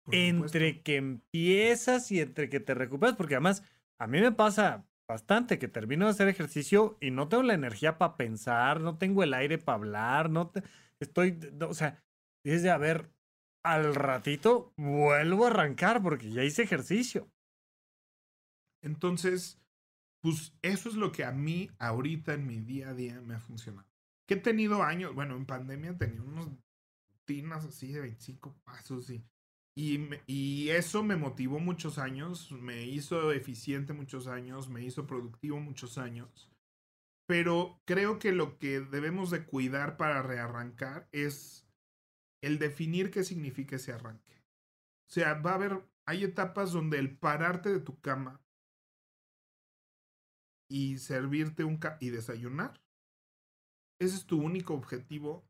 por 0.03 0.15
entre 0.15 0.19
supuesto. 0.19 0.83
que 0.83 0.97
empiezas 0.97 2.11
y 2.11 2.19
entre 2.21 2.49
que 2.49 2.59
te 2.59 2.73
recuperas, 2.73 3.15
porque 3.15 3.35
además 3.35 3.63
a 3.99 4.07
mí 4.07 4.19
me 4.21 4.31
pasa 4.31 4.87
bastante 5.07 5.59
que 5.59 5.67
termino 5.67 6.05
de 6.05 6.11
hacer 6.11 6.27
ejercicio 6.27 6.97
y 7.01 7.11
no 7.11 7.27
tengo 7.27 7.43
la 7.43 7.53
energía 7.53 7.97
para 7.97 8.17
pensar, 8.17 8.81
no 8.81 8.97
tengo 8.97 9.23
el 9.23 9.33
aire 9.33 9.57
para 9.57 9.77
hablar, 9.77 10.29
no 10.29 10.49
te- 10.49 10.63
estoy, 10.99 11.37
no, 11.53 11.69
o 11.69 11.73
sea, 11.73 12.03
dices 12.43 12.63
de 12.63 12.71
a 12.71 12.77
ver, 12.77 13.11
al 13.63 13.95
ratito 13.95 14.73
vuelvo 14.77 15.45
a 15.45 15.49
arrancar 15.49 16.01
porque 16.01 16.31
ya 16.31 16.43
hice 16.43 16.63
ejercicio. 16.63 17.29
Entonces, 18.81 19.59
pues 20.21 20.53
eso 20.61 20.89
es 20.89 20.95
lo 20.95 21.11
que 21.11 21.23
a 21.25 21.31
mí 21.31 21.69
ahorita 21.79 22.33
en 22.35 22.47
mi 22.47 22.59
día 22.61 22.89
a 22.89 22.93
día 22.93 23.21
me 23.21 23.35
ha 23.35 23.39
funcionado. 23.39 23.87
Que 24.27 24.35
he 24.35 24.37
tenido 24.37 24.83
años, 24.83 25.13
bueno, 25.13 25.35
en 25.35 25.45
pandemia 25.45 25.97
tenía 25.97 26.21
unas 26.21 26.47
rutinas 27.11 27.65
así 27.65 27.91
de 27.91 28.01
25 28.01 28.55
pasos 28.63 29.09
y, 29.09 30.09
y 30.25 30.69
eso 30.69 31.03
me 31.03 31.15
motivó 31.15 31.59
muchos 31.59 31.97
años, 31.97 32.51
me 32.51 32.83
hizo 32.83 33.31
eficiente 33.31 33.93
muchos 33.93 34.27
años, 34.27 34.69
me 34.69 34.83
hizo 34.83 35.05
productivo 35.05 35.59
muchos 35.59 35.97
años. 35.97 36.49
Pero 37.27 37.81
creo 37.85 38.19
que 38.19 38.31
lo 38.31 38.57
que 38.57 38.79
debemos 38.79 39.31
de 39.31 39.45
cuidar 39.45 39.97
para 39.97 40.21
rearrancar 40.21 41.09
es 41.11 41.67
el 42.41 42.59
definir 42.59 43.09
qué 43.09 43.23
significa 43.23 43.75
ese 43.75 43.91
arranque. 43.91 44.43
O 45.09 45.13
sea, 45.13 45.33
va 45.35 45.51
a 45.51 45.55
haber, 45.55 45.89
hay 46.07 46.23
etapas 46.23 46.71
donde 46.71 46.99
el 46.99 47.17
pararte 47.17 47.71
de 47.71 47.79
tu 47.79 47.99
cama 47.99 48.41
y 50.69 50.97
servirte 50.99 51.63
un 51.63 51.77
ca 51.77 51.97
y 51.99 52.09
desayunar, 52.09 52.79
ese 53.99 54.15
es 54.15 54.25
tu 54.25 54.41
único 54.41 54.73
objetivo 54.73 55.47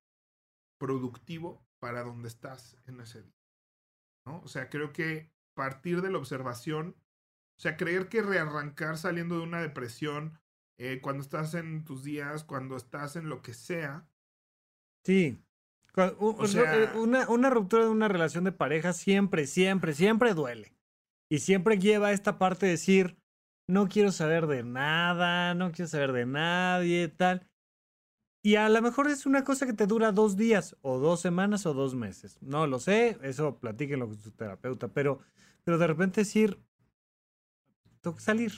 productivo 0.80 1.66
para 1.80 2.04
donde 2.04 2.28
estás 2.28 2.78
en 2.88 3.00
ese 3.02 3.24
día. 3.24 3.36
¿no? 4.26 4.42
O 4.42 4.48
sea, 4.48 4.70
creo 4.70 4.92
que 4.92 5.32
partir 5.56 6.02
de 6.02 6.12
la 6.12 6.18
observación, 6.18 6.96
o 7.58 7.62
sea, 7.62 7.78
creer 7.78 8.10
que 8.10 8.22
rearrancar 8.22 8.98
saliendo 8.98 9.38
de 9.38 9.44
una 9.44 9.62
depresión, 9.62 10.40
eh, 10.78 11.00
cuando 11.02 11.22
estás 11.22 11.54
en 11.54 11.86
tus 11.86 12.04
días, 12.04 12.44
cuando 12.44 12.76
estás 12.76 13.16
en 13.16 13.30
lo 13.30 13.42
que 13.42 13.54
sea, 13.54 14.10
Sí, 15.06 15.38
una, 16.96 17.30
una 17.30 17.50
ruptura 17.52 17.84
de 17.84 17.90
una 17.90 18.08
relación 18.08 18.44
de 18.44 18.52
pareja 18.52 18.92
siempre, 18.92 19.46
siempre, 19.46 19.94
siempre 19.94 20.34
duele. 20.34 20.74
Y 21.30 21.40
siempre 21.40 21.78
lleva 21.78 22.12
esta 22.12 22.40
parte 22.40 22.66
de 22.66 22.74
decir, 22.74 23.18
no 23.68 23.88
quiero 23.88 24.12
saber 24.12 24.48
de 24.48 24.64
nada, 24.64 25.54
no 25.54 25.72
quiero 25.72 25.88
saber 25.88 26.12
de 26.12 26.26
nadie, 26.26 27.08
tal. 27.08 27.48
Y 28.46 28.58
a 28.58 28.70
lo 28.70 28.80
mejor 28.80 29.08
es 29.08 29.26
una 29.26 29.44
cosa 29.44 29.66
que 29.66 29.74
te 29.74 29.88
dura 29.88 30.12
dos 30.12 30.38
días, 30.38 30.78
o 30.84 31.00
dos 31.00 31.20
semanas, 31.20 31.66
o 31.66 31.74
dos 31.74 31.96
meses. 31.96 32.38
No 32.44 32.68
lo 32.68 32.78
sé, 32.78 33.18
eso 33.24 33.58
platíquenlo 33.58 34.06
con 34.06 34.22
su 34.22 34.30
terapeuta, 34.34 34.88
pero, 34.90 35.20
pero 35.64 35.80
de 35.80 35.88
repente 35.88 36.22
decir, 36.22 36.62
tengo 38.02 38.16
que 38.16 38.22
salir, 38.22 38.52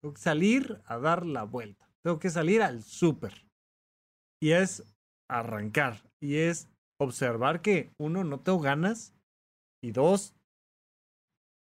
tengo 0.00 0.14
que 0.14 0.22
salir 0.22 0.80
a 0.86 0.96
dar 0.96 1.26
la 1.26 1.42
vuelta, 1.42 1.86
tengo 2.02 2.18
que 2.18 2.30
salir 2.30 2.62
al 2.62 2.82
súper. 2.82 3.46
Y 4.40 4.52
es 4.52 4.82
arrancar, 5.28 6.10
y 6.18 6.36
es 6.36 6.70
observar 6.98 7.60
que 7.60 7.92
uno, 7.98 8.24
no 8.24 8.40
tengo 8.40 8.60
ganas, 8.60 9.12
y 9.82 9.92
dos, 9.92 10.34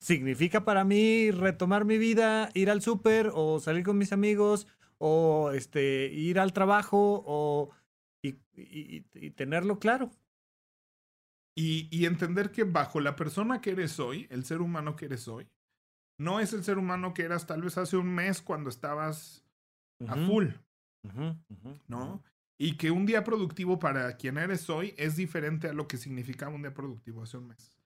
significa 0.03 0.67
para 0.67 0.85
mí 0.85 1.31
retomar 1.31 1.87
mi 1.87 1.97
vida, 1.97 2.51
ir 2.53 2.69
al 2.69 2.83
súper 2.83 3.31
o 3.33 3.59
salir 3.59 3.85
con 3.85 3.97
mis 3.97 4.13
amigos 4.13 4.67
o 5.07 5.51
este, 5.51 6.07
ir 6.07 6.39
al 6.41 6.55
trabajo 6.55 7.23
o, 7.27 7.71
y, 8.23 8.39
y, 8.55 9.31
tenerlo 9.33 9.79
claro. 9.79 10.11
Y, 11.55 11.89
y, 11.95 12.07
entender 12.07 12.51
que 12.51 12.65
bajo 12.65 13.01
la 13.01 13.15
persona 13.15 13.61
que 13.61 13.73
eres 13.73 14.01
hoy, 14.01 14.27
el 14.31 14.47
ser 14.47 14.63
humano 14.63 14.97
que 14.97 15.05
eres 15.05 15.29
hoy, 15.29 15.47
no 16.19 16.41
es 16.41 16.55
el 16.55 16.65
ser 16.65 16.79
humano 16.79 17.13
que 17.13 17.23
eras 17.23 17.47
tal 17.47 17.61
vez 17.61 17.77
hace 17.77 17.99
un 17.99 18.15
mes 18.15 18.41
cuando 18.41 18.71
estabas 18.71 19.45
a 20.09 20.17
full. 20.17 20.49
¿No? 21.87 22.25
Y 22.57 22.79
que 22.79 22.91
un 22.91 23.05
día 23.05 23.25
productivo 23.25 23.79
para 23.79 24.17
quien 24.17 24.39
eres 24.39 24.71
hoy 24.71 24.95
es 24.97 25.17
diferente 25.17 25.69
a 25.69 25.75
lo 25.75 25.87
que 25.87 25.99
significaba 25.99 26.55
un 26.55 26.63
día 26.63 26.73
productivo 26.73 27.23
hace 27.23 27.37
un 27.37 27.49
mes. 27.49 27.77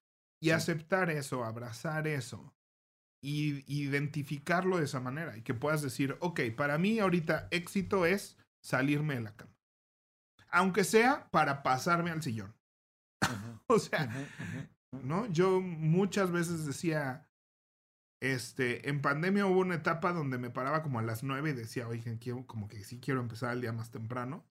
Y 0.40 0.50
aceptar 0.50 1.10
eso, 1.10 1.44
abrazar 1.44 2.06
eso 2.06 2.54
y 3.20 3.64
identificarlo 3.66 4.78
de 4.78 4.84
esa 4.84 5.00
manera 5.00 5.36
y 5.36 5.42
que 5.42 5.54
puedas 5.54 5.82
decir, 5.82 6.16
ok, 6.20 6.40
para 6.56 6.78
mí 6.78 6.98
ahorita 6.98 7.48
éxito 7.50 8.06
es 8.06 8.36
salirme 8.62 9.14
de 9.14 9.20
la 9.22 9.36
cama. 9.36 9.56
Aunque 10.50 10.84
sea 10.84 11.28
para 11.30 11.62
pasarme 11.62 12.10
al 12.10 12.22
sillón. 12.22 12.54
o 13.66 13.78
sea, 13.78 14.08
¿no? 15.02 15.26
Yo 15.26 15.60
muchas 15.60 16.30
veces 16.30 16.64
decía, 16.64 17.28
este, 18.20 18.88
en 18.88 19.02
pandemia 19.02 19.46
hubo 19.46 19.60
una 19.60 19.76
etapa 19.76 20.12
donde 20.12 20.38
me 20.38 20.50
paraba 20.50 20.82
como 20.82 20.98
a 20.98 21.02
las 21.02 21.22
nueve 21.22 21.50
y 21.50 21.54
decía, 21.54 21.88
oigan, 21.88 22.18
quiero, 22.18 22.46
como 22.46 22.68
que 22.68 22.84
sí 22.84 23.00
quiero 23.00 23.20
empezar 23.20 23.52
el 23.52 23.60
día 23.60 23.72
más 23.72 23.90
temprano. 23.90 24.46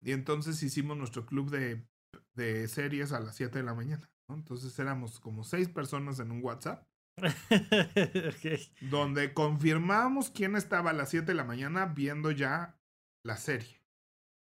Y 0.00 0.12
entonces 0.12 0.62
hicimos 0.62 0.96
nuestro 0.96 1.26
club 1.26 1.50
de, 1.50 1.86
de 2.34 2.68
series 2.68 3.12
a 3.12 3.20
las 3.20 3.36
7 3.36 3.58
de 3.58 3.64
la 3.64 3.74
mañana. 3.74 4.10
Entonces 4.28 4.78
éramos 4.78 5.20
como 5.20 5.44
seis 5.44 5.68
personas 5.68 6.20
en 6.20 6.30
un 6.30 6.44
WhatsApp. 6.44 6.86
Donde 8.90 9.32
confirmamos 9.34 10.30
quién 10.30 10.56
estaba 10.56 10.90
a 10.90 10.94
las 10.94 11.10
7 11.10 11.26
de 11.26 11.34
la 11.34 11.44
mañana 11.44 11.86
viendo 11.86 12.30
ya 12.30 12.78
la 13.24 13.36
serie. 13.36 13.80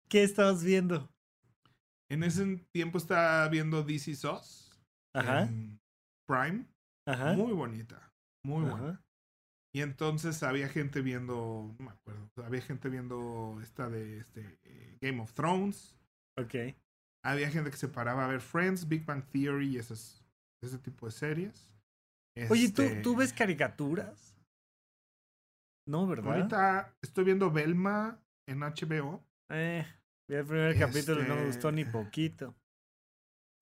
¿Qué 0.09 0.23
estabas 0.25 0.65
viendo? 0.65 1.09
En 2.11 2.25
ese 2.25 2.67
tiempo 2.73 2.99
estaba 2.99 3.49
viendo 3.49 3.83
DC 3.85 4.15
Sauce. 4.17 4.73
Ajá. 5.15 5.49
Prime. 6.27 6.67
Ajá. 7.07 7.35
Muy 7.35 7.53
bonita. 7.53 8.13
Muy 8.45 8.65
buena. 8.65 9.03
Y 9.73 9.83
entonces 9.83 10.43
había 10.43 10.69
gente 10.69 11.01
viendo, 11.01 11.75
no 11.79 11.85
me 11.85 11.93
acuerdo, 11.93 12.29
había 12.45 12.61
gente 12.61 12.89
viendo 12.89 13.59
esta 13.63 13.89
de 13.89 14.19
este 14.19 14.59
Game 15.01 15.21
of 15.21 15.33
Thrones. 15.33 15.97
Ok. 16.37 16.75
Había 17.25 17.51
gente 17.51 17.71
que 17.71 17.77
se 17.77 17.89
paraba 17.89 18.25
a 18.25 18.29
ver 18.29 18.41
Friends, 18.41 18.89
Big 18.89 19.05
Bang 19.05 19.23
Theory 19.31 19.75
y 19.75 19.79
esas, 19.79 20.25
ese 20.63 20.79
tipo 20.79 21.07
de 21.07 21.13
series. 21.13 21.71
Oye, 22.49 22.71
¿tú, 22.73 22.83
¿tú 23.03 23.17
ves 23.17 23.29
este 23.29 23.39
caricaturas? 23.39 24.37
No, 25.87 26.07
¿verdad? 26.07 26.35
Ahorita 26.35 26.97
estoy 27.03 27.25
viendo 27.25 27.51
Velma 27.51 28.23
en 28.49 28.61
HBO. 28.61 29.25
Eh, 29.51 29.85
vi 30.29 30.37
el 30.37 30.47
primer 30.47 30.79
capítulo 30.79 31.23
y 31.23 31.29
no 31.29 31.37
me 31.37 31.47
gustó 31.47 31.73
ni 31.73 31.83
este 31.83 31.93
poquito. 31.93 32.55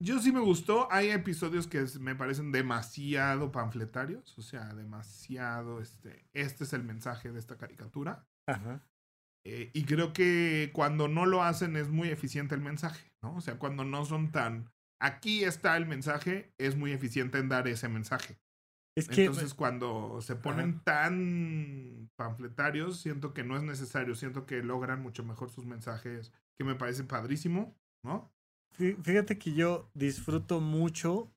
Yo 0.01 0.19
sí 0.19 0.31
me 0.31 0.39
gustó. 0.39 0.87
Hay 0.91 1.09
episodios 1.09 1.67
que 1.67 1.85
me 1.99 2.15
parecen 2.15 2.51
demasiado 2.51 3.51
panfletarios. 3.51 4.37
O 4.37 4.41
sea, 4.41 4.73
demasiado. 4.73 5.81
Este, 5.81 6.25
este 6.33 6.63
es 6.63 6.73
el 6.73 6.83
mensaje 6.83 7.31
de 7.31 7.39
esta 7.39 7.57
caricatura. 7.57 8.27
Ajá. 8.47 8.85
Eh, 9.45 9.71
y 9.73 9.85
creo 9.85 10.13
que 10.13 10.69
cuando 10.73 11.07
no 11.07 11.25
lo 11.25 11.43
hacen 11.43 11.75
es 11.75 11.89
muy 11.89 12.09
eficiente 12.09 12.55
el 12.55 12.61
mensaje, 12.61 13.11
¿no? 13.23 13.35
O 13.35 13.41
sea, 13.41 13.57
cuando 13.57 13.85
no 13.85 14.05
son 14.05 14.31
tan, 14.31 14.69
aquí 15.01 15.43
está 15.43 15.77
el 15.77 15.85
mensaje, 15.85 16.53
es 16.57 16.75
muy 16.75 16.91
eficiente 16.91 17.37
en 17.37 17.49
dar 17.49 17.67
ese 17.67 17.87
mensaje. 17.87 18.37
Es 18.99 19.07
que, 19.07 19.25
Entonces, 19.25 19.53
cuando 19.53 20.19
se 20.21 20.35
ponen 20.35 20.81
tan 20.81 22.09
panfletarios, 22.17 22.99
siento 22.99 23.33
que 23.33 23.43
no 23.43 23.55
es 23.55 23.63
necesario, 23.63 24.13
siento 24.13 24.45
que 24.45 24.61
logran 24.61 25.01
mucho 25.01 25.23
mejor 25.23 25.49
sus 25.49 25.65
mensajes, 25.65 26.33
que 26.57 26.65
me 26.65 26.75
parece 26.75 27.05
padrísimo, 27.05 27.75
¿no? 28.03 28.29
Fíjate 28.71 29.37
que 29.37 29.53
yo 29.53 29.89
disfruto 29.93 30.59
mucho, 30.59 31.31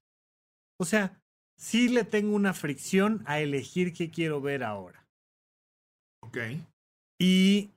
o 0.80 0.84
sea, 0.84 1.22
sí 1.56 1.88
le 1.88 2.04
tengo 2.04 2.34
una 2.34 2.52
fricción 2.52 3.22
a 3.26 3.40
elegir 3.40 3.92
qué 3.92 4.10
quiero 4.10 4.40
ver 4.40 4.64
ahora. 4.64 5.06
Ok. 6.24 6.38
Y 7.20 7.70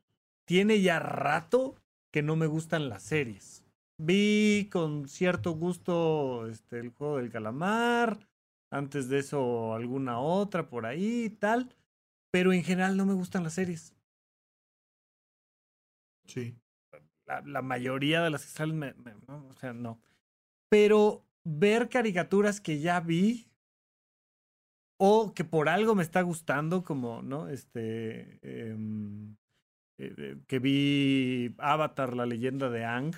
tiene 0.48 0.82
ya 0.82 1.00
rato 1.00 1.76
que 2.12 2.24
no 2.24 2.36
me 2.36 2.48
gustan 2.48 2.90
las 2.90 3.04
series. 3.04 3.64
Vi 4.02 4.68
con 4.72 5.08
cierto 5.08 5.52
gusto 5.52 6.48
este, 6.48 6.80
el 6.80 6.90
juego 6.90 7.18
del 7.18 7.32
calamar, 7.32 8.20
antes 8.70 9.10
de 9.10 9.20
eso 9.20 9.74
alguna 9.74 10.20
otra 10.20 10.70
por 10.70 10.86
ahí 10.86 11.26
y 11.26 11.30
tal, 11.30 11.76
pero 12.32 12.54
en 12.54 12.64
general 12.64 12.98
no 12.98 13.06
me 13.06 13.14
gustan 13.14 13.44
las 13.44 13.54
series. 13.54 13.96
Sí. 16.26 16.56
La, 17.26 17.62
mayoría 17.62 18.22
de 18.22 18.30
las 18.30 18.44
que 18.44 18.52
salen, 18.52 18.78
me, 18.78 18.94
o 19.28 19.54
sea, 19.54 19.74
no. 19.74 20.00
Pero 20.70 21.26
ver 21.44 21.90
caricaturas 21.90 22.62
que 22.62 22.80
ya 22.80 23.00
vi 23.00 23.48
o 24.98 25.34
que 25.34 25.44
por 25.44 25.70
algo 25.70 25.96
me 25.96 26.04
está 26.04 26.22
gustando, 26.22 26.84
como, 26.84 27.22
¿no? 27.22 27.50
Este, 27.50 28.40
em, 28.42 29.36
eh, 29.98 30.38
que 30.48 30.60
vi 30.60 31.56
Avatar, 31.58 32.16
la 32.16 32.26
leyenda 32.26 32.70
de 32.70 32.86
Ang, 32.86 33.16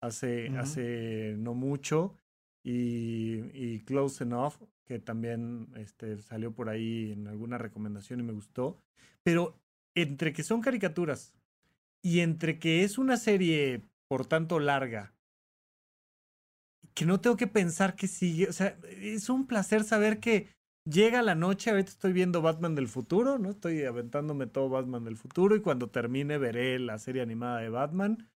hace, 0.00 0.48
hace 0.58 1.34
no 1.38 1.54
mucho, 1.54 2.14
y, 2.70 3.80
Close 3.80 4.24
Enough, 4.24 4.54
que 4.84 4.98
también 4.98 5.68
este, 5.76 6.18
salió 6.18 6.52
por 6.52 6.68
ahí 6.68 7.12
en 7.12 7.26
alguna 7.26 7.58
recomendación 7.58 8.20
y 8.20 8.24
me 8.24 8.32
gustó. 8.32 8.82
Pero 9.22 9.58
entre 9.94 10.32
que 10.32 10.42
son 10.42 10.60
caricaturas 10.60 11.34
y 12.02 12.20
entre 12.20 12.58
que 12.58 12.84
es 12.84 12.98
una 12.98 13.16
serie, 13.16 13.82
por 14.08 14.26
tanto, 14.26 14.60
larga, 14.60 15.14
que 16.94 17.06
no 17.06 17.20
tengo 17.20 17.36
que 17.36 17.46
pensar 17.46 17.96
que 17.96 18.08
sigue, 18.08 18.48
o 18.48 18.52
sea, 18.52 18.76
es 19.00 19.28
un 19.28 19.46
placer 19.46 19.84
saber 19.84 20.20
que 20.20 20.48
Llega 20.88 21.20
la 21.20 21.34
noche, 21.34 21.70
ahorita 21.70 21.90
estoy 21.90 22.14
viendo 22.14 22.40
Batman 22.40 22.74
del 22.74 22.88
futuro, 22.88 23.38
¿no? 23.38 23.50
Estoy 23.50 23.82
aventándome 23.84 24.46
todo 24.46 24.70
Batman 24.70 25.04
del 25.04 25.16
futuro 25.16 25.54
y 25.54 25.60
cuando 25.60 25.90
termine 25.90 26.38
veré 26.38 26.78
la 26.78 26.98
serie 26.98 27.20
animada 27.20 27.58
de 27.58 27.68
Batman. 27.68 28.30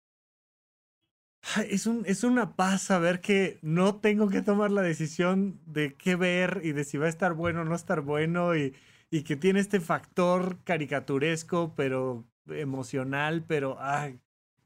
Es, 1.69 1.87
un, 1.87 2.03
es 2.05 2.23
una 2.23 2.55
paz 2.55 2.83
saber 2.83 3.19
que 3.19 3.59
no 3.61 3.99
tengo 3.99 4.29
que 4.29 4.41
tomar 4.41 4.71
la 4.71 4.81
decisión 4.81 5.59
de 5.65 5.95
qué 5.95 6.15
ver 6.15 6.61
y 6.63 6.71
de 6.71 6.83
si 6.83 6.97
va 6.97 7.07
a 7.07 7.09
estar 7.09 7.33
bueno 7.33 7.61
o 7.61 7.65
no 7.65 7.75
estar 7.75 8.01
bueno 8.01 8.55
y, 8.55 8.75
y 9.09 9.23
que 9.23 9.35
tiene 9.35 9.59
este 9.59 9.79
factor 9.79 10.63
caricaturesco, 10.63 11.73
pero 11.75 12.25
emocional, 12.47 13.43
pero 13.47 13.77
ay, 13.79 14.19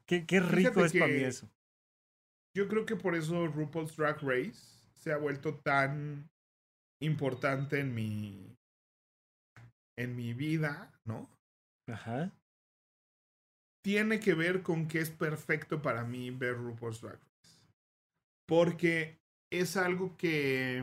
qué, 0.06 0.26
qué 0.26 0.40
rico 0.40 0.84
es 0.84 0.92
para 0.92 1.06
mí 1.06 1.20
eso. 1.20 1.48
Yo 2.54 2.68
creo 2.68 2.86
que 2.86 2.96
por 2.96 3.14
eso 3.14 3.46
RuPaul's 3.48 3.96
Drag 3.96 4.18
Race 4.22 4.60
se 4.94 5.12
ha 5.12 5.18
vuelto 5.18 5.54
tan 5.56 6.28
importante 7.02 7.80
en 7.80 7.94
mi 7.94 8.56
en 9.98 10.14
mi 10.14 10.34
vida, 10.34 10.92
¿no? 11.06 11.28
Ajá. 11.88 12.30
Tiene 13.86 14.18
que 14.18 14.34
ver 14.34 14.64
con 14.64 14.88
que 14.88 14.98
es 14.98 15.10
perfecto 15.10 15.80
para 15.80 16.02
mí 16.02 16.32
ver 16.32 16.56
RuPaul's 16.56 17.00
Drag 17.00 17.20
Race. 17.20 17.68
Porque 18.44 19.20
es 19.48 19.76
algo 19.76 20.16
que 20.16 20.82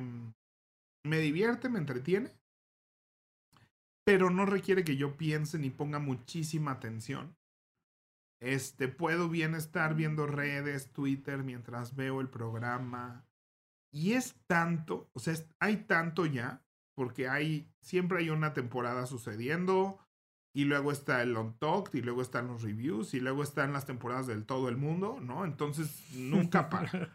me 1.06 1.18
divierte, 1.20 1.68
me 1.68 1.80
entretiene, 1.80 2.32
pero 4.06 4.30
no 4.30 4.45
requiere 4.45 4.86
que 4.86 4.95
yo 4.95 5.18
piense 5.18 5.60
ni 5.60 5.70
ponga 5.70 5.99
muchísima 5.99 6.72
atención. 6.72 7.36
Este, 8.41 8.88
puedo 8.88 9.28
bien 9.28 9.54
estar 9.54 9.95
viendo 9.95 10.26
redes, 10.26 10.93
Twitter 10.93 11.43
mientras 11.43 11.97
veo 11.97 12.22
el 12.22 12.30
programa. 12.30 13.26
Y 13.91 14.14
es 14.14 14.34
tanto, 14.47 15.10
o 15.12 15.20
sea, 15.20 15.36
hay 15.60 15.76
tanto 15.76 16.26
ya, 16.26 16.64
porque 16.95 17.28
hay, 17.28 17.70
siempre 17.82 18.20
hay 18.20 18.30
una 18.30 18.54
temporada 18.54 19.06
sucediendo, 19.08 19.99
y 20.56 20.66
luego 20.66 20.91
está 20.91 21.22
el 21.24 21.36
on 21.36 21.58
talk, 21.58 21.89
y 21.93 22.01
luego 22.01 22.22
están 22.22 22.47
los 22.47 22.62
reviews, 22.62 23.14
y 23.14 23.20
luego 23.20 23.41
están 23.43 23.74
las 23.74 23.86
temporadas 23.86 24.28
del 24.28 24.45
todo 24.45 24.70
el 24.70 24.78
mundo, 24.78 25.20
¿no? 25.20 25.45
Entonces 25.45 26.04
nunca 26.14 26.70
para. 26.70 27.12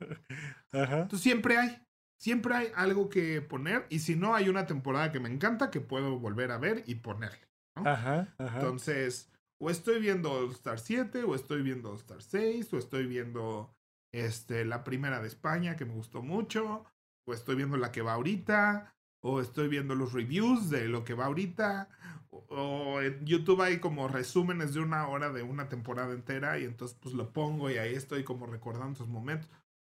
Entonces 0.73 1.21
siempre 1.21 1.57
hay, 1.57 1.81
siempre 2.21 2.55
hay 2.55 2.69
algo 2.75 3.09
que 3.09 3.41
poner, 3.41 3.87
y 3.91 4.01
si 4.01 4.17
no, 4.17 4.35
hay 4.35 4.49
una 4.49 4.67
temporada 4.67 5.13
que 5.13 5.21
me 5.21 5.29
encanta 5.29 5.71
que 5.71 5.81
puedo 5.81 6.19
volver 6.19 6.51
a 6.51 6.59
ver 6.59 6.83
y 6.87 6.97
ponerle, 6.97 7.49
¿no? 7.77 7.89
Ajá, 7.89 8.35
ajá. 8.39 8.59
Entonces, 8.59 9.31
o 9.61 9.71
estoy 9.71 10.01
viendo 10.01 10.33
All 10.33 10.51
Star 10.51 10.81
7, 10.81 11.23
o 11.25 11.35
estoy 11.35 11.63
viendo 11.63 11.91
All 11.91 11.97
Star 11.97 12.23
6, 12.23 12.73
o 12.73 12.79
estoy 12.79 13.07
viendo 13.07 13.73
este, 14.13 14.65
la 14.65 14.83
primera 14.83 15.21
de 15.21 15.29
España 15.29 15.77
que 15.77 15.85
me 15.85 15.95
gustó 15.95 16.23
mucho, 16.23 16.85
o 17.27 17.33
estoy 17.33 17.57
viendo 17.57 17.77
la 17.77 17.93
que 17.93 18.03
va 18.03 18.15
ahorita, 18.15 18.95
o 19.21 19.41
estoy 19.41 19.69
viendo 19.69 19.95
los 19.95 20.13
reviews 20.13 20.71
de 20.71 20.89
lo 20.89 21.05
que 21.05 21.15
va 21.15 21.27
ahorita, 21.27 21.89
o, 22.31 22.39
o 22.49 23.01
en 23.03 23.25
YouTube 23.27 23.63
hay 23.63 23.79
como 23.81 24.09
resúmenes 24.09 24.75
de 24.75 24.81
una 24.81 25.09
hora 25.09 25.33
de 25.33 25.43
una 25.43 25.69
temporada 25.69 26.13
entera 26.15 26.59
y 26.59 26.65
entonces 26.65 26.97
pues 27.01 27.15
lo 27.15 27.33
pongo 27.33 27.71
y 27.71 27.79
ahí 27.79 27.95
estoy 27.95 28.25
como 28.25 28.47
recordando 28.47 28.93
esos 28.93 29.09
momentos. 29.09 29.49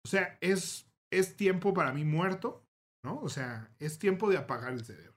O 0.05 0.07
sea, 0.07 0.37
es, 0.41 0.87
es 1.11 1.35
tiempo 1.35 1.73
para 1.73 1.91
mí 1.93 2.03
muerto, 2.03 2.63
¿no? 3.03 3.19
O 3.21 3.29
sea, 3.29 3.71
es 3.79 3.97
tiempo 3.97 4.29
de 4.29 4.37
apagar 4.37 4.73
el 4.73 4.83
cerebro. 4.85 5.15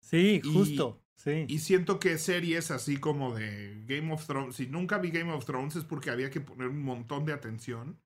Sí, 0.00 0.40
Y- 0.42 0.52
justo. 0.52 1.02
Sí. 1.16 1.46
Y 1.48 1.58
siento 1.58 1.98
que 1.98 2.16
series 2.16 2.70
así 2.70 2.96
como 2.98 3.34
de 3.34 3.82
Game 3.86 4.12
of 4.12 4.24
Thrones, 4.24 4.54
si 4.54 4.68
nunca 4.68 4.98
vi 4.98 5.10
Game 5.10 5.32
of 5.32 5.44
Thrones 5.44 5.74
es 5.74 5.82
porque 5.84 6.10
había 6.10 6.30
que 6.30 6.40
poner 6.40 6.68
un 6.68 6.80
montón 6.80 7.24
de 7.24 7.32
atención 7.32 7.98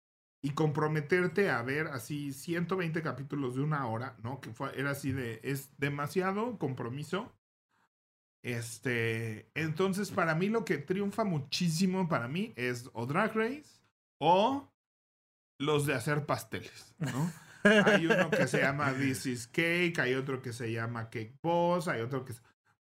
y 0.42 0.50
comprometerte 0.50 1.50
a 1.50 1.62
ver 1.62 1.86
así 1.86 2.32
120 2.32 3.00
capítulos 3.00 3.54
de 3.54 3.62
una 3.62 3.86
hora, 3.86 4.16
¿no? 4.24 4.40
Que 4.40 4.50
fue, 4.50 4.76
era 4.78 4.90
así 4.90 5.12
de, 5.12 5.40
es 5.44 5.70
demasiado 5.78 6.58
compromiso. 6.58 7.32
Este, 8.42 9.48
entonces 9.54 10.10
para 10.10 10.34
mí 10.34 10.48
lo 10.48 10.64
que 10.64 10.78
triunfa 10.78 11.22
muchísimo 11.22 12.08
para 12.08 12.26
mí 12.26 12.52
es 12.56 12.90
o 12.92 13.06
Drag 13.06 13.32
Race 13.36 13.80
o 14.18 14.68
los 15.60 15.86
de 15.86 15.94
hacer 15.94 16.26
pasteles, 16.26 16.92
¿no? 16.98 17.32
Hay 17.62 18.06
uno 18.06 18.28
que 18.28 18.48
se 18.48 18.60
llama 18.60 18.92
This 18.98 19.26
is 19.26 19.46
Cake, 19.46 20.00
hay 20.00 20.14
otro 20.14 20.42
que 20.42 20.52
se 20.52 20.72
llama 20.72 21.08
Cake 21.08 21.38
Boss, 21.40 21.86
hay 21.86 22.00
otro 22.00 22.24
que... 22.24 22.34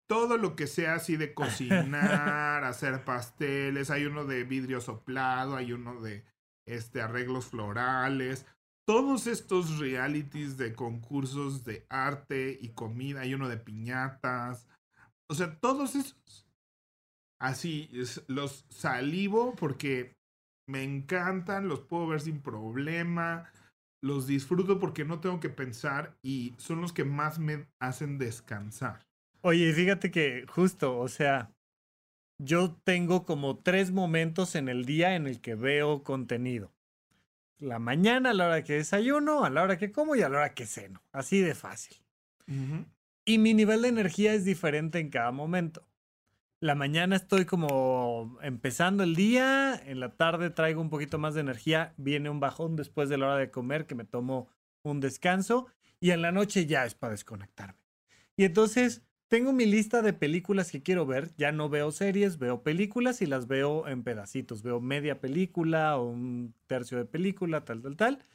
Todo 0.08 0.38
lo 0.38 0.56
que 0.56 0.68
sea 0.68 0.96
así 0.96 1.18
de 1.18 1.34
cocinar, 1.36 2.64
hacer 2.64 3.04
pasteles, 3.04 3.90
hay 3.90 4.06
uno 4.06 4.26
de 4.26 4.44
vidrio 4.44 4.82
soplado, 4.82 5.56
hay 5.56 5.74
uno 5.74 6.00
de 6.00 6.24
este, 6.74 7.02
arreglos 7.02 7.48
florales. 7.48 8.46
Todos 8.88 9.28
estos 9.28 9.78
realities 9.80 10.58
de 10.58 10.74
concursos 10.74 11.64
de 11.64 11.86
arte 11.90 12.58
y 12.60 12.70
comida, 12.70 13.22
hay 13.22 13.34
uno 13.34 13.48
de 13.48 13.58
piñatas. 13.58 14.68
O 15.30 15.36
sea, 15.36 15.60
todos 15.60 15.96
esos. 15.96 16.46
Así, 17.42 17.90
los 18.28 18.66
salivo 18.70 19.56
porque 19.56 20.18
me 20.68 20.84
encantan, 20.84 21.68
los 21.68 21.82
puedo 21.82 22.08
ver 22.08 22.22
sin 22.22 22.42
problema 22.42 23.50
los 24.02 24.28
disfruto 24.28 24.80
porque 24.80 25.06
no 25.06 25.20
tengo 25.20 25.40
que 25.40 25.50
pensar 25.50 26.18
y 26.22 26.54
son 26.58 26.82
los 26.82 26.94
que 26.94 27.04
más 27.04 27.40
me 27.40 27.68
hacen 27.80 28.18
descansar. 28.18 29.06
Oye, 29.42 29.72
fíjate 29.74 30.12
que 30.12 30.46
justo, 30.48 30.98
o 30.98 31.08
sea, 31.08 31.52
yo 32.40 32.76
tengo 32.84 33.26
como 33.26 33.58
tres 33.58 33.92
momentos 33.92 34.56
en 34.56 34.70
el 34.70 34.86
día 34.86 35.16
en 35.16 35.28
el 35.28 35.42
que 35.42 35.56
veo 35.56 36.04
contenido. 36.04 36.72
La 37.60 37.78
mañana, 37.78 38.30
a 38.32 38.34
la 38.34 38.48
hora 38.48 38.64
que 38.64 38.74
desayuno, 38.74 39.44
a 39.44 39.50
la 39.50 39.62
hora 39.62 39.78
que 39.78 39.92
como 39.92 40.16
y 40.16 40.22
a 40.22 40.30
la 40.30 40.38
hora 40.38 40.54
que 40.54 40.66
ceno. 40.66 41.04
Así 41.12 41.42
de 41.42 41.54
fácil. 41.54 41.98
Y 43.26 43.38
mi 43.38 43.54
nivel 43.54 43.84
de 43.84 43.90
energía 43.90 44.34
es 44.34 44.46
diferente 44.46 45.00
en 45.00 45.10
cada 45.10 45.32
momento. 45.32 45.86
La 46.62 46.74
mañana 46.76 47.18
estoy 47.18 47.46
como 47.46 48.38
empezando 48.42 49.04
el 49.04 49.16
día, 49.16 49.76
en 49.86 50.00
la 50.00 50.16
tarde 50.16 50.50
traigo 50.50 50.82
un 50.82 50.90
poquito 50.90 51.20
más 51.20 51.34
de 51.34 51.42
energía, 51.42 51.94
viene 51.98 52.30
un 52.30 52.40
bajón 52.40 52.76
después 52.76 53.08
de 53.08 53.18
la 53.18 53.28
hora 53.28 53.38
de 53.38 53.52
comer 53.52 53.86
que 53.86 53.96
me 53.96 54.04
tomo 54.04 54.50
un 54.82 55.00
descanso 55.00 55.68
y 56.00 56.12
en 56.12 56.22
la 56.22 56.32
noche 56.32 56.66
ya 56.66 56.86
es 56.86 56.96
para 56.96 57.12
desconectarme. 57.12 57.80
Y 58.36 58.46
entonces 58.46 59.04
tengo 59.30 59.54
mi 59.54 59.66
lista 59.66 60.02
de 60.02 60.14
películas 60.14 60.72
que 60.72 60.82
quiero 60.82 61.06
ver, 61.06 61.32
ya 61.38 61.52
no 61.52 61.70
veo 61.70 61.92
series, 61.92 62.40
veo 62.40 62.64
películas 62.64 63.22
y 63.22 63.28
las 63.28 63.48
veo 63.48 63.88
en 63.88 64.04
pedacitos, 64.04 64.64
veo 64.64 64.82
media 64.82 65.22
película 65.22 65.98
o 65.98 66.10
un 66.10 66.54
tercio 66.68 66.98
de 66.98 67.06
película, 67.06 67.64
tal, 67.64 67.82
tal, 67.82 67.96
tal. 67.96 68.26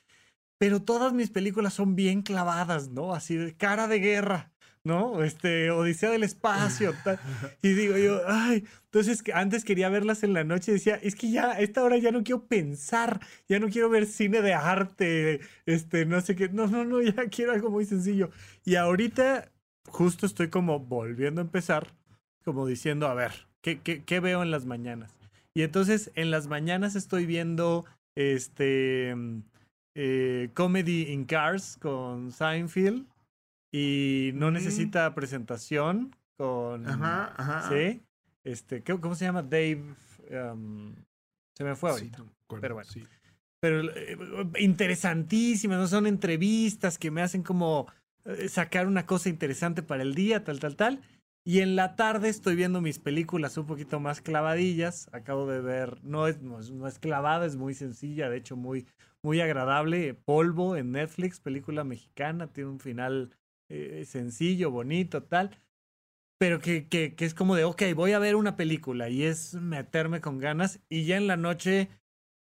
Pero 0.59 0.83
todas 0.83 1.13
mis 1.13 1.31
películas 1.31 1.75
son 1.75 1.97
bien 1.97 2.23
clavadas, 2.23 2.91
¿no? 2.91 3.15
Así 3.15 3.37
de 3.37 3.57
cara 3.57 3.89
de 3.89 3.99
guerra. 4.01 4.53
¿no? 4.85 5.25
Este, 5.25 5.71
Odisea 5.71 6.11
del 6.11 6.23
Espacio. 6.23 6.95
tal. 7.03 7.19
Y 7.63 7.73
digo 7.73 7.97
yo, 7.97 8.21
ay, 8.29 8.65
entonces 8.85 9.23
antes 9.35 9.65
quería 9.65 9.89
verlas 9.89 10.23
en 10.23 10.35
la 10.35 10.45
noche 10.45 10.73
y 10.73 10.75
decía, 10.75 10.97
es 10.97 11.15
que 11.17 11.31
ya 11.31 11.53
a 11.53 11.61
esta 11.61 11.83
hora 11.83 11.97
ya 11.97 12.13
no 12.13 12.23
quiero 12.23 12.47
pensar, 12.47 13.21
ya 13.49 13.59
no 13.59 13.69
quiero 13.69 13.89
ver 13.89 14.07
cine 14.07 14.43
de 14.43 14.55
arte, 14.55 15.41
este, 15.67 16.05
no 16.07 16.21
sé 16.21 16.37
qué, 16.37 16.51
no, 16.51 16.67
no, 16.67 16.85
no, 16.85 17.01
ya 17.03 17.15
quiero 17.31 17.53
algo 17.53 17.71
muy 17.71 17.87
sencillo. 17.87 18.31
Y 18.65 18.77
ahorita 18.77 19.51
justo 19.89 20.27
estoy 20.27 20.49
como 20.51 20.81
volviendo 20.81 21.41
a 21.41 21.45
empezar, 21.45 21.95
como 22.45 22.67
diciendo, 22.67 23.07
a 23.09 23.15
ver, 23.15 23.33
¿qué, 23.63 23.81
qué, 23.81 24.03
qué 24.05 24.21
veo 24.21 24.43
en 24.43 24.51
las 24.51 24.67
mañanas? 24.67 25.13
Y 25.55 25.63
entonces 25.63 26.11
en 26.15 26.31
las 26.31 26.47
mañanas 26.49 26.97
estoy 26.97 27.27
viendo, 27.27 27.85
este, 28.17 29.15
eh, 29.95 30.51
Comedy 30.55 31.13
in 31.13 31.25
Cars 31.25 31.77
con 31.81 32.33
Seinfeld 32.33 33.07
y 33.73 34.31
no 34.35 34.51
Mm. 34.51 34.55
necesita 34.55 35.15
presentación 35.15 36.15
con... 36.37 36.87
Ajá, 36.89 37.35
ajá. 37.37 37.69
Sí. 37.69 38.03
Este, 38.45 38.83
¿qué- 38.83 38.99
¿cómo 38.99 39.15
se 39.15 39.25
llama? 39.25 39.43
Dave... 39.43 39.85
um, 40.31 40.95
se 41.57 41.63
me 41.65 41.77
fue 41.77 41.91
Sí, 41.91 41.95
ahorita. 41.99 42.19
no 42.19 42.25
acuerdo, 42.47 42.61
pero 42.63 42.75
bueno. 42.75 42.91
sí. 42.91 43.05
Pero 43.61 43.81
eh, 43.95 44.19
interesantísimas, 44.59 45.79
¿no? 45.79 45.87
Son 45.87 46.07
entrevistas 46.07 46.99
que 46.99 47.11
me 47.11 47.23
hacen 47.23 47.43
como 47.43 47.87
sacar 48.49 48.87
una 48.87 49.07
cosa 49.07 49.29
interesante 49.29 49.83
para 49.83 50.03
el 50.03 50.15
día, 50.15 50.45
tal, 50.45 50.61
tal, 50.61 50.77
tal. 50.77 51.01
Y 51.47 51.61
en 51.61 51.77
la 51.77 51.95
tarde 51.95 52.31
estoy 52.31 52.57
viendo 52.57 52.81
mis 52.81 52.99
películas 52.99 53.59
un 53.59 53.67
poquito 53.67 54.01
más 54.01 54.23
clavadillas. 54.23 55.09
Acabo 55.13 55.47
de 55.47 55.61
ver, 55.61 56.03
no 56.03 56.27
es, 56.27 56.41
no 56.41 56.59
es, 56.59 56.71
no 56.71 56.87
es 56.87 56.99
clavada, 56.99 57.45
es 57.45 57.57
muy 57.57 57.75
sencilla, 57.75 58.31
de 58.31 58.39
hecho 58.39 58.57
muy, 58.57 58.87
muy 59.23 59.41
agradable. 59.43 60.15
Polvo 60.15 60.77
en 60.77 60.93
Netflix, 60.93 61.41
película 61.41 61.85
mexicana, 61.85 62.47
tiene 62.47 62.71
un 62.71 62.81
final 62.81 63.37
eh, 63.69 64.05
sencillo, 64.07 64.71
bonito, 64.71 65.23
tal. 65.25 65.61
Pero 66.39 66.61
que, 66.61 66.89
que, 66.89 67.15
que 67.15 67.27
es 67.27 67.35
como 67.35 67.57
de, 67.57 67.65
ok, 67.65 67.83
voy 67.95 68.13
a 68.13 68.19
ver 68.19 68.37
una 68.37 68.57
película 68.57 69.11
y 69.11 69.25
es 69.25 69.55
meterme 69.55 70.23
con 70.23 70.39
ganas. 70.39 70.81
Y 70.89 71.05
ya 71.05 71.19
en 71.19 71.27
la 71.27 71.37
noche, 71.37 71.91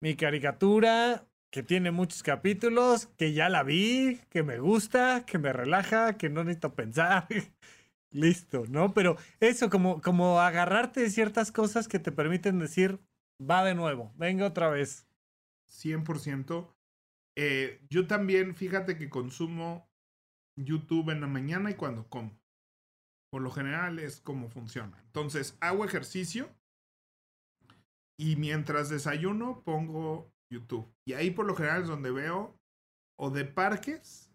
mi 0.00 0.16
caricatura, 0.16 1.26
que 1.56 1.62
tiene 1.62 1.90
muchos 1.90 2.22
capítulos, 2.22 3.06
que 3.16 3.32
ya 3.32 3.48
la 3.48 3.62
vi, 3.62 4.20
que 4.28 4.42
me 4.42 4.58
gusta, 4.58 5.24
que 5.24 5.38
me 5.38 5.54
relaja, 5.54 6.18
que 6.18 6.28
no 6.28 6.44
necesito 6.44 6.74
pensar. 6.74 7.26
Listo, 8.10 8.66
¿no? 8.68 8.92
Pero 8.92 9.16
eso, 9.40 9.70
como, 9.70 10.02
como 10.02 10.38
agarrarte 10.38 11.00
de 11.00 11.08
ciertas 11.08 11.52
cosas 11.52 11.88
que 11.88 11.98
te 11.98 12.12
permiten 12.12 12.58
decir, 12.58 13.00
va 13.40 13.64
de 13.64 13.74
nuevo, 13.74 14.12
venga 14.16 14.44
otra 14.44 14.68
vez. 14.68 15.08
100%. 15.70 16.74
Eh, 17.38 17.80
yo 17.88 18.06
también, 18.06 18.54
fíjate 18.54 18.98
que 18.98 19.08
consumo 19.08 19.88
YouTube 20.58 21.08
en 21.08 21.22
la 21.22 21.26
mañana 21.26 21.70
y 21.70 21.74
cuando 21.74 22.06
como. 22.10 22.38
Por 23.32 23.40
lo 23.40 23.50
general 23.50 23.98
es 23.98 24.20
como 24.20 24.50
funciona. 24.50 25.00
Entonces, 25.06 25.56
hago 25.62 25.86
ejercicio 25.86 26.50
y 28.20 28.36
mientras 28.36 28.90
desayuno 28.90 29.62
pongo 29.64 30.35
YouTube. 30.50 30.92
Y 31.04 31.14
ahí 31.14 31.30
por 31.30 31.46
lo 31.46 31.54
general 31.54 31.82
es 31.82 31.88
donde 31.88 32.10
veo 32.10 32.58
o 33.18 33.30
de 33.30 33.44
parques 33.44 34.30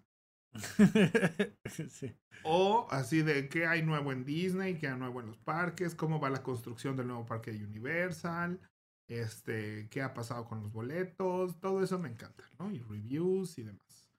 sí. 1.89 2.13
o 2.43 2.87
así 2.89 3.21
de 3.21 3.47
qué 3.47 3.65
hay 3.65 3.83
nuevo 3.83 4.11
en 4.11 4.25
Disney, 4.25 4.77
qué 4.77 4.87
hay 4.87 4.97
nuevo 4.97 5.21
en 5.21 5.27
los 5.27 5.37
parques, 5.37 5.95
cómo 5.95 6.19
va 6.19 6.29
la 6.29 6.43
construcción 6.43 6.95
del 6.95 7.07
nuevo 7.07 7.25
parque 7.25 7.51
de 7.51 7.63
Universal, 7.63 8.59
este, 9.07 9.87
qué 9.89 10.01
ha 10.01 10.13
pasado 10.13 10.45
con 10.45 10.61
los 10.61 10.71
boletos, 10.71 11.59
todo 11.59 11.83
eso 11.83 11.99
me 11.99 12.09
encanta, 12.09 12.43
¿no? 12.59 12.71
Y 12.71 12.79
reviews 12.79 13.57
y 13.57 13.63
demás. 13.63 14.09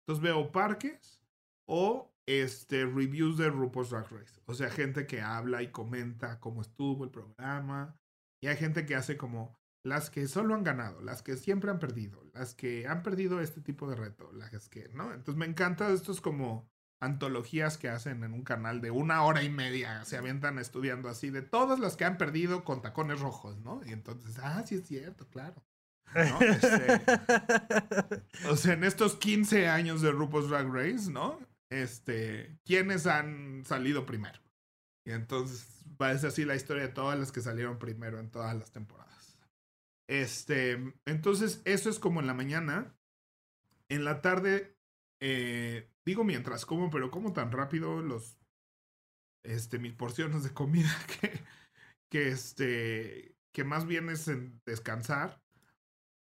Entonces 0.00 0.22
veo 0.22 0.52
parques 0.52 1.22
o 1.66 2.12
este, 2.26 2.84
reviews 2.84 3.38
de 3.38 3.48
RuPaul's 3.50 3.90
Drag 3.90 4.10
Race. 4.10 4.40
O 4.46 4.54
sea, 4.54 4.70
gente 4.70 5.06
que 5.06 5.22
habla 5.22 5.62
y 5.62 5.70
comenta 5.70 6.40
cómo 6.40 6.60
estuvo 6.60 7.04
el 7.04 7.10
programa. 7.10 7.98
Y 8.40 8.46
hay 8.48 8.56
gente 8.56 8.86
que 8.86 8.94
hace 8.94 9.16
como 9.16 9.57
las 9.84 10.10
que 10.10 10.26
solo 10.28 10.54
han 10.54 10.64
ganado, 10.64 11.00
las 11.00 11.22
que 11.22 11.36
siempre 11.36 11.70
han 11.70 11.78
perdido, 11.78 12.22
las 12.34 12.54
que 12.54 12.86
han 12.86 13.02
perdido 13.02 13.40
este 13.40 13.60
tipo 13.60 13.88
de 13.88 13.96
reto, 13.96 14.30
las 14.32 14.68
que, 14.68 14.88
¿no? 14.94 15.12
Entonces 15.12 15.36
me 15.36 15.46
encanta 15.46 15.92
estos 15.92 16.20
como 16.20 16.68
antologías 17.00 17.78
que 17.78 17.88
hacen 17.88 18.24
en 18.24 18.34
un 18.34 18.42
canal 18.42 18.80
de 18.80 18.90
una 18.90 19.22
hora 19.22 19.42
y 19.42 19.50
media, 19.50 20.04
se 20.04 20.16
avientan 20.16 20.58
estudiando 20.58 21.08
así 21.08 21.30
de 21.30 21.42
todas 21.42 21.78
las 21.78 21.96
que 21.96 22.04
han 22.04 22.18
perdido 22.18 22.64
con 22.64 22.82
tacones 22.82 23.20
rojos, 23.20 23.58
¿no? 23.58 23.80
Y 23.86 23.92
entonces, 23.92 24.38
ah, 24.42 24.64
sí 24.66 24.76
es 24.76 24.86
cierto, 24.86 25.28
claro. 25.28 25.64
¿no? 26.14 26.40
Este, 26.40 27.02
o 28.50 28.56
sea, 28.56 28.72
en 28.72 28.84
estos 28.84 29.16
15 29.16 29.68
años 29.68 30.02
de 30.02 30.10
RuPaul's 30.10 30.48
Drag 30.48 30.72
Race, 30.72 31.10
¿no? 31.10 31.38
Este, 31.70 32.58
¿quiénes 32.64 33.06
han 33.06 33.64
salido 33.64 34.06
primero? 34.06 34.40
Y 35.04 35.12
entonces 35.12 35.84
va 36.00 36.10
a 36.10 36.18
ser 36.18 36.28
así 36.28 36.44
la 36.44 36.56
historia 36.56 36.84
de 36.84 36.92
todas 36.92 37.18
las 37.18 37.32
que 37.32 37.40
salieron 37.40 37.78
primero 37.78 38.18
en 38.18 38.30
todas 38.30 38.56
las 38.56 38.72
temporadas. 38.72 39.07
Este, 40.08 40.94
entonces 41.04 41.62
eso 41.64 41.90
es 41.90 41.98
como 41.98 42.20
en 42.20 42.26
la 42.26 42.34
mañana. 42.34 42.96
En 43.88 44.04
la 44.04 44.20
tarde, 44.20 44.76
eh, 45.20 45.90
digo 46.04 46.24
mientras 46.24 46.66
como, 46.66 46.90
pero 46.90 47.10
como 47.10 47.32
tan 47.32 47.52
rápido 47.52 48.02
los, 48.02 48.38
este, 49.44 49.78
mis 49.78 49.92
porciones 49.92 50.42
de 50.42 50.52
comida 50.52 50.90
que, 51.20 51.40
que 52.10 52.28
este, 52.28 53.36
que 53.52 53.64
más 53.64 53.86
bien 53.86 54.08
es 54.08 54.28
en 54.28 54.60
descansar. 54.66 55.42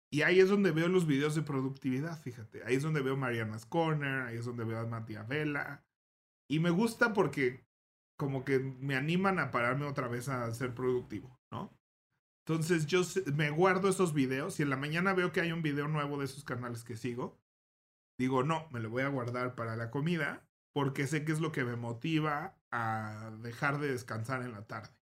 Y 0.09 0.21
ahí 0.21 0.39
es 0.39 0.49
donde 0.49 0.71
veo 0.71 0.87
los 0.87 1.05
videos 1.05 1.35
de 1.35 1.41
productividad, 1.41 2.21
fíjate. 2.21 2.63
Ahí 2.63 2.75
es 2.75 2.83
donde 2.83 3.01
veo 3.01 3.17
Mariana's 3.17 3.65
Corner, 3.65 4.21
ahí 4.21 4.37
es 4.37 4.45
donde 4.45 4.63
veo 4.63 4.79
a 4.79 4.85
Matías 4.85 5.27
Vela. 5.27 5.85
Y 6.49 6.59
me 6.59 6.69
gusta 6.69 7.13
porque 7.13 7.65
como 8.17 8.45
que 8.45 8.59
me 8.59 8.95
animan 8.95 9.39
a 9.39 9.51
pararme 9.51 9.85
otra 9.85 10.07
vez 10.07 10.29
a 10.29 10.51
ser 10.53 10.73
productivo, 10.73 11.39
¿no? 11.51 11.76
Entonces 12.47 12.85
yo 12.85 13.01
me 13.35 13.49
guardo 13.49 13.89
esos 13.89 14.13
videos 14.13 14.57
y 14.59 14.63
en 14.63 14.69
la 14.69 14.77
mañana 14.77 15.13
veo 15.13 15.33
que 15.33 15.41
hay 15.41 15.51
un 15.51 15.61
video 15.61 15.89
nuevo 15.89 16.17
de 16.17 16.25
esos 16.25 16.45
canales 16.45 16.85
que 16.85 16.95
sigo. 16.95 17.37
Digo, 18.17 18.41
no, 18.43 18.69
me 18.71 18.79
lo 18.79 18.89
voy 18.89 19.03
a 19.03 19.09
guardar 19.09 19.53
para 19.53 19.75
la 19.75 19.91
comida 19.91 20.47
porque 20.73 21.07
sé 21.07 21.25
que 21.25 21.33
es 21.33 21.41
lo 21.41 21.51
que 21.51 21.65
me 21.65 21.75
motiva 21.75 22.57
a 22.71 23.31
dejar 23.41 23.79
de 23.79 23.91
descansar 23.91 24.43
en 24.43 24.53
la 24.53 24.65
tarde. 24.65 24.95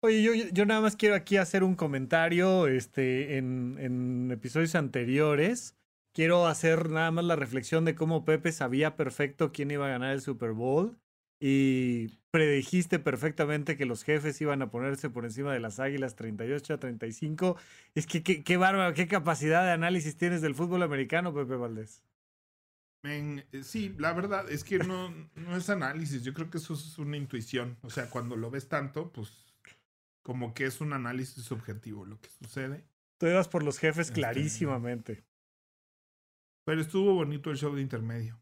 Oye, 0.00 0.22
yo, 0.22 0.32
yo 0.32 0.64
nada 0.64 0.80
más 0.80 0.96
quiero 0.96 1.14
aquí 1.14 1.36
hacer 1.36 1.62
un 1.62 1.74
comentario 1.74 2.66
este, 2.66 3.36
en, 3.36 3.76
en 3.78 4.30
episodios 4.30 4.74
anteriores. 4.74 5.76
Quiero 6.14 6.46
hacer 6.46 6.88
nada 6.88 7.10
más 7.10 7.26
la 7.26 7.36
reflexión 7.36 7.84
de 7.84 7.94
cómo 7.94 8.24
Pepe 8.24 8.52
sabía 8.52 8.96
perfecto 8.96 9.52
quién 9.52 9.70
iba 9.70 9.84
a 9.84 9.90
ganar 9.90 10.12
el 10.12 10.22
Super 10.22 10.52
Bowl 10.52 10.98
y 11.38 12.21
predijiste 12.32 12.98
perfectamente 12.98 13.76
que 13.76 13.84
los 13.84 14.02
jefes 14.02 14.40
iban 14.40 14.62
a 14.62 14.70
ponerse 14.70 15.10
por 15.10 15.24
encima 15.24 15.52
de 15.52 15.60
las 15.60 15.78
águilas 15.78 16.16
38 16.16 16.74
a 16.74 16.78
35. 16.78 17.56
Es 17.94 18.06
que 18.06 18.22
qué, 18.22 18.42
qué 18.42 18.56
bárbaro, 18.56 18.94
qué 18.94 19.06
capacidad 19.06 19.62
de 19.62 19.70
análisis 19.70 20.16
tienes 20.16 20.40
del 20.40 20.54
fútbol 20.54 20.82
americano, 20.82 21.34
Pepe 21.34 21.54
Valdés. 21.56 22.02
Men, 23.04 23.44
eh, 23.52 23.62
sí, 23.62 23.94
la 23.98 24.14
verdad 24.14 24.50
es 24.50 24.64
que 24.64 24.78
no, 24.78 25.10
no 25.34 25.56
es 25.56 25.68
análisis, 25.68 26.24
yo 26.24 26.32
creo 26.32 26.50
que 26.50 26.58
eso 26.58 26.72
es 26.72 26.98
una 26.98 27.18
intuición. 27.18 27.76
O 27.82 27.90
sea, 27.90 28.08
cuando 28.08 28.34
lo 28.34 28.50
ves 28.50 28.66
tanto, 28.66 29.12
pues 29.12 29.52
como 30.22 30.54
que 30.54 30.64
es 30.64 30.80
un 30.80 30.94
análisis 30.94 31.44
subjetivo 31.44 32.06
lo 32.06 32.18
que 32.18 32.30
sucede. 32.30 32.84
Tú 33.18 33.26
ibas 33.26 33.48
por 33.48 33.62
los 33.62 33.78
jefes 33.78 34.08
Este, 34.08 34.20
clarísimamente. 34.20 35.22
Pero 36.64 36.80
estuvo 36.80 37.12
bonito 37.12 37.50
el 37.50 37.58
show 37.58 37.74
de 37.74 37.82
intermedio. 37.82 38.40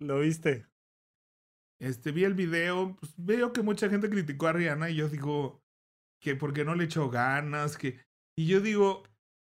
¿Lo 0.00 0.20
viste? 0.20 0.66
Este, 1.80 2.10
vi 2.12 2.24
el 2.24 2.34
video, 2.34 2.96
pues 2.98 3.12
veo 3.16 3.52
que 3.52 3.62
mucha 3.62 3.88
gente 3.88 4.08
criticó 4.08 4.46
a 4.48 4.52
Rihanna 4.52 4.90
y 4.90 4.96
yo 4.96 5.08
digo 5.08 5.60
que 6.22 6.34
porque 6.34 6.64
no 6.64 6.74
le 6.74 6.84
echó 6.84 7.10
ganas, 7.10 7.76
que... 7.76 8.00
Y 8.38 8.46
yo 8.46 8.60
digo, 8.60 9.02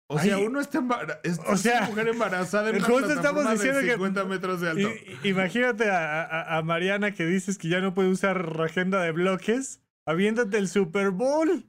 o 0.10 0.20
sea, 0.20 0.36
Ay, 0.38 0.46
uno 0.46 0.60
está 0.60 0.80
embarazada, 0.80 1.20
es 1.24 1.40
o 1.40 1.58
sea, 1.58 1.80
una 1.80 1.88
mujer 1.90 2.08
embarazada 2.10 2.70
en 2.70 2.76
una 2.84 3.14
estamos 3.14 3.50
diciendo 3.52 3.80
de 3.80 3.86
que- 3.86 3.92
50 3.94 4.26
metros 4.26 4.62
de 4.62 4.70
alto. 4.70 4.90
Imagínate 5.24 5.90
a, 5.90 6.24
a- 6.24 6.58
a 6.58 6.62
Mariana 6.64 7.14
que 7.14 7.26
dices 7.26 7.58
que 7.58 7.70
ya 7.70 7.80
no 7.80 7.94
puede 7.94 8.10
usar 8.10 8.62
agenda 8.62 9.02
de 9.02 9.12
bloques. 9.12 9.82
Aviéntate 10.06 10.58
el 10.58 10.68
Super 10.68 11.12
Bowl. 11.12 11.66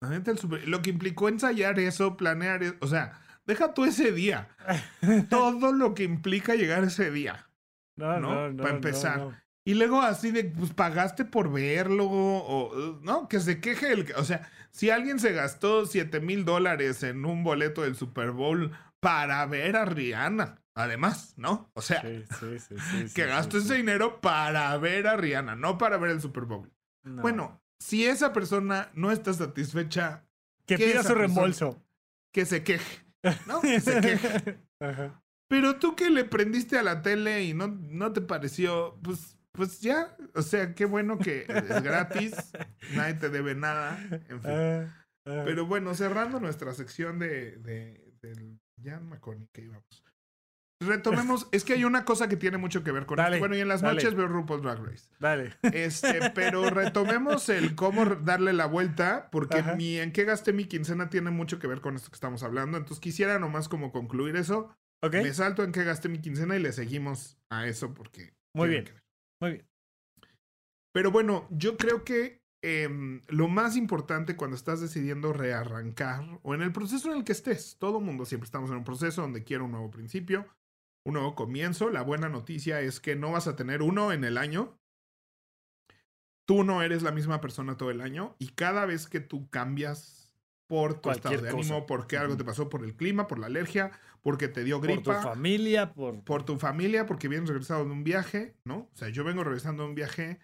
El 0.00 0.38
super- 0.38 0.66
Lo 0.68 0.80
que 0.82 0.90
implicó 0.90 1.28
ensayar 1.28 1.78
eso, 1.80 2.16
planear, 2.16 2.62
e- 2.62 2.76
o 2.80 2.86
sea, 2.86 3.20
deja 3.46 3.74
tú 3.74 3.84
ese 3.84 4.12
día. 4.12 4.48
Todo 5.30 5.72
lo 5.72 5.94
que 5.94 6.04
implica 6.04 6.54
llegar 6.54 6.84
ese 6.84 7.10
día. 7.10 7.48
No, 7.96 8.18
¿No? 8.20 8.32
no, 8.34 8.52
no. 8.52 8.62
Pa' 8.62 8.70
no, 8.70 8.74
empezar. 8.76 9.18
no. 9.18 9.47
Y 9.68 9.74
luego 9.74 10.00
así 10.00 10.30
de, 10.30 10.44
pues 10.44 10.72
pagaste 10.72 11.26
por 11.26 11.52
verlo, 11.52 12.06
o, 12.08 12.98
no, 13.02 13.28
que 13.28 13.38
se 13.38 13.60
queje 13.60 13.92
el, 13.92 14.14
o 14.16 14.24
sea, 14.24 14.50
si 14.70 14.88
alguien 14.88 15.20
se 15.20 15.34
gastó 15.34 15.84
7 15.84 16.20
mil 16.20 16.46
dólares 16.46 17.02
en 17.02 17.26
un 17.26 17.44
boleto 17.44 17.82
del 17.82 17.94
Super 17.94 18.30
Bowl 18.30 18.72
para 18.98 19.44
ver 19.44 19.76
a 19.76 19.84
Rihanna, 19.84 20.62
además, 20.74 21.34
¿no? 21.36 21.70
O 21.74 21.82
sea, 21.82 22.00
Sí, 22.00 22.24
sí, 22.40 22.58
sí, 22.58 22.76
sí, 22.78 22.78
sí, 23.08 23.14
que 23.14 23.26
gastó 23.26 23.58
ese 23.58 23.74
dinero 23.74 24.22
para 24.22 24.74
ver 24.78 25.06
a 25.06 25.18
Rihanna, 25.18 25.54
no 25.54 25.76
para 25.76 25.98
ver 25.98 26.12
el 26.12 26.22
Super 26.22 26.46
Bowl. 26.46 26.72
No. 27.02 27.20
Bueno, 27.20 27.60
si 27.78 28.06
esa 28.06 28.32
persona 28.32 28.90
no 28.94 29.12
está 29.12 29.34
satisfecha, 29.34 30.24
que 30.64 30.78
pida 30.78 31.02
su 31.02 31.14
reembolso. 31.14 31.84
que 32.32 32.46
se 32.46 32.64
queje, 32.64 33.04
¿no? 33.46 33.60
Que 33.60 33.80
se 33.82 34.00
queje. 34.00 34.60
Ajá. 34.80 35.22
Pero 35.46 35.76
tú 35.78 35.94
que 35.94 36.08
le 36.08 36.24
prendiste 36.24 36.78
a 36.78 36.82
la 36.82 37.02
tele 37.02 37.44
y 37.44 37.52
no, 37.52 37.68
no 37.68 38.14
te 38.14 38.22
pareció, 38.22 38.98
pues, 39.02 39.37
pues 39.58 39.80
ya, 39.80 40.16
o 40.34 40.42
sea, 40.42 40.72
qué 40.76 40.84
bueno 40.84 41.18
que 41.18 41.46
es 41.48 41.82
gratis, 41.82 42.32
nadie 42.94 43.14
te 43.14 43.28
debe 43.28 43.56
nada, 43.56 43.98
en 44.28 44.40
fin. 44.40 44.50
Ah, 44.50 45.04
ah. 45.26 45.42
Pero 45.44 45.66
bueno, 45.66 45.92
cerrando 45.94 46.38
nuestra 46.38 46.72
sección 46.74 47.18
de, 47.18 47.56
de 47.56 48.14
del 48.22 48.60
acuerdo 49.12 49.40
ni 49.40 49.48
qué 49.48 49.62
íbamos. 49.62 50.04
Retomemos, 50.80 51.48
es 51.50 51.64
que 51.64 51.72
hay 51.72 51.82
una 51.82 52.04
cosa 52.04 52.28
que 52.28 52.36
tiene 52.36 52.56
mucho 52.56 52.84
que 52.84 52.92
ver 52.92 53.04
con 53.04 53.16
Dale, 53.16 53.36
esto. 53.36 53.40
Bueno, 53.40 53.56
y 53.56 53.60
en 53.60 53.66
las 53.66 53.80
dale. 53.80 53.96
noches 53.96 54.14
veo 54.14 54.28
RuPaul's 54.28 54.62
Drag 54.62 54.78
Race. 54.78 55.08
Dale. 55.18 55.56
Este, 55.72 56.30
pero 56.30 56.70
retomemos 56.70 57.48
el 57.48 57.74
cómo 57.74 58.04
darle 58.04 58.52
la 58.52 58.66
vuelta, 58.66 59.28
porque 59.32 59.58
Ajá. 59.58 59.74
mi 59.74 59.98
en 59.98 60.12
qué 60.12 60.24
gasté 60.24 60.52
mi 60.52 60.66
quincena 60.66 61.10
tiene 61.10 61.30
mucho 61.30 61.58
que 61.58 61.66
ver 61.66 61.80
con 61.80 61.96
esto 61.96 62.10
que 62.10 62.14
estamos 62.14 62.44
hablando. 62.44 62.78
Entonces 62.78 63.00
quisiera 63.00 63.40
nomás 63.40 63.68
como 63.68 63.90
concluir 63.90 64.36
eso. 64.36 64.72
¿Ok? 65.02 65.14
Me 65.14 65.34
salto 65.34 65.64
en 65.64 65.72
qué 65.72 65.82
gasté 65.82 66.08
mi 66.08 66.20
quincena 66.20 66.56
y 66.56 66.60
le 66.60 66.72
seguimos 66.72 67.38
a 67.50 67.66
eso 67.66 67.92
porque. 67.92 68.32
Muy 68.54 68.68
bien. 68.68 68.84
que 68.84 68.92
ver. 68.92 69.07
Muy 69.40 69.52
bien. 69.52 69.68
Pero 70.92 71.10
bueno, 71.10 71.46
yo 71.50 71.76
creo 71.76 72.04
que 72.04 72.42
em, 72.62 73.22
lo 73.28 73.48
más 73.48 73.76
importante 73.76 74.36
cuando 74.36 74.56
estás 74.56 74.80
decidiendo 74.80 75.32
rearrancar 75.32 76.40
o 76.42 76.54
en 76.54 76.62
el 76.62 76.72
proceso 76.72 77.10
en 77.10 77.18
el 77.18 77.24
que 77.24 77.32
estés, 77.32 77.76
todo 77.78 78.00
mundo 78.00 78.24
siempre 78.24 78.46
estamos 78.46 78.70
en 78.70 78.78
un 78.78 78.84
proceso 78.84 79.22
donde 79.22 79.44
quiero 79.44 79.66
un 79.66 79.72
nuevo 79.72 79.90
principio, 79.90 80.46
un 81.04 81.14
nuevo 81.14 81.34
comienzo. 81.34 81.90
La 81.90 82.02
buena 82.02 82.28
noticia 82.28 82.80
es 82.80 83.00
que 83.00 83.16
no 83.16 83.32
vas 83.32 83.46
a 83.46 83.54
tener 83.56 83.82
uno 83.82 84.12
en 84.12 84.24
el 84.24 84.38
año. 84.38 84.78
Tú 86.46 86.64
no 86.64 86.82
eres 86.82 87.02
la 87.02 87.12
misma 87.12 87.40
persona 87.40 87.76
todo 87.76 87.90
el 87.90 88.00
año 88.00 88.34
y 88.38 88.48
cada 88.48 88.86
vez 88.86 89.06
que 89.06 89.20
tú 89.20 89.48
cambias 89.50 90.27
por 90.68 90.94
tu 90.94 91.00
Cualquier 91.02 91.34
estado 91.34 91.46
de 91.46 91.50
cosa. 91.56 91.72
ánimo, 91.74 91.86
porque 91.86 92.16
algo 92.16 92.36
te 92.36 92.44
pasó 92.44 92.68
por 92.68 92.84
el 92.84 92.94
clima, 92.94 93.26
por 93.26 93.38
la 93.40 93.46
alergia, 93.46 93.90
porque 94.22 94.46
te 94.48 94.62
dio 94.62 94.78
Por 94.80 94.88
tu 94.88 94.94
gripa, 94.94 95.22
familia, 95.22 95.92
por... 95.94 96.22
por 96.22 96.44
tu 96.44 96.56
familia, 96.58 97.06
porque 97.06 97.26
vienes 97.26 97.48
regresado 97.48 97.84
de 97.84 97.90
un 97.90 98.04
viaje, 98.04 98.54
¿no? 98.64 98.88
O 98.92 98.96
sea, 98.96 99.08
yo 99.08 99.24
vengo 99.24 99.42
regresando 99.42 99.82
de 99.82 99.88
un 99.88 99.94
viaje 99.96 100.38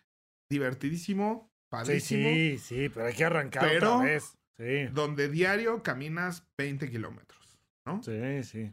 divertidísimo, 0.51 1.51
Sí, 1.53 1.69
padrísimo, 1.71 2.29
sí, 2.29 2.59
sí, 2.59 2.89
pero 2.89 3.07
hay 3.07 3.15
que 3.15 3.25
arrancar 3.25 3.69
Pero- 3.69 3.97
otra 3.97 4.07
vez. 4.07 4.39
Sí, 4.57 4.87
donde 4.93 5.29
diario 5.29 5.83
caminas 5.83 6.47
20 6.57 6.89
kilómetros, 6.89 7.59
¿no? 7.85 8.01
sí, 8.05 8.45
sí. 8.45 8.73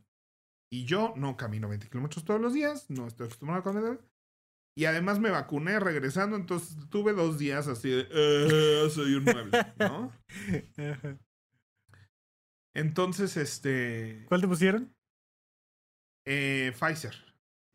Y 0.72 0.86
yo 0.86 1.14
no 1.18 1.36
camino 1.36 1.68
20 1.68 1.90
kilómetros 1.90 2.24
todos 2.24 2.40
los 2.40 2.54
días, 2.54 2.90
no 2.90 3.08
estoy 3.08 3.26
acostumbrado 3.26 3.62
a 3.62 3.64
caminar. 3.64 4.00
Y 4.78 4.86
además 4.86 5.20
me 5.20 5.32
vacuné 5.32 5.80
regresando, 5.80 6.36
entonces 6.38 6.78
tuve 6.90 7.12
dos 7.14 7.38
días 7.40 7.68
así 7.68 7.90
de, 7.90 8.08
"Eh, 8.12 8.90
soy 8.92 9.16
un 9.16 9.24
mueble, 9.26 9.58
¿no? 9.80 10.12
Entonces, 12.74 13.38
este, 13.38 14.26
¿Cuál 14.28 14.42
te 14.42 14.48
pusieron? 14.48 14.96
eh, 16.26 16.74
Pfizer. 16.80 17.16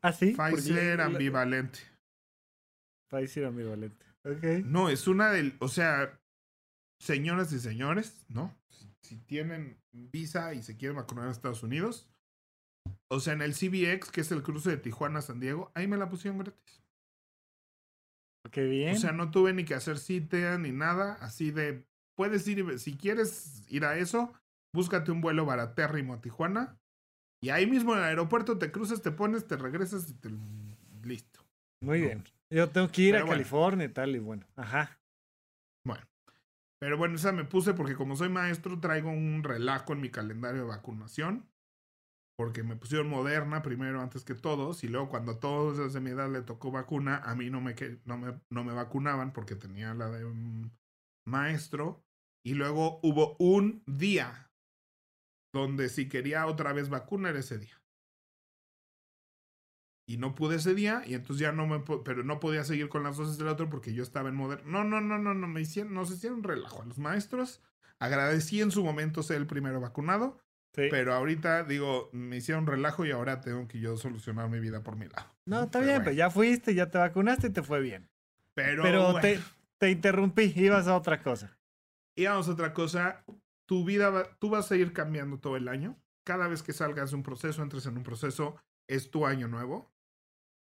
Ah, 0.03 0.12
sí. 0.12 0.34
Pfizer 0.34 1.01
ambivalente. 1.01 1.80
Pfizer 3.11 3.44
ambivalente. 3.47 4.07
Ok. 4.24 4.64
No, 4.64 4.88
es 4.88 5.07
una 5.07 5.30
del, 5.30 5.57
o 5.61 5.68
sea, 5.68 6.20
señoras 7.01 7.53
y 7.53 7.61
señores, 7.61 8.24
¿no? 8.28 8.57
Si, 8.70 8.90
si 9.03 9.16
tienen 9.18 9.78
visa 9.92 10.55
y 10.55 10.62
se 10.62 10.76
quieren 10.76 10.97
vacunar 10.97 11.24
en 11.24 11.30
Estados 11.30 11.62
Unidos, 11.62 12.09
o 13.09 13.20
sea, 13.20 13.34
en 13.34 13.42
el 13.42 13.55
CBX, 13.55 14.11
que 14.11 14.20
es 14.20 14.32
el 14.32 14.42
cruce 14.42 14.70
de 14.70 14.76
Tijuana 14.78 15.20
a 15.20 15.22
San 15.22 15.40
Diego, 15.40 15.70
ahí 15.74 15.86
me 15.86 15.97
la 15.97 16.09
pusieron 16.09 16.38
gratis. 16.38 16.82
Qué 18.51 18.64
bien. 18.64 18.97
O 18.97 18.99
sea, 18.99 19.12
no 19.12 19.30
tuve 19.30 19.53
ni 19.53 19.64
que 19.64 19.74
hacer 19.74 19.99
cita 19.99 20.57
ni 20.59 20.72
nada, 20.72 21.14
así 21.20 21.51
de, 21.51 21.84
puedes 22.16 22.47
ir, 22.49 22.78
si 22.78 22.97
quieres 22.97 23.64
ir 23.68 23.84
a 23.84 23.99
eso, 23.99 24.32
búscate 24.77 25.11
un 25.11 25.20
vuelo 25.20 25.45
baratérrimo 25.45 26.14
a 26.14 26.20
Tijuana 26.20 26.79
y 27.43 27.51
ahí 27.51 27.66
mismo 27.66 27.93
en 27.93 27.99
el 28.01 28.05
aeropuerto 28.05 28.59
te 28.59 28.70
cruzas, 28.70 29.03
te 29.03 29.11
pones, 29.11 29.47
te 29.47 29.57
regresas 29.57 30.09
y 30.11 30.14
te... 30.14 30.31
Listo. 31.03 31.41
Muy 31.83 32.01
no. 32.01 32.07
bien. 32.07 32.24
Yo 32.51 32.68
tengo 32.70 32.89
que 32.89 33.03
ir 33.03 33.12
Pero 33.12 33.24
a 33.24 33.27
bueno. 33.27 33.39
California 33.39 33.87
y 33.87 33.89
tal, 33.89 34.16
y 34.16 34.18
bueno. 34.18 34.47
Ajá. 34.57 35.01
Bueno. 35.85 36.07
Pero 36.81 36.99
bueno, 36.99 37.16
esa 37.16 37.33
me 37.33 37.45
puse 37.45 37.74
porque 37.74 37.95
como 37.95 38.16
soy 38.16 38.29
maestro 38.29 38.79
traigo 38.81 39.11
un 39.11 39.43
relajo 39.43 39.93
en 39.93 40.01
mi 40.01 40.11
calendario 40.11 40.62
de 40.62 40.68
vacunación. 40.68 41.49
Porque 42.39 42.62
me 42.62 42.77
pusieron 42.77 43.09
moderna 43.09 43.62
primero 43.62 44.03
antes 44.03 44.22
que 44.22 44.35
todos 44.35 44.85
y 44.85 44.89
luego 44.89 45.09
cuando 45.09 45.33
a 45.33 45.41
todos 45.41 45.79
los 45.79 45.95
de 45.95 46.01
mi 46.01 46.11
edad 46.11 46.31
le 46.31 46.43
tocó 46.43 46.70
vacuna, 46.70 47.16
a 47.24 47.35
mí 47.35 47.49
no 47.49 47.62
me, 47.62 47.74
no 48.05 48.18
me, 48.18 48.39
no 48.51 48.62
me 48.62 48.74
vacunaban 48.74 49.33
porque 49.33 49.55
tenía 49.55 49.95
la 49.95 50.11
de 50.11 50.27
maestro. 51.27 52.05
Y 52.45 52.55
luego 52.55 53.01
hubo 53.03 53.37
un 53.39 53.83
día 53.87 54.45
donde 55.61 55.89
si 55.89 56.09
quería 56.09 56.47
otra 56.47 56.73
vez 56.73 56.89
vacuna 56.89 57.31
era 57.31 57.39
ese 57.41 57.59
día. 57.59 57.81
y 60.09 60.19
no 60.19 60.37
pude 60.37 60.57
ese 60.57 60.75
día 60.75 61.03
y 61.05 61.15
entonces 61.15 61.41
ya 61.41 61.51
no 61.51 61.67
me 61.67 61.81
pero 62.05 62.23
no 62.23 62.39
podía 62.39 62.63
seguir 62.63 62.89
con 62.89 63.03
las 63.03 63.17
dosis 63.17 63.39
del 63.39 63.49
otro 63.49 63.69
porque 63.69 63.93
yo 63.93 64.03
estaba 64.05 64.29
en 64.29 64.37
moderno. 64.37 64.65
No, 64.71 64.85
no, 64.85 65.01
no, 65.01 65.19
no, 65.19 65.35
no 65.35 65.49
me 65.49 65.61
hicieron, 65.61 65.95
nos 65.95 66.11
hicieron 66.13 66.45
relajo 66.45 66.83
a 66.83 66.87
los 66.87 66.99
maestros. 66.99 67.61
Agradecí 67.99 68.61
en 68.61 68.71
su 68.71 68.85
momento 68.85 69.23
ser 69.25 69.39
el 69.39 69.47
primero 69.47 69.81
vacunado, 69.81 70.39
Sí. 70.75 70.89
pero 70.91 71.13
ahorita 71.15 71.65
digo, 71.65 72.11
me 72.13 72.37
hicieron 72.37 72.67
relajo 72.67 73.05
y 73.07 73.11
ahora 73.11 73.41
tengo 73.41 73.67
que 73.67 73.81
yo 73.81 73.97
solucionar 73.97 74.49
mi 74.51 74.61
vida 74.61 74.83
por 74.83 74.95
mi 74.97 75.07
lado. 75.09 75.27
No, 75.47 75.63
está 75.65 75.79
Pero 75.79 75.85
bien, 75.87 75.97
bueno. 75.97 76.05
pero 76.05 76.17
ya 76.17 76.31
fuiste, 76.31 76.75
ya 76.75 76.91
te 76.91 76.99
vacunaste 76.99 77.47
y 77.47 77.51
te 77.51 77.63
fue 77.63 77.81
bien. 77.81 78.09
Pero, 78.55 78.83
Pero 78.85 79.05
bueno. 79.13 79.21
te, 79.21 79.41
te 79.79 79.91
interrumpí, 79.91 80.53
ibas 80.55 80.87
a 80.87 80.95
otra 80.97 81.21
cosa. 81.23 81.59
Y 82.15 82.27
vamos 82.27 82.47
a 82.49 82.53
otra 82.53 82.73
cosa, 82.75 83.25
tu 83.67 83.85
vida, 83.85 84.37
tú 84.39 84.51
vas 84.51 84.71
a 84.71 84.77
ir 84.77 84.93
cambiando 84.93 85.39
todo 85.39 85.57
el 85.57 85.69
año. 85.69 86.01
Cada 86.25 86.49
vez 86.49 86.62
que 86.62 86.73
salgas 86.73 87.11
de 87.11 87.17
un 87.17 87.23
proceso, 87.23 87.62
entres 87.62 87.87
en 87.87 87.97
un 87.97 88.03
proceso, 88.03 88.57
es 88.89 89.11
tu 89.11 89.27
año 89.27 89.49
nuevo. 89.49 89.93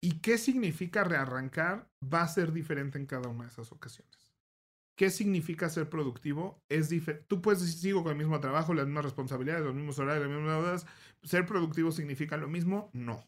¿Y 0.02 0.20
qué 0.20 0.36
significa 0.36 1.04
rearrancar? 1.04 1.90
Va 2.02 2.22
a 2.22 2.28
ser 2.28 2.52
diferente 2.52 2.98
en 2.98 3.06
cada 3.06 3.28
una 3.28 3.44
de 3.44 3.50
esas 3.50 3.72
ocasiones. 3.72 4.34
¿Qué 4.96 5.10
significa 5.10 5.68
ser 5.70 5.88
productivo? 5.88 6.62
Es. 6.68 6.90
Tú 7.26 7.42
puedes 7.42 7.60
decir, 7.60 7.78
sigo 7.78 8.02
con 8.02 8.12
el 8.12 8.18
mismo 8.18 8.38
trabajo, 8.40 8.74
las 8.74 8.86
mismas 8.86 9.04
responsabilidades, 9.04 9.64
los 9.64 9.74
mismos 9.74 9.98
horarios, 9.98 10.28
las 10.28 10.36
mismas 10.36 10.56
deudas. 10.56 10.86
¿Ser 11.22 11.46
productivo 11.46 11.90
significa 11.90 12.36
lo 12.36 12.48
mismo? 12.48 12.90
No. 12.92 13.26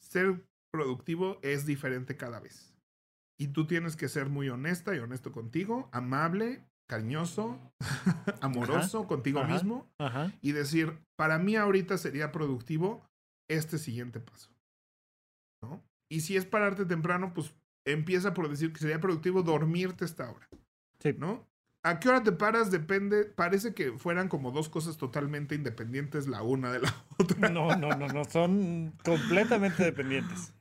Ser 0.00 0.44
productivo 0.72 1.38
es 1.42 1.66
diferente 1.66 2.16
cada 2.16 2.40
vez. 2.40 2.74
Y 3.38 3.48
tú 3.48 3.66
tienes 3.66 3.96
que 3.96 4.08
ser 4.08 4.28
muy 4.28 4.48
honesta 4.48 4.96
y 4.96 4.98
honesto 4.98 5.30
contigo, 5.30 5.90
amable, 5.92 6.64
cariñoso, 6.88 7.58
amoroso 8.40 9.06
contigo 9.06 9.40
ajá. 9.40 9.52
mismo 9.52 9.86
Ajá. 9.98 10.32
y 10.40 10.52
decir, 10.52 10.98
para 11.16 11.38
mí 11.38 11.56
ahorita 11.56 11.98
sería 11.98 12.32
productivo 12.32 13.02
este 13.48 13.78
siguiente 13.78 14.20
paso. 14.20 14.50
¿No? 15.62 15.82
Y 16.10 16.20
si 16.20 16.36
es 16.36 16.44
pararte 16.44 16.84
temprano, 16.84 17.32
pues 17.34 17.54
empieza 17.86 18.34
por 18.34 18.48
decir 18.48 18.72
que 18.72 18.80
sería 18.80 19.00
productivo 19.00 19.42
dormirte 19.42 20.04
esta 20.04 20.30
hora. 20.30 20.48
Sí. 21.00 21.14
¿No? 21.18 21.46
¿A 21.84 22.00
qué 22.00 22.08
hora 22.08 22.22
te 22.24 22.32
paras? 22.32 22.72
Depende. 22.72 23.24
Parece 23.26 23.72
que 23.72 23.92
fueran 23.92 24.28
como 24.28 24.50
dos 24.50 24.68
cosas 24.68 24.96
totalmente 24.96 25.54
independientes 25.54 26.26
la 26.26 26.42
una 26.42 26.72
de 26.72 26.80
la 26.80 26.92
otra. 27.18 27.48
No, 27.48 27.76
no, 27.76 27.90
no, 27.90 28.08
no, 28.08 28.24
son 28.24 28.92
completamente 29.04 29.84
dependientes. 29.84 30.52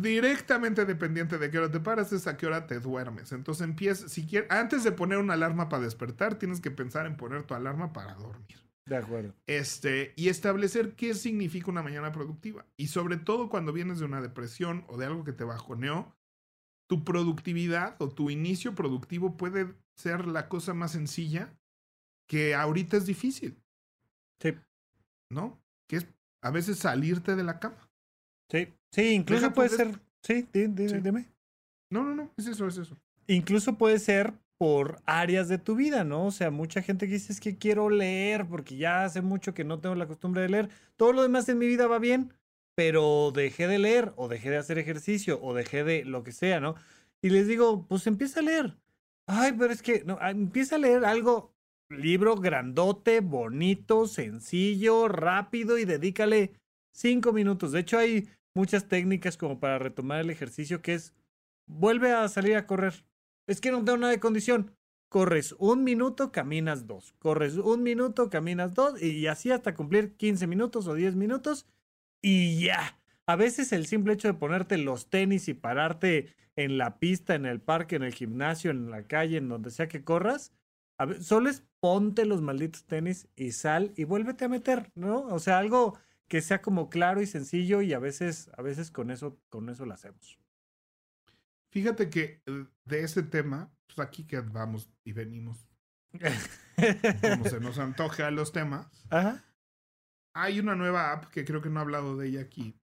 Directamente 0.00 0.84
dependiente 0.84 1.38
de 1.38 1.50
qué 1.50 1.58
hora 1.58 1.70
te 1.70 1.80
paras 1.80 2.12
es 2.12 2.26
a 2.26 2.36
qué 2.36 2.46
hora 2.46 2.66
te 2.66 2.80
duermes. 2.80 3.32
Entonces 3.32 3.66
empieza, 3.66 4.08
si 4.08 4.26
quieres, 4.26 4.50
antes 4.50 4.84
de 4.84 4.92
poner 4.92 5.18
una 5.18 5.34
alarma 5.34 5.68
para 5.68 5.82
despertar, 5.82 6.38
tienes 6.38 6.60
que 6.60 6.70
pensar 6.70 7.06
en 7.06 7.16
poner 7.16 7.44
tu 7.44 7.54
alarma 7.54 7.92
para 7.92 8.14
dormir. 8.14 8.58
De 8.84 8.96
acuerdo. 8.96 9.34
Este, 9.46 10.12
y 10.16 10.28
establecer 10.28 10.94
qué 10.94 11.14
significa 11.14 11.70
una 11.70 11.82
mañana 11.82 12.12
productiva. 12.12 12.66
Y 12.76 12.88
sobre 12.88 13.16
todo 13.16 13.48
cuando 13.48 13.72
vienes 13.72 13.98
de 13.98 14.04
una 14.04 14.20
depresión 14.20 14.84
o 14.88 14.96
de 14.98 15.06
algo 15.06 15.24
que 15.24 15.32
te 15.32 15.44
bajoneó, 15.44 16.16
tu 16.88 17.04
productividad 17.04 17.96
o 18.00 18.08
tu 18.08 18.30
inicio 18.30 18.74
productivo 18.74 19.36
puede 19.36 19.74
ser 19.96 20.26
la 20.26 20.48
cosa 20.48 20.74
más 20.74 20.92
sencilla 20.92 21.54
que 22.28 22.54
ahorita 22.54 22.96
es 22.96 23.06
difícil, 23.06 23.62
Sí, 24.40 24.52
¿no? 25.30 25.62
Que 25.88 25.96
es 25.96 26.06
a 26.42 26.50
veces 26.50 26.78
salirte 26.78 27.36
de 27.36 27.44
la 27.44 27.58
cama. 27.60 27.90
sí, 28.50 28.72
sí, 28.92 29.10
incluso 29.14 29.42
Deja 29.42 29.54
puede 29.54 29.68
ser, 29.70 30.00
sí, 30.22 30.46
di- 30.52 30.66
di- 30.68 30.88
Sí. 30.88 31.00
dime. 31.00 31.26
No, 31.90 32.02
no, 32.04 32.14
no, 32.14 32.30
es 32.36 32.46
eso, 32.46 32.66
es 32.68 32.78
eso. 32.78 32.96
Incluso 33.26 33.76
puede 33.76 33.98
ser 33.98 34.34
por 34.58 35.02
áreas 35.06 35.48
de 35.48 35.58
tu 35.58 35.74
vida, 35.74 36.04
¿no? 36.04 36.26
O 36.26 36.30
sea, 36.30 36.50
mucha 36.50 36.82
gente 36.82 37.06
que 37.06 37.14
dice 37.14 37.32
es 37.32 37.40
que 37.40 37.56
quiero 37.56 37.90
leer 37.90 38.46
porque 38.46 38.76
ya 38.76 39.04
hace 39.04 39.20
mucho 39.20 39.54
que 39.54 39.64
no 39.64 39.80
tengo 39.80 39.94
la 39.96 40.06
costumbre 40.06 40.42
de 40.42 40.48
leer. 40.48 40.68
Todo 40.96 41.12
lo 41.12 41.22
demás 41.22 41.48
en 41.48 41.58
mi 41.58 41.66
vida 41.66 41.86
va 41.88 41.98
bien, 41.98 42.32
pero 42.76 43.32
dejé 43.34 43.66
de 43.66 43.78
leer 43.78 44.12
o 44.16 44.28
dejé 44.28 44.50
de 44.50 44.58
hacer 44.58 44.78
ejercicio 44.78 45.40
o 45.42 45.52
dejé 45.52 45.82
de 45.84 46.04
lo 46.04 46.22
que 46.22 46.32
sea, 46.32 46.60
¿no? 46.60 46.76
Y 47.20 47.30
les 47.30 47.46
digo, 47.48 47.86
pues 47.88 48.06
empieza 48.06 48.40
a 48.40 48.44
leer. 48.44 48.76
Ay, 49.26 49.52
pero 49.58 49.72
es 49.72 49.82
que 49.82 50.04
no, 50.04 50.18
empieza 50.20 50.76
a 50.76 50.78
leer 50.78 51.04
algo, 51.04 51.52
libro 51.90 52.36
grandote, 52.36 53.20
bonito, 53.20 54.06
sencillo, 54.06 55.08
rápido 55.08 55.76
y 55.78 55.84
dedícale 55.84 56.52
cinco 56.92 57.32
minutos. 57.32 57.72
De 57.72 57.80
hecho, 57.80 57.98
hay 57.98 58.28
muchas 58.54 58.88
técnicas 58.88 59.36
como 59.36 59.58
para 59.60 59.78
retomar 59.78 60.20
el 60.20 60.30
ejercicio 60.30 60.82
que 60.82 60.94
es 60.94 61.14
vuelve 61.66 62.12
a 62.12 62.28
salir 62.28 62.56
a 62.56 62.66
correr. 62.66 63.04
Es 63.46 63.60
que 63.60 63.70
no 63.70 63.84
tengo 63.84 63.98
nada 63.98 64.12
de 64.12 64.20
condición. 64.20 64.72
Corres 65.08 65.54
un 65.58 65.84
minuto, 65.84 66.32
caminas 66.32 66.86
dos. 66.86 67.12
Corres 67.18 67.54
un 67.56 67.82
minuto, 67.82 68.30
caminas 68.30 68.74
dos. 68.74 69.00
Y 69.02 69.26
así 69.26 69.50
hasta 69.50 69.74
cumplir 69.74 70.16
15 70.16 70.46
minutos 70.46 70.86
o 70.86 70.94
10 70.94 71.14
minutos. 71.16 71.66
Y 72.22 72.64
ya. 72.64 72.98
A 73.26 73.36
veces 73.36 73.72
el 73.72 73.86
simple 73.86 74.14
hecho 74.14 74.28
de 74.28 74.34
ponerte 74.34 74.78
los 74.78 75.08
tenis 75.10 75.48
y 75.48 75.54
pararte 75.54 76.34
en 76.56 76.76
la 76.78 76.98
pista, 76.98 77.34
en 77.34 77.46
el 77.46 77.60
parque, 77.60 77.96
en 77.96 78.02
el 78.02 78.14
gimnasio, 78.14 78.70
en 78.70 78.90
la 78.90 79.04
calle, 79.06 79.38
en 79.38 79.48
donde 79.48 79.70
sea 79.70 79.88
que 79.88 80.04
corras, 80.04 80.52
a 80.98 81.06
ve- 81.06 81.22
solo 81.22 81.48
es 81.48 81.62
ponte 81.80 82.26
los 82.26 82.42
malditos 82.42 82.84
tenis 82.84 83.28
y 83.36 83.52
sal 83.52 83.92
y 83.96 84.04
vuélvete 84.04 84.44
a 84.44 84.48
meter, 84.48 84.90
¿no? 84.94 85.20
O 85.26 85.38
sea, 85.38 85.58
algo 85.58 85.98
que 86.32 86.40
sea 86.40 86.62
como 86.62 86.88
claro 86.88 87.20
y 87.20 87.26
sencillo 87.26 87.82
y 87.82 87.92
a 87.92 87.98
veces, 87.98 88.50
a 88.56 88.62
veces 88.62 88.90
con 88.90 89.10
eso, 89.10 89.38
con 89.50 89.68
eso 89.68 89.84
lo 89.84 89.92
hacemos. 89.92 90.40
Fíjate 91.68 92.08
que 92.08 92.40
eh, 92.46 92.64
de 92.86 93.02
ese 93.02 93.22
tema, 93.22 93.70
pues 93.86 93.98
aquí 93.98 94.24
que 94.26 94.40
vamos 94.40 94.88
y 95.04 95.12
venimos, 95.12 95.68
como 97.20 97.44
se 97.44 97.60
nos 97.60 97.78
antoja 97.78 98.30
los 98.30 98.50
temas, 98.50 99.04
Ajá. 99.10 99.44
hay 100.32 100.58
una 100.58 100.74
nueva 100.74 101.12
app 101.12 101.26
que 101.26 101.44
creo 101.44 101.60
que 101.60 101.68
no 101.68 101.80
he 101.80 101.82
hablado 101.82 102.16
de 102.16 102.28
ella 102.28 102.40
aquí. 102.40 102.80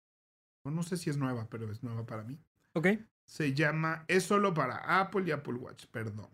O 0.62 0.70
no 0.70 0.84
sé 0.84 0.95
si 0.95 1.10
es 1.10 1.18
nueva, 1.18 1.50
pero 1.50 1.72
es 1.72 1.82
nueva 1.82 2.06
para 2.06 2.22
mí. 2.22 2.39
Ok. 2.74 2.89
Se 3.26 3.56
llama, 3.56 4.06
es 4.08 4.26
solo 4.26 4.54
para 4.54 5.00
Apple 5.02 5.24
y 5.26 5.32
Apple 5.32 5.56
Watch, 5.56 5.88
perdón. 5.88 6.30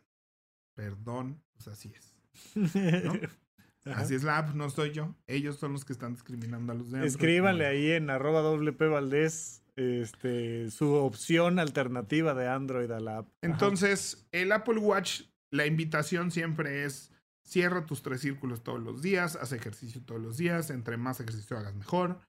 Perdón, 0.73 1.41
pues 1.53 1.69
así 1.69 1.93
es. 1.95 2.13
Ajá. 3.85 4.01
Así 4.01 4.15
es 4.15 4.23
la 4.23 4.39
app, 4.39 4.55
no 4.55 4.69
soy 4.69 4.91
yo. 4.91 5.15
Ellos 5.27 5.57
son 5.57 5.73
los 5.73 5.85
que 5.85 5.93
están 5.93 6.13
discriminando 6.13 6.71
a 6.71 6.75
los 6.75 6.91
de 6.91 6.97
Android. 6.97 7.11
Escríbanle 7.11 7.65
ahí 7.65 7.91
en 7.91 8.09
arroba 8.09 8.41
WP 8.41 8.81
Valdés 8.89 9.63
este, 9.75 10.71
su 10.71 10.93
opción 10.93 11.59
alternativa 11.59 12.33
de 12.33 12.47
Android 12.47 12.89
a 12.91 12.99
la 12.99 13.17
app. 13.19 13.27
Ajá. 13.27 13.35
Entonces, 13.41 14.27
el 14.31 14.51
Apple 14.51 14.79
Watch, 14.79 15.23
la 15.51 15.65
invitación 15.65 16.31
siempre 16.31 16.85
es 16.85 17.11
cierra 17.43 17.85
tus 17.85 18.01
tres 18.01 18.21
círculos 18.21 18.63
todos 18.63 18.81
los 18.81 19.01
días, 19.01 19.35
haz 19.35 19.51
ejercicio 19.51 20.01
todos 20.01 20.21
los 20.21 20.37
días, 20.37 20.71
entre 20.71 20.97
más 20.97 21.19
ejercicio 21.19 21.57
hagas 21.57 21.75
mejor. 21.75 22.19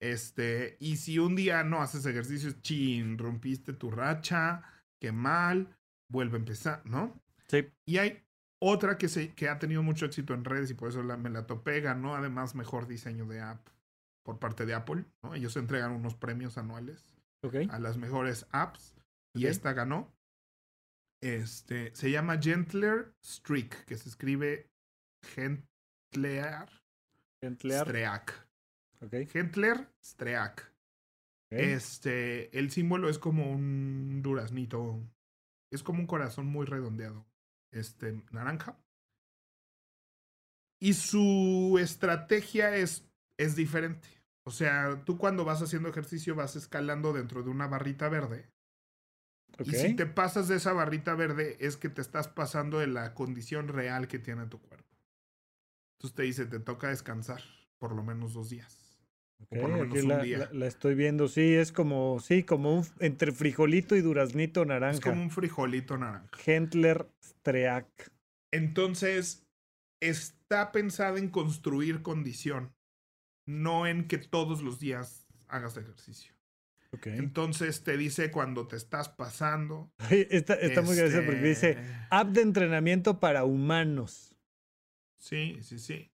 Este, 0.00 0.76
y 0.80 0.96
si 0.96 1.18
un 1.18 1.36
día 1.36 1.62
no 1.64 1.82
haces 1.82 2.06
ejercicio, 2.06 2.52
chin, 2.62 3.18
rompiste 3.18 3.72
tu 3.72 3.90
racha, 3.90 4.62
qué 5.00 5.12
mal, 5.12 5.76
vuelve 6.10 6.36
a 6.36 6.40
empezar, 6.40 6.82
¿no? 6.86 7.20
Sí. 7.48 7.66
Y 7.84 7.98
hay 7.98 8.22
otra 8.62 8.98
que, 8.98 9.08
se, 9.08 9.34
que 9.34 9.48
ha 9.48 9.58
tenido 9.58 9.82
mucho 9.82 10.06
éxito 10.06 10.34
en 10.34 10.44
redes 10.44 10.70
y 10.70 10.74
por 10.74 10.88
eso 10.88 11.02
la, 11.02 11.16
me 11.16 11.30
la 11.30 11.46
topé, 11.46 11.80
ganó 11.80 12.14
además 12.14 12.54
mejor 12.54 12.86
diseño 12.86 13.26
de 13.26 13.40
app 13.40 13.66
por 14.22 14.38
parte 14.38 14.66
de 14.66 14.74
Apple, 14.74 15.04
¿no? 15.22 15.34
Ellos 15.34 15.56
entregan 15.56 15.92
unos 15.92 16.14
premios 16.14 16.58
anuales 16.58 17.16
a 17.70 17.78
las 17.78 17.96
mejores 17.96 18.46
apps 18.52 18.94
y 19.34 19.46
esta 19.46 19.72
ganó. 19.72 20.12
Este 21.22 21.94
se 21.94 22.10
llama 22.10 22.38
Gentler 22.40 23.14
Streak, 23.24 23.84
que 23.84 23.96
se 23.96 24.08
escribe 24.08 24.70
Gentler. 25.34 26.68
Streak. 27.42 28.48
Ok. 29.00 29.14
Gentler 29.30 29.88
Streak. 30.04 30.70
Este, 31.50 32.56
el 32.56 32.70
símbolo 32.70 33.08
es 33.08 33.18
como 33.18 33.50
un 33.50 34.22
duraznito. 34.22 35.00
Es 35.72 35.82
como 35.82 36.00
un 36.00 36.06
corazón 36.06 36.46
muy 36.46 36.66
redondeado. 36.66 37.26
Este, 37.70 38.22
naranja. 38.32 38.78
Y 40.78 40.94
su 40.94 41.78
estrategia 41.80 42.74
es, 42.76 43.04
es 43.36 43.54
diferente. 43.54 44.08
O 44.44 44.50
sea, 44.50 45.02
tú 45.04 45.18
cuando 45.18 45.44
vas 45.44 45.62
haciendo 45.62 45.88
ejercicio 45.88 46.34
vas 46.34 46.56
escalando 46.56 47.12
dentro 47.12 47.42
de 47.42 47.50
una 47.50 47.66
barrita 47.66 48.08
verde. 48.08 48.50
Y 49.64 49.72
si 49.72 49.94
te 49.94 50.06
pasas 50.06 50.48
de 50.48 50.56
esa 50.56 50.72
barrita 50.72 51.14
verde 51.14 51.56
es 51.60 51.76
que 51.76 51.90
te 51.90 52.00
estás 52.00 52.28
pasando 52.28 52.78
de 52.78 52.86
la 52.86 53.14
condición 53.14 53.68
real 53.68 54.08
que 54.08 54.18
tiene 54.18 54.46
tu 54.46 54.58
cuerpo. 54.60 54.96
Entonces 55.98 56.16
te 56.16 56.22
dice, 56.22 56.46
te 56.46 56.60
toca 56.60 56.88
descansar 56.88 57.42
por 57.78 57.94
lo 57.94 58.02
menos 58.02 58.32
dos 58.32 58.48
días. 58.48 58.79
Ok, 59.42 59.48
por 59.48 59.58
lo 59.62 59.68
menos 59.68 59.86
aquí 59.88 59.98
un 60.00 60.08
la, 60.08 60.22
día. 60.22 60.38
la- 60.38 60.50
la 60.52 60.66
estoy 60.66 60.94
viendo, 60.94 61.28
sí, 61.28 61.54
es 61.54 61.72
como, 61.72 62.20
sí, 62.20 62.42
como 62.42 62.78
un 62.78 62.86
entre 63.00 63.32
frijolito 63.32 63.96
y 63.96 64.00
duraznito 64.00 64.64
naranja. 64.64 64.94
Es 64.98 65.00
como 65.00 65.22
un 65.22 65.30
frijolito 65.30 65.96
naranja. 65.98 66.28
Gentler 66.38 67.06
Streak. 67.24 68.10
Entonces, 68.52 69.46
está 70.00 70.72
pensada 70.72 71.18
en 71.18 71.28
construir 71.28 72.02
condición, 72.02 72.72
no 73.46 73.86
en 73.86 74.06
que 74.08 74.18
todos 74.18 74.62
los 74.62 74.78
días 74.80 75.26
hagas 75.48 75.76
ejercicio. 75.76 76.34
Ok. 76.92 77.06
Entonces 77.06 77.84
te 77.84 77.96
dice 77.96 78.30
cuando 78.32 78.66
te 78.66 78.76
estás 78.76 79.08
pasando. 79.08 79.92
Está, 80.10 80.54
está 80.54 80.82
muy 80.82 80.96
gracioso 80.96 81.24
porque 81.24 81.40
dice 81.40 81.70
este, 81.70 81.84
app 82.10 82.28
de 82.30 82.42
entrenamiento 82.42 83.20
para 83.20 83.44
humanos. 83.44 84.34
Sí, 85.18 85.58
sí, 85.62 85.78
sí. 85.78 86.10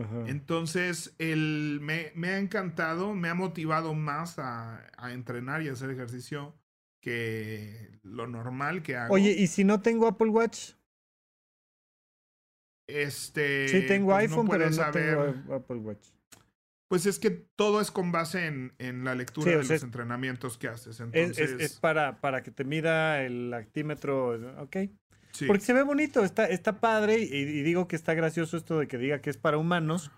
Ajá. 0.00 0.28
Entonces, 0.28 1.14
el, 1.18 1.78
me, 1.82 2.12
me 2.14 2.28
ha 2.28 2.38
encantado, 2.38 3.14
me 3.14 3.28
ha 3.28 3.34
motivado 3.34 3.94
más 3.94 4.38
a, 4.38 4.90
a 4.96 5.12
entrenar 5.12 5.62
y 5.62 5.68
a 5.68 5.72
hacer 5.72 5.90
ejercicio 5.90 6.54
que 7.00 7.98
lo 8.02 8.26
normal 8.26 8.82
que 8.82 8.96
hago. 8.96 9.14
Oye, 9.14 9.32
¿y 9.32 9.46
si 9.46 9.64
no 9.64 9.80
tengo 9.80 10.06
Apple 10.06 10.30
Watch? 10.30 10.72
este. 12.86 13.68
Sí 13.68 13.86
tengo 13.86 14.12
pues, 14.12 14.30
no 14.30 14.36
iPhone, 14.36 14.48
pero 14.48 14.66
no 14.66 14.72
saber- 14.72 15.34
tengo 15.34 15.54
Apple 15.54 15.76
Watch. 15.76 16.08
Pues 16.88 17.06
es 17.06 17.18
que 17.18 17.30
todo 17.30 17.80
es 17.80 17.90
con 17.90 18.12
base 18.12 18.46
en, 18.46 18.74
en 18.78 19.04
la 19.04 19.14
lectura 19.14 19.52
Sí, 19.52 19.56
de 19.56 19.64
los 19.64 19.82
entrenamientos 19.82 20.58
que 20.58 20.68
haces. 20.68 20.96
Es, 20.96 21.00
Entonces, 21.00 21.50
es, 21.50 21.60
es 21.72 21.80
para, 21.80 22.20
para 22.20 22.42
que 22.42 22.50
te 22.50 22.62
mida 22.64 23.22
el 23.22 23.52
actímetro, 23.54 24.62
ok. 24.62 24.76
Sí. 25.34 25.44
Porque 25.46 25.64
se 25.64 25.74
ve 25.74 25.82
bonito, 25.82 26.24
está, 26.24 26.46
está 26.46 26.80
padre 26.80 27.18
y, 27.20 27.24
y 27.34 27.62
digo 27.62 27.86
que 27.88 27.96
está 27.96 28.14
gracioso 28.14 28.56
esto 28.56 28.78
de 28.78 28.88
que 28.88 28.96
diga 28.96 29.20
que 29.20 29.28
es 29.28 29.36
para 29.36 29.58
humanos, 29.58 30.10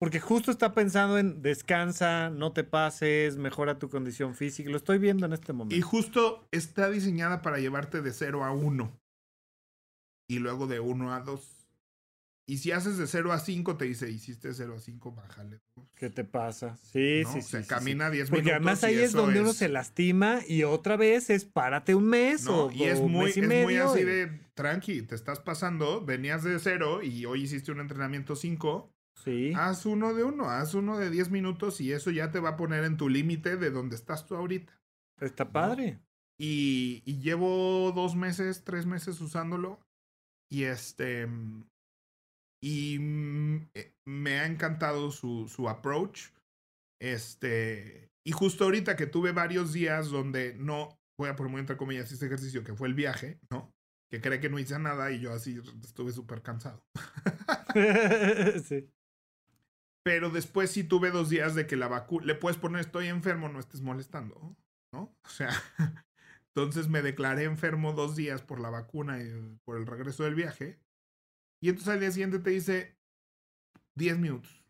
porque 0.00 0.20
justo 0.20 0.50
está 0.50 0.74
pensando 0.74 1.18
en 1.18 1.42
descansa, 1.42 2.30
no 2.30 2.52
te 2.52 2.62
pases, 2.64 3.36
mejora 3.36 3.78
tu 3.80 3.88
condición 3.88 4.34
física. 4.34 4.70
Lo 4.70 4.76
estoy 4.76 4.98
viendo 4.98 5.26
en 5.26 5.32
este 5.32 5.52
Y 5.52 5.54
momento. 5.56 5.86
justo 5.86 6.46
está 6.52 6.88
diseñada 6.90 7.42
para 7.42 7.58
llevarte 7.58 8.00
de 8.02 8.12
0 8.12 8.44
a 8.44 8.52
1. 8.52 8.92
Y 10.30 10.38
luego 10.38 10.66
de 10.66 10.78
1 10.80 11.14
a 11.14 11.20
2. 11.20 11.57
Y 12.50 12.58
si 12.58 12.72
haces 12.72 12.96
de 12.96 13.06
0 13.06 13.30
a 13.32 13.40
5, 13.40 13.76
te 13.76 13.84
dice, 13.84 14.10
hiciste 14.10 14.54
0 14.54 14.76
a 14.76 14.80
5, 14.80 15.12
bájale. 15.12 15.60
¿Qué 15.94 16.08
te 16.08 16.24
pasa? 16.24 16.76
Sí, 16.78 17.20
¿no? 17.24 17.32
sí, 17.34 17.38
O 17.40 17.42
sí. 17.42 17.48
sea, 17.50 17.60
sí, 17.60 17.64
sí. 17.64 17.68
camina 17.68 18.08
10 18.08 18.30
Porque 18.30 18.42
minutos. 18.44 18.56
además 18.56 18.82
y 18.82 18.86
ahí 18.86 18.98
es 19.04 19.12
donde 19.12 19.40
uno 19.42 19.52
se 19.52 19.68
lastima 19.68 20.40
y 20.48 20.62
otra 20.64 20.96
vez 20.96 21.28
es 21.28 21.44
párate 21.44 21.94
un 21.94 22.06
mes 22.06 22.44
¿no? 22.46 22.64
o, 22.64 22.72
Y 22.72 22.84
es 22.84 23.00
o 23.00 23.06
muy, 23.08 23.26
mes 23.26 23.36
y 23.36 23.40
es 23.40 23.46
muy 23.46 23.54
medio. 23.66 23.90
así 23.90 24.00
y- 24.00 24.04
de 24.04 24.40
tranqui, 24.54 25.02
te 25.02 25.14
estás 25.14 25.40
pasando, 25.40 26.02
venías 26.04 26.42
de 26.42 26.58
0 26.58 27.02
y 27.02 27.26
hoy 27.26 27.42
hiciste 27.42 27.70
un 27.70 27.80
entrenamiento 27.80 28.34
5. 28.34 28.90
Sí. 29.22 29.52
Haz 29.54 29.84
uno 29.84 30.14
de 30.14 30.24
uno, 30.24 30.48
haz 30.48 30.72
uno 30.72 30.96
de 30.96 31.10
10 31.10 31.30
minutos 31.30 31.80
y 31.82 31.92
eso 31.92 32.10
ya 32.10 32.30
te 32.30 32.40
va 32.40 32.50
a 32.50 32.56
poner 32.56 32.84
en 32.84 32.96
tu 32.96 33.10
límite 33.10 33.56
de 33.58 33.70
donde 33.70 33.94
estás 33.96 34.24
tú 34.26 34.34
ahorita. 34.36 34.72
Está 35.20 35.50
padre. 35.52 35.98
Y, 36.38 37.02
y 37.04 37.18
llevo 37.18 37.92
dos 37.94 38.14
meses, 38.16 38.62
tres 38.64 38.86
meses 38.86 39.20
usándolo. 39.20 39.80
Y 40.48 40.62
este. 40.64 41.28
Y 42.62 42.98
mm, 42.98 43.70
eh, 43.74 43.94
me 44.06 44.38
ha 44.38 44.46
encantado 44.46 45.10
su, 45.10 45.48
su 45.48 45.68
approach. 45.68 46.30
Este. 47.00 48.10
Y 48.26 48.32
justo 48.32 48.64
ahorita 48.64 48.96
que 48.96 49.06
tuve 49.06 49.32
varios 49.32 49.72
días 49.72 50.08
donde 50.10 50.54
no. 50.54 50.98
Voy 51.18 51.28
a 51.28 51.36
poner 51.36 51.58
entre 51.58 51.76
comillas 51.76 52.12
este 52.12 52.26
ejercicio 52.26 52.62
que 52.62 52.74
fue 52.74 52.86
el 52.86 52.94
viaje, 52.94 53.40
¿no? 53.50 53.74
Que 54.10 54.20
cree 54.20 54.38
que 54.38 54.48
no 54.48 54.58
hice 54.58 54.78
nada 54.78 55.10
y 55.10 55.20
yo 55.20 55.32
así 55.32 55.60
estuve 55.82 56.12
súper 56.12 56.42
cansado. 56.42 56.84
sí. 58.64 58.88
Pero 60.04 60.30
después 60.30 60.70
sí 60.70 60.84
tuve 60.84 61.10
dos 61.10 61.28
días 61.28 61.54
de 61.54 61.66
que 61.66 61.76
la 61.76 61.88
vacuna. 61.88 62.24
Le 62.24 62.34
puedes 62.36 62.56
poner 62.56 62.80
estoy 62.80 63.08
enfermo, 63.08 63.48
no 63.48 63.58
estés 63.58 63.80
molestando, 63.80 64.56
¿no? 64.92 65.16
O 65.24 65.28
sea. 65.28 65.50
Entonces 66.58 66.88
me 66.88 67.02
declaré 67.02 67.44
enfermo 67.44 67.92
dos 67.92 68.16
días 68.16 68.42
por 68.42 68.58
la 68.58 68.70
vacuna 68.70 69.22
y 69.22 69.58
por 69.64 69.76
el 69.76 69.86
regreso 69.86 70.24
del 70.24 70.34
viaje. 70.34 70.80
Y 71.60 71.68
entonces 71.68 71.92
al 71.92 72.00
día 72.00 72.10
siguiente 72.10 72.38
te 72.38 72.50
dice 72.50 72.96
10 73.96 74.18
minutos. 74.18 74.64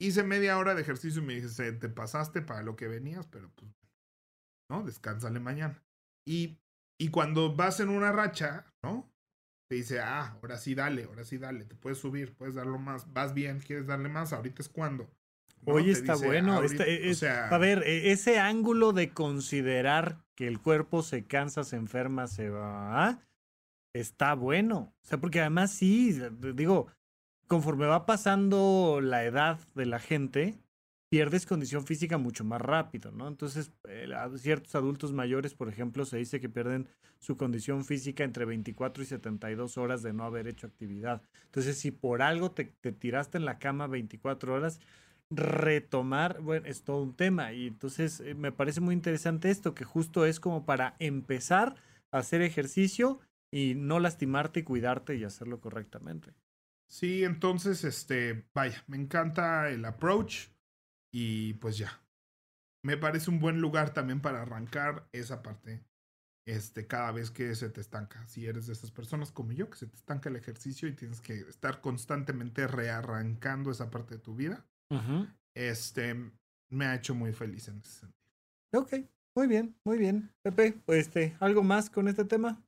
Hice 0.00 0.22
media 0.22 0.58
hora 0.58 0.74
de 0.74 0.82
ejercicio 0.82 1.20
y 1.22 1.26
me 1.26 1.34
dice, 1.34 1.72
te 1.72 1.88
pasaste 1.88 2.40
para 2.40 2.62
lo 2.62 2.76
que 2.76 2.86
venías, 2.86 3.26
pero 3.26 3.50
pues, 3.56 3.70
¿no? 4.70 4.84
Descánsale 4.84 5.40
mañana. 5.40 5.82
Y, 6.24 6.58
y 7.00 7.08
cuando 7.08 7.54
vas 7.56 7.80
en 7.80 7.88
una 7.88 8.12
racha, 8.12 8.66
¿no? 8.84 9.10
Te 9.68 9.74
dice, 9.76 10.00
ah, 10.00 10.38
ahora 10.40 10.56
sí 10.56 10.74
dale, 10.74 11.04
ahora 11.04 11.24
sí 11.24 11.36
dale, 11.36 11.64
te 11.64 11.74
puedes 11.74 11.98
subir, 11.98 12.34
puedes 12.34 12.54
darlo 12.54 12.78
más, 12.78 13.12
vas 13.12 13.34
bien, 13.34 13.58
quieres 13.60 13.86
darle 13.86 14.08
más, 14.08 14.32
ahorita 14.32 14.62
es 14.62 14.68
cuando. 14.68 15.10
¿no? 15.66 15.74
Oye, 15.74 15.90
está 15.92 16.14
dice, 16.14 16.26
bueno. 16.26 16.54
"Ahorita", 16.54 16.84
está- 16.84 17.06
o 17.06 17.10
es- 17.10 17.18
sea, 17.18 17.48
a 17.48 17.58
ver, 17.58 17.82
e- 17.84 18.12
ese 18.12 18.38
ángulo 18.38 18.92
de 18.92 19.12
considerar 19.12 20.24
que 20.36 20.46
el 20.46 20.60
cuerpo 20.60 21.02
se 21.02 21.24
cansa, 21.26 21.64
se 21.64 21.76
enferma, 21.76 22.28
se 22.28 22.48
va, 22.48 23.20
está 23.92 24.34
bueno. 24.34 24.94
O 25.02 25.06
sea, 25.06 25.18
porque 25.18 25.40
además 25.40 25.70
sí, 25.70 26.18
digo, 26.54 26.88
conforme 27.46 27.86
va 27.86 28.06
pasando 28.06 29.00
la 29.02 29.24
edad 29.24 29.58
de 29.74 29.86
la 29.86 29.98
gente, 29.98 30.58
pierdes 31.08 31.46
condición 31.46 31.86
física 31.86 32.18
mucho 32.18 32.44
más 32.44 32.60
rápido, 32.60 33.10
¿no? 33.10 33.28
Entonces, 33.28 33.72
eh, 33.88 34.08
ciertos 34.36 34.74
adultos 34.74 35.12
mayores, 35.12 35.54
por 35.54 35.68
ejemplo, 35.68 36.04
se 36.04 36.18
dice 36.18 36.40
que 36.40 36.48
pierden 36.48 36.88
su 37.18 37.36
condición 37.36 37.84
física 37.84 38.24
entre 38.24 38.44
24 38.44 39.02
y 39.02 39.06
72 39.06 39.78
horas 39.78 40.02
de 40.02 40.12
no 40.12 40.24
haber 40.24 40.46
hecho 40.46 40.66
actividad. 40.66 41.22
Entonces, 41.46 41.78
si 41.78 41.90
por 41.90 42.22
algo 42.22 42.50
te, 42.52 42.64
te 42.80 42.92
tiraste 42.92 43.38
en 43.38 43.44
la 43.44 43.58
cama 43.58 43.86
24 43.86 44.54
horas, 44.54 44.80
retomar, 45.30 46.40
bueno, 46.40 46.66
es 46.66 46.82
todo 46.82 47.02
un 47.02 47.14
tema. 47.14 47.52
Y 47.52 47.68
entonces 47.68 48.20
eh, 48.20 48.34
me 48.34 48.52
parece 48.52 48.80
muy 48.80 48.94
interesante 48.94 49.50
esto, 49.50 49.74
que 49.74 49.84
justo 49.84 50.26
es 50.26 50.40
como 50.40 50.64
para 50.64 50.96
empezar 50.98 51.74
a 52.10 52.18
hacer 52.18 52.42
ejercicio 52.42 53.20
y 53.50 53.74
no 53.74 54.00
lastimarte 54.00 54.60
y 54.60 54.62
cuidarte 54.62 55.16
y 55.16 55.24
hacerlo 55.24 55.60
correctamente. 55.60 56.34
Sí, 56.86 57.22
entonces, 57.24 57.84
este, 57.84 58.48
vaya, 58.54 58.82
me 58.86 58.96
encanta 58.96 59.68
el 59.68 59.84
approach 59.84 60.48
y 61.12 61.54
pues 61.54 61.76
ya. 61.78 62.02
Me 62.82 62.96
parece 62.96 63.30
un 63.30 63.40
buen 63.40 63.60
lugar 63.60 63.92
también 63.92 64.20
para 64.20 64.42
arrancar 64.42 65.08
esa 65.12 65.42
parte, 65.42 65.84
este, 66.46 66.86
cada 66.86 67.12
vez 67.12 67.30
que 67.30 67.54
se 67.54 67.68
te 67.68 67.80
estanca. 67.80 68.26
Si 68.26 68.46
eres 68.46 68.66
de 68.66 68.72
esas 68.72 68.90
personas 68.90 69.32
como 69.32 69.52
yo, 69.52 69.68
que 69.68 69.76
se 69.76 69.86
te 69.86 69.96
estanca 69.96 70.28
el 70.28 70.36
ejercicio 70.36 70.88
y 70.88 70.94
tienes 70.94 71.20
que 71.20 71.40
estar 71.40 71.80
constantemente 71.80 72.66
rearrancando 72.66 73.70
esa 73.70 73.90
parte 73.90 74.14
de 74.14 74.20
tu 74.20 74.34
vida, 74.34 74.66
este, 75.54 76.14
me 76.70 76.86
ha 76.86 76.94
hecho 76.94 77.14
muy 77.14 77.32
feliz 77.32 77.68
en 77.68 77.78
ese 77.78 78.00
sentido. 78.00 78.18
Ok, 78.72 78.94
muy 79.34 79.46
bien, 79.46 79.76
muy 79.84 79.98
bien. 79.98 80.30
Pepe, 80.42 80.80
este, 80.86 81.36
¿algo 81.40 81.62
más 81.62 81.90
con 81.90 82.08
este 82.08 82.24
tema? 82.24 82.62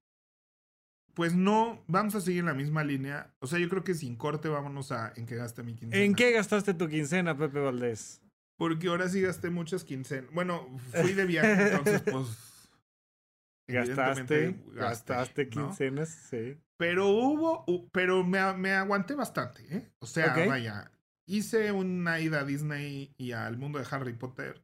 Pues 1.15 1.35
no, 1.35 1.83
vamos 1.89 2.15
a 2.15 2.21
seguir 2.21 2.41
en 2.41 2.47
la 2.47 2.55
misma 2.55 2.85
línea. 2.85 3.35
O 3.41 3.47
sea, 3.47 3.59
yo 3.59 3.69
creo 3.69 3.85
que 3.85 3.95
sin 3.95 4.17
corte 4.17 4.49
vámonos 4.49 4.93
a 4.93 5.13
en 5.17 5.27
qué 5.27 5.37
gaste 5.37 5.63
mi 5.63 5.75
quincena. 5.75 6.03
¿En 6.05 6.15
qué 6.15 6.31
gastaste 6.33 6.75
tu 6.75 6.89
quincena, 6.89 7.37
Pepe 7.37 7.61
Valdés? 7.61 8.23
Porque 8.57 8.89
ahora 8.89 9.09
sí 9.09 9.21
gasté 9.23 9.51
muchas 9.51 9.85
quincenas. 9.85 10.31
Bueno, 10.33 10.67
fui 10.93 11.13
de 11.13 11.25
viaje, 11.27 11.71
entonces 11.71 12.03
pues. 12.03 12.27
¿Gastaste? 13.69 14.53
gasté, 14.53 14.75
¿Gastaste 14.75 15.45
¿no? 15.47 15.51
quincenas? 15.51 16.09
Sí. 16.09 16.59
Pero 16.77 17.09
hubo, 17.09 17.65
hu- 17.67 17.89
pero 17.93 18.25
me, 18.25 18.53
me 18.55 18.73
aguanté 18.73 19.15
bastante, 19.15 19.63
¿eh? 19.77 19.93
O 20.01 20.07
sea, 20.07 20.35
vaya, 20.47 20.91
hice 21.27 21.71
una 21.71 22.19
ida 22.21 22.41
a 22.41 22.45
Disney 22.45 23.15
y 23.17 23.33
al 23.33 23.59
mundo 23.59 23.79
de 23.79 23.87
Harry 23.91 24.13
Potter. 24.15 24.63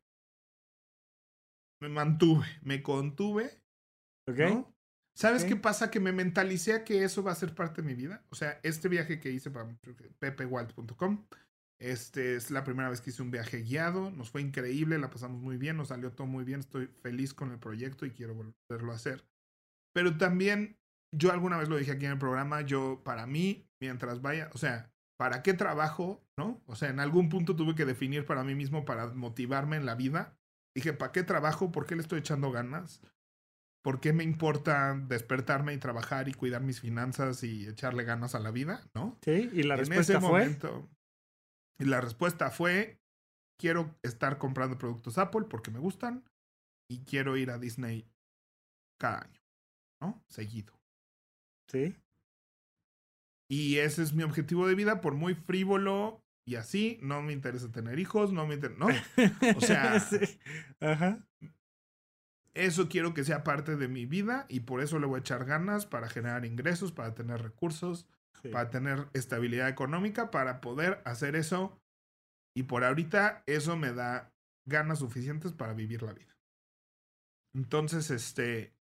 Me 1.81 1.89
mantuve, 1.89 2.47
me 2.63 2.83
contuve, 2.83 3.61
¿Ok? 4.29 4.39
¿no? 4.39 4.76
¿Sabes 5.17 5.45
Ok. 5.45 5.49
qué 5.49 5.57
pasa? 5.57 5.91
Que 5.91 5.99
me 5.99 6.13
mentalicé 6.13 6.75
a 6.75 6.85
que 6.85 7.03
eso 7.03 7.23
va 7.23 7.33
a 7.33 7.37
ser 7.37 7.55
parte 7.55 7.81
de 7.81 7.89
mi 7.89 7.95
vida. 7.95 8.23
O 8.29 8.35
sea, 8.35 8.61
este 8.63 8.89
viaje 8.89 9.19
que 9.19 9.31
hice 9.31 9.51
para 9.51 9.67
pepewalt.com, 10.19 11.27
este 11.79 12.37
es 12.37 12.51
la 12.51 12.65
primera 12.65 12.91
vez 12.91 13.01
que 13.01 13.11
hice 13.11 13.23
un 13.23 13.31
viaje 13.31 13.63
guiado. 13.63 14.11
Nos 14.11 14.31
fue 14.31 14.43
increíble, 14.43 14.99
la 14.99 15.09
pasamos 15.11 15.41
muy 15.41 15.57
bien, 15.57 15.77
nos 15.79 15.89
salió 15.89 16.13
todo 16.13 16.27
muy 16.27 16.45
bien. 16.45 16.61
Estoy 16.61 16.89
feliz 17.03 17.33
con 17.33 17.51
el 17.51 17.59
proyecto 17.59 18.05
y 18.05 18.11
quiero 18.11 18.35
volverlo 18.35 18.93
a 18.93 18.97
hacer. 18.97 19.27
Pero 19.95 20.19
también, 20.19 20.79
yo 21.15 21.33
alguna 21.33 21.57
vez 21.57 21.69
lo 21.71 21.77
dije 21.79 21.93
aquí 21.93 22.05
en 22.05 22.13
el 22.13 22.19
programa, 22.19 22.61
yo 22.61 23.01
para 23.03 23.27
mí, 23.27 23.71
mientras 23.81 24.21
vaya, 24.21 24.51
o 24.53 24.59
sea, 24.59 24.93
¿para 25.19 25.43
qué 25.43 25.55
trabajo? 25.55 26.23
¿No? 26.37 26.63
O 26.67 26.77
sea, 26.77 26.91
en 26.91 27.01
algún 27.01 27.31
punto 27.31 27.57
tuve 27.57 27.75
que 27.75 27.87
definir 27.87 28.27
para 28.27 28.45
mí 28.45 28.55
mismo, 28.55 28.85
para 28.85 29.07
motivarme 29.15 29.77
en 29.77 29.87
la 29.87 29.95
vida. 29.95 30.39
Dije, 30.75 30.93
¿para 30.93 31.13
qué 31.13 31.23
trabajo? 31.23 31.73
¿Por 31.73 31.87
qué 31.87 31.95
le 31.97 32.03
estoy 32.03 32.19
echando 32.19 32.51
ganas? 32.51 33.01
¿Por 33.87 34.01
qué 34.01 34.13
me 34.13 34.25
importa 34.25 34.97
despertarme 35.07 35.73
y 35.73 35.79
trabajar 35.79 36.29
y 36.29 36.35
cuidar 36.35 36.61
mis 36.61 36.81
finanzas 36.81 37.45
y 37.45 37.69
echarle 37.69 38.03
ganas 38.03 38.35
a 38.35 38.41
la 38.41 38.51
vida? 38.51 38.85
¿No? 38.97 39.17
Sí, 39.23 39.49
y 39.53 39.63
la 39.63 39.75
en 39.75 39.79
respuesta 39.79 40.15
ese 40.15 40.21
fue. 40.21 40.29
momento. 40.41 40.91
Y 41.79 41.85
la 41.85 42.01
respuesta 42.01 42.51
fue: 42.51 42.99
quiero 43.61 43.95
estar 44.03 44.39
comprando 44.39 44.77
productos 44.77 45.19
Apple 45.19 45.47
porque 45.49 45.71
me 45.71 45.79
gustan 45.79 46.25
y 46.91 47.05
quiero 47.05 47.37
ir 47.37 47.53
a 47.53 47.59
Disney 47.59 48.11
cada 49.01 49.21
año, 49.23 49.41
¿no? 50.03 50.21
Seguido. 50.31 50.75
Sí. 51.71 51.95
Y 53.49 53.77
ese 53.77 54.03
es 54.03 54.13
mi 54.15 54.25
objetivo 54.25 54.67
de 54.67 54.75
vida, 54.75 55.01
por 55.01 55.15
muy 55.15 55.35
frívolo 55.37 56.25
y 56.45 56.57
así. 56.57 56.99
No 57.03 57.23
me 57.23 57.33
interesa 57.33 57.71
tener 57.71 58.01
hijos, 58.01 58.33
no 58.33 58.49
me 58.49 58.55
interesa. 58.57 58.81
¿No? 58.81 58.89
O 59.57 59.61
sea- 59.61 60.01
Sí. 60.01 60.41
Ajá. 60.81 61.25
Eso 62.57 62.89
quiero 62.89 63.13
que 63.15 63.23
sea 63.25 63.45
parte 63.45 63.77
de 63.77 63.87
mi 63.89 64.07
vida 64.07 64.47
y 64.49 64.61
por 64.61 64.81
eso 64.81 64.99
le 64.99 65.07
voy 65.07 65.19
a 65.19 65.21
echar 65.21 65.45
ganas 65.45 65.87
para 65.87 66.09
generar 66.09 66.45
ingresos, 66.45 66.91
para 66.93 67.15
tener 67.15 67.43
recursos, 67.43 68.07
Sí. 68.43 68.49
para 68.51 68.71
tener 68.71 69.09
estabilidad 69.15 69.69
económica, 69.69 70.31
para 70.31 70.61
poder 70.61 71.01
hacer 71.05 71.37
eso. 71.37 71.79
Y 72.55 72.65
por 72.65 72.85
ahorita 72.85 73.43
eso 73.47 73.77
me 73.77 73.93
da 73.93 74.33
ganas 74.67 74.99
suficientes 74.99 75.53
para 75.53 75.73
vivir 75.75 76.03
la 76.03 76.13
vida. 76.13 76.37
Entonces, 77.55 78.11
este... 78.11 78.75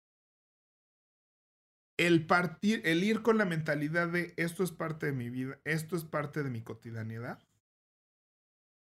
el 1.96 2.26
partir, 2.26 2.82
el 2.84 3.04
ir 3.04 3.22
con 3.22 3.38
la 3.38 3.44
mentalidad 3.44 4.08
de 4.08 4.34
esto 4.36 4.64
es 4.64 4.72
parte 4.72 5.06
de 5.06 5.12
mi 5.12 5.30
vida, 5.30 5.60
esto 5.64 5.94
es 5.96 6.04
parte 6.04 6.42
de 6.42 6.50
mi 6.50 6.62
cotidianidad. 6.62 7.38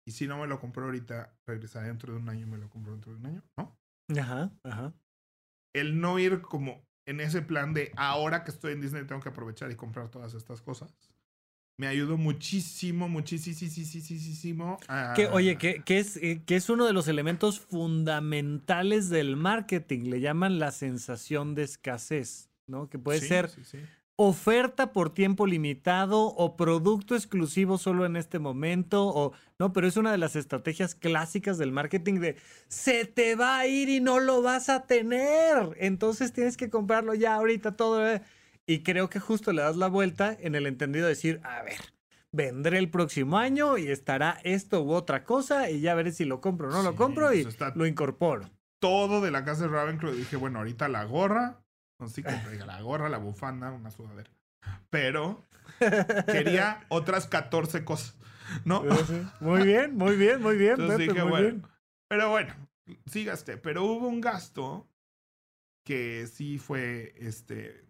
Y 0.07 0.12
si 0.12 0.26
no 0.26 0.39
me 0.39 0.47
lo 0.47 0.61
compro 0.61 0.85
ahorita, 0.85 1.35
regresaré 1.47 1.89
dentro 1.89 2.12
de 2.12 2.18
un 2.18 2.28
año, 2.28 2.47
me 2.47 2.59
lo 2.59 2.68
compro 2.68 2.93
dentro 2.93 3.12
de 3.12 3.18
un 3.18 3.26
año, 3.26 3.43
¿no? 3.57 3.80
Ajá, 4.19 4.53
ajá. 4.65 4.95
El 5.73 6.01
no 6.01 6.19
ir 6.19 6.41
como 6.41 6.83
en 7.07 7.21
ese 7.21 7.43
plan 7.43 7.75
de 7.75 7.93
ahora 7.97 8.45
que 8.45 8.51
estoy 8.51 8.73
en 8.73 8.81
Disney 8.81 9.05
tengo 9.07 9.21
que 9.21 9.29
aprovechar 9.29 9.71
y 9.71 9.77
comprar 9.77 10.09
todas 10.11 10.35
estas 10.35 10.61
cosas. 10.63 10.95
Me 11.77 11.87
ayudó 11.87 12.19
muchísimo, 12.19 13.09
muchísimo 13.09 14.79
a... 14.87 15.15
Que, 15.17 15.27
oye, 15.29 15.57
que, 15.57 15.83
que 15.83 15.99
es, 15.99 16.19
eh, 16.19 16.43
que 16.45 16.57
es 16.57 16.69
uno 16.69 16.85
de 16.85 16.93
los 16.93 17.09
elementos 17.09 17.59
fundamentales 17.59 19.09
del 19.09 19.37
marketing. 19.37 20.11
Le 20.11 20.21
llaman 20.21 20.59
la 20.59 20.73
sensación 20.73 21.55
de 21.55 21.63
escasez, 21.63 22.51
¿no? 22.67 22.91
Que 22.91 22.99
puede 22.99 23.21
Sí, 23.21 23.29
ser 23.29 23.49
sí, 23.49 23.65
sí. 23.65 23.79
Oferta 24.23 24.93
por 24.93 25.14
tiempo 25.14 25.47
limitado 25.47 26.27
o 26.27 26.55
producto 26.55 27.14
exclusivo 27.14 27.79
solo 27.79 28.05
en 28.05 28.16
este 28.16 28.39
momento 28.39 29.07
o 29.09 29.33
no, 29.59 29.73
pero 29.73 29.87
es 29.87 29.97
una 29.97 30.12
de 30.12 30.18
las 30.18 30.37
estrategias 30.37 30.95
clásicas 30.95 31.57
del 31.57 31.73
marketing 31.73 32.21
de 32.21 32.37
se 32.68 33.07
te 33.07 33.35
va 33.35 33.57
a 33.59 33.66
ir 33.66 33.89
y 33.89 34.01
no 34.01 34.21
lo 34.21 34.43
vas 34.43 34.68
a 34.68 34.83
tener. 34.87 35.75
Entonces 35.79 36.35
tienes 36.35 36.59
que 36.59 36.68
comprarlo 36.68 37.14
ya 37.14 37.35
ahorita 37.35 37.77
todo. 37.77 38.07
eh. 38.07 38.21
Y 38.66 38.83
creo 38.83 39.09
que 39.09 39.21
justo 39.21 39.55
le 39.55 39.62
das 39.62 39.77
la 39.77 39.89
vuelta 39.89 40.37
en 40.39 40.55
el 40.55 40.66
entendido 40.66 41.07
de 41.07 41.12
decir, 41.14 41.41
a 41.43 41.62
ver, 41.62 41.81
vendré 42.31 42.77
el 42.77 42.91
próximo 42.91 43.39
año 43.39 43.79
y 43.79 43.89
estará 43.89 44.39
esto 44.45 44.83
u 44.83 44.93
otra 44.93 45.25
cosa 45.25 45.71
y 45.71 45.81
ya 45.81 45.95
veré 45.95 46.12
si 46.12 46.27
lo 46.27 46.43
compro 46.43 46.68
o 46.68 46.71
no 46.71 46.83
lo 46.83 46.95
compro 46.95 47.33
y 47.33 47.43
pues 47.45 47.55
está- 47.55 47.73
lo 47.75 47.87
incorporo. 47.87 48.51
todo 48.81 49.23
de 49.23 49.31
la 49.31 49.45
casa 49.47 49.62
de 49.62 49.68
Ravenclaw. 49.68 50.12
Dije, 50.12 50.37
bueno, 50.37 50.59
ahorita 50.59 50.89
la 50.89 51.05
gorra. 51.05 51.60
No 52.01 52.09
sé, 52.09 52.22
compré 52.22 52.59
la 52.64 52.80
gorra, 52.80 53.09
la 53.09 53.18
bufanda, 53.18 53.70
una 53.70 53.90
sudadera. 53.90 54.30
Pero 54.88 55.44
quería 56.26 56.84
otras 56.88 57.26
14 57.26 57.84
cosas, 57.84 58.16
¿no? 58.64 58.82
Muy 59.40 59.64
bien, 59.64 59.96
muy 59.96 60.16
bien, 60.16 60.42
muy 60.42 60.57
bien. 60.57 60.72
Entonces 60.72 60.98
Pepe, 60.98 61.12
dije, 61.12 61.22
muy 61.22 61.30
bueno. 61.30 61.48
bien. 61.48 61.66
Pero 62.09 62.30
bueno, 62.30 62.55
sí 63.07 63.24
gasté. 63.24 63.57
Pero 63.57 63.84
hubo 63.84 64.09
un 64.09 64.20
gasto 64.20 64.88
que 65.84 66.26
sí 66.26 66.59
fue 66.59 67.14
este 67.18 67.84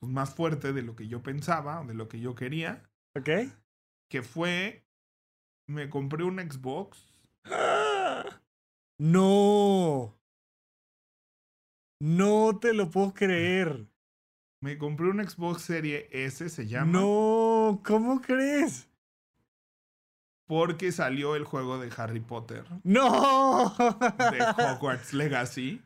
pues, 0.00 0.12
más 0.12 0.34
fuerte 0.34 0.72
de 0.72 0.82
lo 0.82 0.96
que 0.96 1.08
yo 1.08 1.22
pensaba, 1.22 1.80
o 1.80 1.86
de 1.86 1.94
lo 1.94 2.08
que 2.08 2.20
yo 2.20 2.34
quería. 2.34 2.82
¿Ok? 3.16 3.28
Que 4.10 4.22
fue. 4.22 4.84
Me 5.68 5.88
compré 5.88 6.24
un 6.24 6.38
Xbox. 6.38 7.08
No. 8.98 10.16
No 12.04 12.58
te 12.58 12.74
lo 12.74 12.90
puedo 12.90 13.14
creer. 13.14 13.86
Me 14.60 14.76
compré 14.76 15.08
un 15.08 15.22
Xbox 15.24 15.62
Serie 15.62 16.08
S, 16.10 16.48
se 16.48 16.66
llama. 16.66 16.90
No, 16.98 17.80
¿cómo 17.84 18.20
crees? 18.20 18.88
Porque 20.48 20.90
salió 20.90 21.36
el 21.36 21.44
juego 21.44 21.78
de 21.78 21.90
Harry 21.96 22.18
Potter. 22.18 22.64
No. 22.82 23.72
de 23.78 24.42
Hogwarts 24.64 25.14
Legacy. 25.14 25.80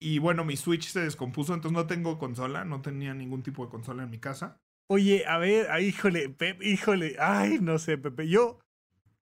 Y 0.00 0.18
bueno, 0.20 0.42
mi 0.44 0.56
Switch 0.56 0.88
se 0.88 1.00
descompuso, 1.00 1.52
entonces 1.52 1.76
no 1.76 1.86
tengo 1.86 2.18
consola, 2.18 2.64
no 2.64 2.80
tenía 2.80 3.12
ningún 3.12 3.42
tipo 3.42 3.62
de 3.64 3.70
consola 3.70 4.04
en 4.04 4.10
mi 4.10 4.18
casa. 4.18 4.58
Oye, 4.88 5.24
a 5.26 5.36
ver, 5.36 5.70
ay, 5.70 5.88
híjole, 5.88 6.30
Pepe, 6.30 6.66
híjole, 6.66 7.16
ay, 7.20 7.58
no 7.60 7.78
sé, 7.78 7.98
Pepe, 7.98 8.26
yo 8.26 8.58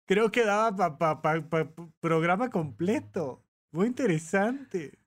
creo 0.07 0.31
que 0.31 0.45
daba 0.45 0.99
pa- 0.99 1.23
pa- 1.23 1.73
programa 2.01 2.51
completo. 2.51 3.43
Muy 3.73 3.87
interesante. 3.87 4.98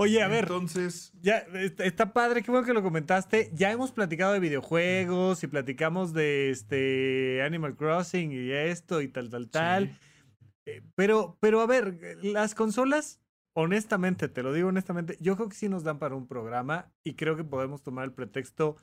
Oye, 0.00 0.22
a 0.22 0.28
ver, 0.28 0.44
Entonces, 0.44 1.12
Ya, 1.20 1.44
está, 1.78 2.14
padre, 2.14 2.42
qué 2.42 2.50
bueno 2.50 2.66
que 2.66 2.72
lo 2.72 2.82
comentaste. 2.82 3.50
Ya 3.52 3.70
hemos 3.70 3.92
platicado 3.92 4.32
de 4.32 4.40
videojuegos 4.40 5.42
y 5.44 5.46
platicamos 5.46 6.14
de 6.14 6.50
este 6.50 7.42
Animal 7.42 7.76
Crossing 7.76 8.32
y 8.32 8.50
esto 8.50 9.02
y 9.02 9.08
tal, 9.08 9.28
tal, 9.28 9.50
tal. 9.50 9.88
sí. 9.88 9.94
Eh, 10.64 10.82
Pero, 10.94 11.36
pero 11.40 11.60
a 11.60 11.66
ver, 11.66 12.16
las 12.22 12.54
consolas, 12.54 13.20
honestamente, 13.52 14.28
te 14.28 14.42
lo 14.42 14.54
digo 14.54 14.68
honestamente, 14.68 15.18
yo 15.20 15.36
creo 15.36 15.48
que 15.50 15.54
sí 15.56 15.68
nos 15.68 15.84
dan 15.84 15.98
para 15.98 16.14
un 16.14 16.26
programa 16.26 16.90
y 17.04 17.14
creo 17.14 17.36
que 17.36 17.44
podemos 17.44 17.82
tomar 17.82 18.06
el 18.06 18.12
pretexto 18.12 18.76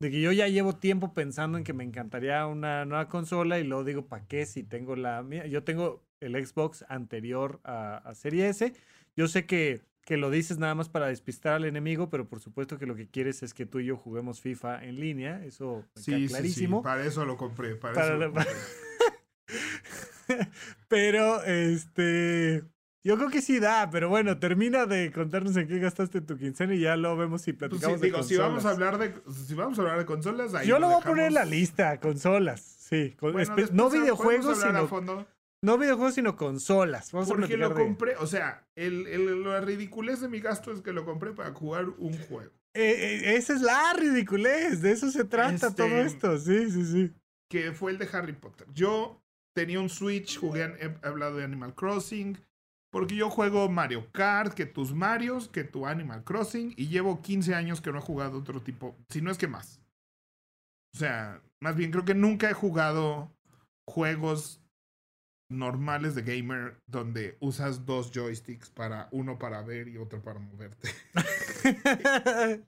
de 0.00 0.10
que 0.10 0.20
yo 0.20 0.32
ya 0.32 0.48
llevo 0.48 0.76
tiempo 0.76 1.14
pensando 1.14 1.58
en 1.58 1.64
que 1.64 1.72
me 1.72 1.84
encantaría 1.84 2.46
una 2.46 2.84
nueva 2.84 3.08
consola 3.08 3.58
y 3.58 3.64
luego 3.64 3.84
digo, 3.84 4.06
¿para 4.06 4.26
qué 4.26 4.46
si 4.46 4.62
tengo 4.62 4.96
la 4.96 5.22
mía? 5.22 5.46
Yo 5.46 5.62
tengo 5.62 6.02
el 6.20 6.34
Xbox 6.44 6.84
anterior 6.88 7.60
a, 7.64 7.98
a 7.98 8.14
Serie 8.14 8.48
S. 8.48 8.74
Yo 9.16 9.28
sé 9.28 9.46
que, 9.46 9.82
que 10.04 10.16
lo 10.16 10.30
dices 10.30 10.58
nada 10.58 10.74
más 10.74 10.88
para 10.88 11.06
despistar 11.06 11.54
al 11.54 11.64
enemigo, 11.64 12.10
pero 12.10 12.28
por 12.28 12.40
supuesto 12.40 12.78
que 12.78 12.86
lo 12.86 12.94
que 12.94 13.08
quieres 13.08 13.42
es 13.42 13.54
que 13.54 13.66
tú 13.66 13.80
y 13.80 13.86
yo 13.86 13.96
juguemos 13.96 14.40
FIFA 14.40 14.84
en 14.84 15.00
línea. 15.00 15.44
Eso 15.44 15.84
sí, 15.94 16.12
sí, 16.12 16.28
clarísimo. 16.28 16.78
sí, 16.78 16.84
para 16.84 17.04
eso 17.04 17.24
lo 17.24 17.36
compré. 17.36 17.74
Para, 17.76 17.94
Para 17.94 18.06
eso 18.06 18.16
lo 18.16 18.32
pero, 20.88 21.42
este. 21.44 22.64
Yo 23.06 23.18
creo 23.18 23.28
que 23.28 23.42
sí 23.42 23.60
da, 23.60 23.90
pero 23.90 24.08
bueno, 24.08 24.38
termina 24.38 24.86
de 24.86 25.12
contarnos 25.12 25.54
en 25.58 25.68
qué 25.68 25.78
gastaste 25.78 26.22
tu 26.22 26.38
quincena 26.38 26.74
y 26.74 26.80
ya 26.80 26.96
lo 26.96 27.14
vemos 27.18 27.42
si 27.42 27.52
Pues 27.52 27.70
sí, 27.70 27.76
platicamos 27.76 28.00
de 28.00 28.06
digo, 28.06 28.22
si 28.22 28.38
vamos 28.38 28.64
a 28.64 28.70
hablar 28.70 28.96
de 28.96 29.14
si 29.30 29.54
vamos 29.54 29.78
a 29.78 29.82
hablar 29.82 29.98
de 29.98 30.06
consolas, 30.06 30.54
ahí 30.54 30.66
Yo 30.66 30.78
lo 30.78 30.86
voy 30.88 31.02
a 31.02 31.04
poner 31.04 31.26
en 31.26 31.34
la 31.34 31.44
lista, 31.44 32.00
consolas. 32.00 32.62
Sí, 32.62 33.14
Bueno, 33.20 33.54
no 33.72 33.90
videojuegos, 33.90 34.62
a 34.64 34.68
sino, 34.68 34.88
fondo, 34.88 35.26
no 35.64 35.78
videojuegos, 35.78 36.14
sino 36.14 36.36
consolas. 36.36 37.10
Vamos 37.12 37.28
porque 37.28 37.56
lo 37.56 37.70
de- 37.70 37.74
compré, 37.74 38.16
o 38.16 38.26
sea, 38.26 38.66
el, 38.76 39.06
el- 39.06 39.42
la 39.42 39.60
ridiculez 39.60 40.20
de 40.20 40.28
mi 40.28 40.40
gasto 40.40 40.72
es 40.72 40.80
que 40.80 40.92
lo 40.92 41.04
compré 41.04 41.32
para 41.32 41.52
jugar 41.52 41.88
un 41.98 42.16
juego. 42.28 42.50
Eh, 42.74 42.90
eh, 43.24 43.36
esa 43.36 43.54
es 43.54 43.60
la 43.62 43.92
ridiculez, 43.94 44.82
de 44.82 44.92
eso 44.92 45.10
se 45.10 45.24
trata 45.24 45.68
Este- 45.68 45.70
todo 45.70 45.96
esto. 46.02 46.38
Sí, 46.38 46.70
sí, 46.70 46.84
sí. 46.84 47.12
que 47.50 47.72
fue 47.72 47.92
el 47.92 47.98
de 47.98 48.08
Harry 48.12 48.32
Potter. 48.32 48.66
Yo 48.74 49.22
tenía 49.54 49.78
un 49.80 49.88
Switch, 49.88 50.38
jugué, 50.38 50.64
he 50.80 51.06
hablado 51.06 51.36
de 51.36 51.44
Animal 51.44 51.74
Crossing, 51.74 52.36
porque 52.90 53.14
yo 53.14 53.30
juego 53.30 53.68
Mario 53.68 54.10
Kart, 54.12 54.54
que 54.54 54.66
tus 54.66 54.92
Marios, 54.92 55.48
que 55.48 55.62
tu 55.64 55.86
Animal 55.86 56.24
Crossing, 56.24 56.74
y 56.76 56.88
llevo 56.88 57.22
15 57.22 57.54
años 57.54 57.80
que 57.80 57.92
no 57.92 57.98
he 57.98 58.02
jugado 58.02 58.38
otro 58.38 58.60
tipo, 58.62 58.96
si 59.08 59.20
no 59.20 59.30
es 59.30 59.38
que 59.38 59.46
más. 59.46 59.80
O 60.94 60.98
sea, 60.98 61.40
más 61.60 61.76
bien 61.76 61.90
creo 61.92 62.04
que 62.04 62.14
nunca 62.14 62.50
he 62.50 62.54
jugado 62.54 63.30
juegos 63.88 64.60
normales 65.58 66.14
de 66.14 66.22
gamer 66.22 66.80
donde 66.86 67.36
usas 67.40 67.86
dos 67.86 68.10
joysticks 68.12 68.70
para 68.70 69.08
uno 69.12 69.38
para 69.38 69.62
ver 69.62 69.88
y 69.88 69.96
otro 69.96 70.22
para 70.22 70.40
moverte. 70.40 70.90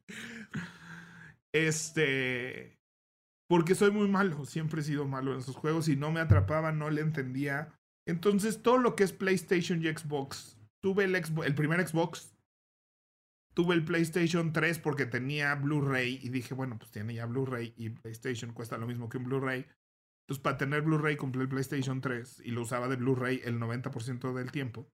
Este. 1.52 2.78
Porque 3.48 3.74
soy 3.74 3.90
muy 3.90 4.08
malo. 4.08 4.44
Siempre 4.44 4.80
he 4.80 4.84
sido 4.84 5.06
malo 5.06 5.32
en 5.32 5.38
esos 5.38 5.56
juegos 5.56 5.88
y 5.88 5.96
no 5.96 6.10
me 6.10 6.20
atrapaba, 6.20 6.72
no 6.72 6.90
le 6.90 7.00
entendía. 7.00 7.72
Entonces, 8.06 8.62
todo 8.62 8.78
lo 8.78 8.94
que 8.96 9.04
es 9.04 9.12
PlayStation 9.12 9.82
y 9.82 9.86
Xbox. 9.86 10.58
Tuve 10.82 11.04
el, 11.04 11.16
Xbox, 11.16 11.46
el 11.46 11.54
primer 11.54 11.86
Xbox. 11.86 12.34
Tuve 13.54 13.74
el 13.74 13.84
PlayStation 13.84 14.52
3 14.52 14.78
porque 14.80 15.06
tenía 15.06 15.54
Blu-ray 15.54 16.20
y 16.22 16.28
dije, 16.28 16.52
bueno, 16.52 16.76
pues 16.78 16.90
tiene 16.90 17.14
ya 17.14 17.24
Blu-ray 17.24 17.72
y 17.76 17.88
PlayStation 17.88 18.52
cuesta 18.52 18.76
lo 18.76 18.86
mismo 18.86 19.08
que 19.08 19.16
un 19.16 19.24
Blu-ray. 19.24 19.66
Entonces, 20.26 20.42
para 20.42 20.58
tener 20.58 20.82
Blu-ray 20.82 21.16
compré 21.16 21.42
el 21.42 21.48
PlayStation 21.48 22.00
3 22.00 22.42
y 22.44 22.50
lo 22.50 22.62
usaba 22.62 22.88
de 22.88 22.96
Blu-ray 22.96 23.42
el 23.44 23.60
90% 23.60 24.34
del 24.34 24.50
tiempo. 24.50 24.88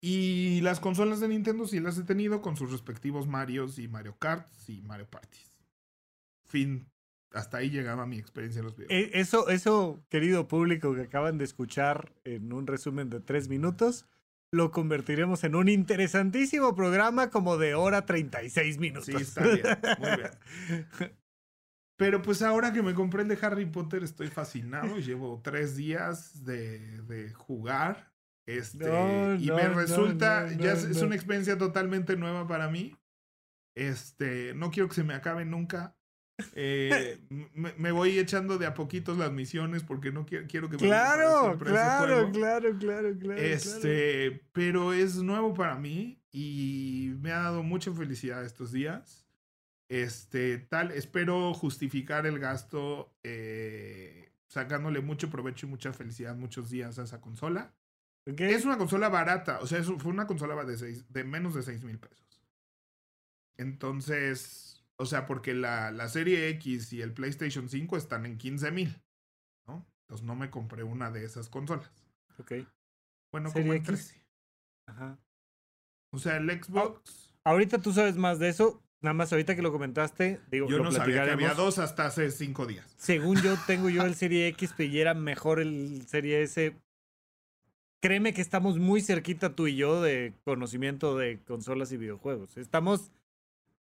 Y 0.00 0.62
las 0.62 0.80
consolas 0.80 1.20
de 1.20 1.28
Nintendo 1.28 1.66
sí 1.66 1.80
las 1.80 1.98
he 1.98 2.04
tenido 2.04 2.40
con 2.40 2.56
sus 2.56 2.70
respectivos 2.70 3.26
Marios 3.26 3.78
y 3.78 3.86
Mario 3.88 4.16
Karts 4.18 4.70
y 4.70 4.80
Mario 4.80 5.06
Parties. 5.10 5.54
Fin. 6.46 6.86
Hasta 7.32 7.58
ahí 7.58 7.68
llegaba 7.68 8.06
mi 8.06 8.18
experiencia 8.18 8.60
en 8.60 8.64
los 8.64 8.76
videojuegos. 8.76 9.08
Eh, 9.14 9.20
Eso, 9.20 9.48
eso, 9.50 10.02
querido 10.08 10.48
público 10.48 10.94
que 10.94 11.02
acaban 11.02 11.36
de 11.36 11.44
escuchar 11.44 12.14
en 12.24 12.54
un 12.54 12.66
resumen 12.66 13.10
de 13.10 13.20
tres 13.20 13.48
minutos, 13.48 14.06
lo 14.52 14.70
convertiremos 14.70 15.44
en 15.44 15.54
un 15.54 15.68
interesantísimo 15.68 16.74
programa 16.74 17.28
como 17.28 17.58
de 17.58 17.74
hora 17.74 18.06
36 18.06 18.78
minutos. 18.78 19.06
Sí, 19.06 19.16
está 19.16 19.42
bien, 19.42 19.64
muy 19.98 20.10
bien. 20.16 21.16
Pero 21.96 22.20
pues 22.20 22.42
ahora 22.42 22.72
que 22.72 22.82
me 22.82 22.94
compré 22.94 23.22
el 23.22 23.28
de 23.28 23.38
Harry 23.40 23.66
Potter 23.66 24.04
estoy 24.04 24.28
fascinado. 24.28 24.98
Llevo 24.98 25.40
tres 25.42 25.76
días 25.76 26.44
de, 26.44 27.00
de 27.02 27.32
jugar. 27.32 28.12
Este, 28.44 28.86
No, 28.86 29.34
y 29.34 29.46
no, 29.46 29.56
me 29.56 29.68
resulta, 29.68 30.46
no, 30.46 30.62
ya 30.62 30.72
es, 30.72 31.02
una 31.02 31.16
experiencia 31.16 31.56
totalmente 31.56 32.16
nueva 32.16 32.46
para 32.46 32.68
mí. 32.68 32.94
Este, 33.74 34.54
no 34.54 34.70
quiero 34.70 34.88
que 34.88 34.94
se 34.94 35.04
me 35.04 35.14
acabe 35.14 35.44
nunca. 35.44 35.96
Eh, 36.54 37.18
me, 37.54 37.72
me 37.78 37.92
voy 37.92 38.18
echando 38.18 38.58
de 38.58 38.66
a 38.66 38.74
poquitos 38.74 39.16
las 39.16 39.32
misiones 39.32 39.82
porque 39.82 40.12
no 40.12 40.26
quiero, 40.26 40.46
quiero 40.46 40.68
que 40.68 40.76
me 40.76 40.82
Claro, 40.82 41.58
claro, 41.58 42.30
claro, 42.30 42.30
claro, 42.30 42.78
claro. 42.78 43.18
claro. 43.18 43.40
Este, 43.40 44.42
pero 44.52 44.92
es 44.92 45.16
nuevo 45.16 45.54
para 45.54 45.76
mí 45.76 46.22
y 46.30 47.14
me 47.20 47.32
ha 47.32 47.40
dado 47.40 47.62
mucha 47.62 47.90
felicidad 47.92 48.44
estos 48.44 48.70
días. 48.70 49.25
Este, 49.88 50.58
tal, 50.58 50.90
espero 50.90 51.54
justificar 51.54 52.26
el 52.26 52.38
gasto 52.40 53.14
eh, 53.22 54.32
sacándole 54.48 55.00
mucho 55.00 55.30
provecho 55.30 55.66
y 55.66 55.70
mucha 55.70 55.92
felicidad 55.92 56.34
muchos 56.36 56.70
días 56.70 56.98
a 56.98 57.04
esa 57.04 57.20
consola. 57.20 57.74
Es 58.26 58.64
una 58.64 58.78
consola 58.78 59.08
barata, 59.08 59.60
o 59.60 59.66
sea, 59.68 59.78
es- 59.78 59.86
fue 59.86 60.10
una 60.10 60.26
consola 60.26 60.64
de, 60.64 60.76
seis, 60.76 61.12
de 61.12 61.22
menos 61.22 61.54
de 61.54 61.62
6 61.62 61.84
mil 61.84 61.98
pesos. 61.98 62.40
Entonces, 63.56 64.84
o 64.96 65.06
sea, 65.06 65.26
porque 65.26 65.54
la, 65.54 65.90
la 65.90 66.08
serie 66.08 66.48
X 66.50 66.92
y 66.92 67.02
el 67.02 67.12
PlayStation 67.14 67.68
5 67.68 67.96
están 67.96 68.26
en 68.26 68.38
15 68.38 68.70
mil, 68.70 69.02
¿no? 69.66 69.86
Entonces 70.02 70.26
no 70.26 70.34
me 70.34 70.50
compré 70.50 70.82
una 70.82 71.10
de 71.10 71.24
esas 71.24 71.48
consolas. 71.48 71.90
Ok. 72.38 72.52
Bueno, 73.32 73.52
como 73.52 73.72
en 73.72 73.78
X. 73.80 73.86
13. 73.86 74.26
Ajá. 74.88 75.18
O 76.12 76.18
sea, 76.18 76.36
el 76.36 76.50
Xbox. 76.62 77.34
Ahorita 77.44 77.78
tú 77.80 77.92
sabes 77.92 78.16
más 78.16 78.38
de 78.38 78.48
eso. 78.48 78.82
Nada 79.06 79.14
más 79.14 79.30
ahorita 79.32 79.54
que 79.54 79.62
lo 79.62 79.70
comentaste, 79.70 80.40
digo, 80.50 80.66
Yo 80.68 80.78
lo 80.78 80.82
no 80.84 80.90
sabía 80.90 81.22
que 81.24 81.30
había 81.30 81.54
dos 81.54 81.78
hasta 81.78 82.06
hace 82.06 82.28
cinco 82.32 82.66
días. 82.66 82.84
Según 82.96 83.40
yo, 83.40 83.54
tengo 83.68 83.88
yo 83.88 84.02
el 84.02 84.16
Serie 84.16 84.48
X, 84.48 84.74
pero 84.76 84.92
era 84.92 85.14
mejor 85.14 85.60
el 85.60 86.02
Serie 86.08 86.42
S. 86.42 86.74
Créeme 88.02 88.34
que 88.34 88.40
estamos 88.40 88.78
muy 88.80 89.00
cerquita 89.00 89.54
tú 89.54 89.68
y 89.68 89.76
yo 89.76 90.02
de 90.02 90.34
conocimiento 90.44 91.16
de 91.16 91.38
consolas 91.46 91.92
y 91.92 91.96
videojuegos. 91.96 92.56
Estamos 92.56 93.12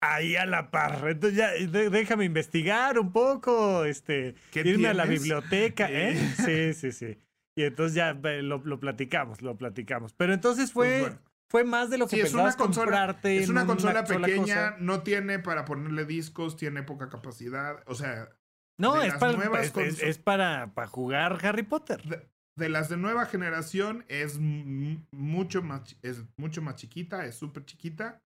ahí 0.03 0.37
a 0.37 0.45
la 0.45 0.71
par. 0.71 1.09
Entonces 1.09 1.39
ya, 1.39 1.53
de- 1.53 1.89
déjame 1.89 2.27
investigar 2.27 2.99
un 2.99 3.11
poco, 3.11 3.87
este, 3.87 4.35
¿Qué 4.51 4.61
irme 4.61 4.89
a 4.89 4.93
la 4.93 5.05
tienes? 5.05 5.23
biblioteca, 5.23 5.89
¿eh? 5.91 6.17
Sí, 6.45 6.75
sí, 6.75 6.93
sí. 6.93 7.17
Y 7.57 7.63
entonces 7.63 7.95
ya 7.95 8.13
lo, 8.13 8.59
lo 8.59 8.79
platicamos, 8.79 9.41
lo 9.41 9.57
platicamos. 9.57 10.13
Pero 10.13 10.35
entonces 10.35 10.71
fue, 10.71 10.87
Pues 10.89 11.01
bueno. 11.01 11.19
Fue 11.55 11.63
más 11.63 11.89
de 11.89 11.99
lo 11.99 12.09
que 12.09 12.17
Sí, 12.17 12.23
es 12.23 12.35
una 12.35 12.53
consola, 12.57 13.07
comprarte. 13.07 13.37
es 13.37 13.45
en 13.45 13.51
una 13.53 13.65
consola 13.65 14.05
sola 14.05 14.27
pequeña, 14.27 14.73
cosa. 14.73 14.77
no 14.81 15.05
tiene 15.05 15.39
para 15.39 15.65
ponerle 15.65 16.05
discos, 16.05 16.57
tiene 16.57 16.83
poca 16.83 17.09
capacidad. 17.09 17.81
O 17.87 17.95
sea, 17.95 18.29
No, 18.77 19.01
es 19.01 19.11
las 19.11 19.19
para, 19.21 19.33
nuevas 19.35 19.67
es, 19.67 19.77
es- 19.77 20.03
es 20.03 20.19
para, 20.19 20.75
para 20.75 20.89
jugar 20.89 21.39
Harry 21.47 21.63
Potter. 21.63 22.03
de, 22.03 22.29
de 22.59 22.69
las 22.69 22.89
de 22.89 22.97
nueva 22.97 23.27
generación 23.27 24.05
es 24.09 24.41
mucho 24.41 25.63
más, 25.63 25.97
es 26.03 26.25
mucho 26.37 26.61
más 26.61 26.75
chiquita, 26.75 27.25
es 27.25 27.37
súper 27.37 27.65
chiquita. 27.65 28.19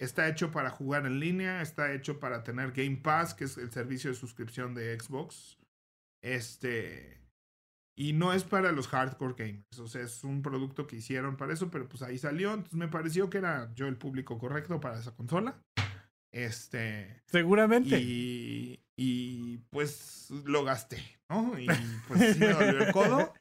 Está 0.00 0.26
hecho 0.28 0.50
para 0.50 0.70
jugar 0.70 1.04
en 1.04 1.20
línea, 1.20 1.60
está 1.60 1.92
hecho 1.92 2.18
para 2.18 2.42
tener 2.44 2.72
Game 2.72 2.96
Pass, 2.96 3.34
que 3.34 3.44
es 3.44 3.58
el 3.58 3.70
servicio 3.70 4.08
de 4.08 4.16
suscripción 4.16 4.74
de 4.74 4.98
Xbox. 4.98 5.58
Este. 6.22 7.19
Y 8.00 8.14
no 8.14 8.32
es 8.32 8.44
para 8.44 8.72
los 8.72 8.88
hardcore 8.88 9.34
gamers. 9.36 9.78
O 9.78 9.86
sea, 9.86 10.00
es 10.02 10.24
un 10.24 10.40
producto 10.40 10.86
que 10.86 10.96
hicieron 10.96 11.36
para 11.36 11.52
eso, 11.52 11.70
pero 11.70 11.86
pues 11.86 12.00
ahí 12.02 12.16
salió. 12.16 12.54
Entonces 12.54 12.78
me 12.78 12.88
pareció 12.88 13.28
que 13.28 13.36
era 13.38 13.70
yo 13.74 13.88
el 13.88 13.96
público 13.96 14.38
correcto 14.38 14.80
para 14.80 14.98
esa 14.98 15.14
consola. 15.14 15.60
Este. 16.32 17.20
Seguramente. 17.26 17.98
Y, 18.00 18.80
y 18.96 19.58
pues 19.70 20.28
lo 20.46 20.64
gasté, 20.64 20.98
¿no? 21.28 21.58
Y 21.58 21.66
pues 22.08 22.34
sí 22.34 22.40
me 22.40 22.52
dolió 22.52 22.84
el 22.84 22.92
codo. 22.92 23.34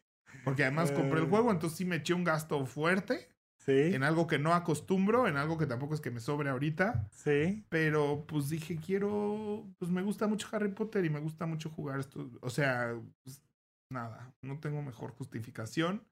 Porque 0.44 0.64
además 0.64 0.92
compré 0.92 1.20
el 1.20 1.26
Eh. 1.26 1.30
juego, 1.30 1.52
entonces 1.52 1.78
sí 1.78 1.86
me 1.86 1.98
eché 1.98 2.14
un 2.14 2.24
gasto 2.24 2.66
fuerte 2.66 3.30
Sí, 3.66 3.94
en 3.94 4.04
algo 4.04 4.26
que 4.26 4.40
no 4.40 4.54
acostumbro, 4.54 5.28
en 5.28 5.36
algo 5.36 5.58
que 5.58 5.68
tampoco 5.68 5.94
es 5.94 6.00
que 6.02 6.12
me 6.12 6.22
sobre 6.22 6.50
ahorita. 6.50 7.08
sí. 7.12 7.66
Pero 7.70 8.26
pues 8.28 8.50
dije, 8.50 8.78
quiero, 8.78 9.68
pues 9.78 9.92
me 9.92 10.02
gusta 10.02 10.28
mucho 10.28 10.48
Harry 10.52 10.70
Potter 10.72 11.04
y 11.06 11.10
me 11.10 11.20
gusta 11.20 11.46
mucho 11.46 11.70
jugar 11.70 12.00
esto. 12.00 12.30
O 12.42 12.50
sea, 12.50 12.96
pues, 13.24 13.42
nada, 13.90 14.34
no 14.42 14.60
tengo 14.60 14.82
mejor 14.82 15.12
justificación. 15.12 16.08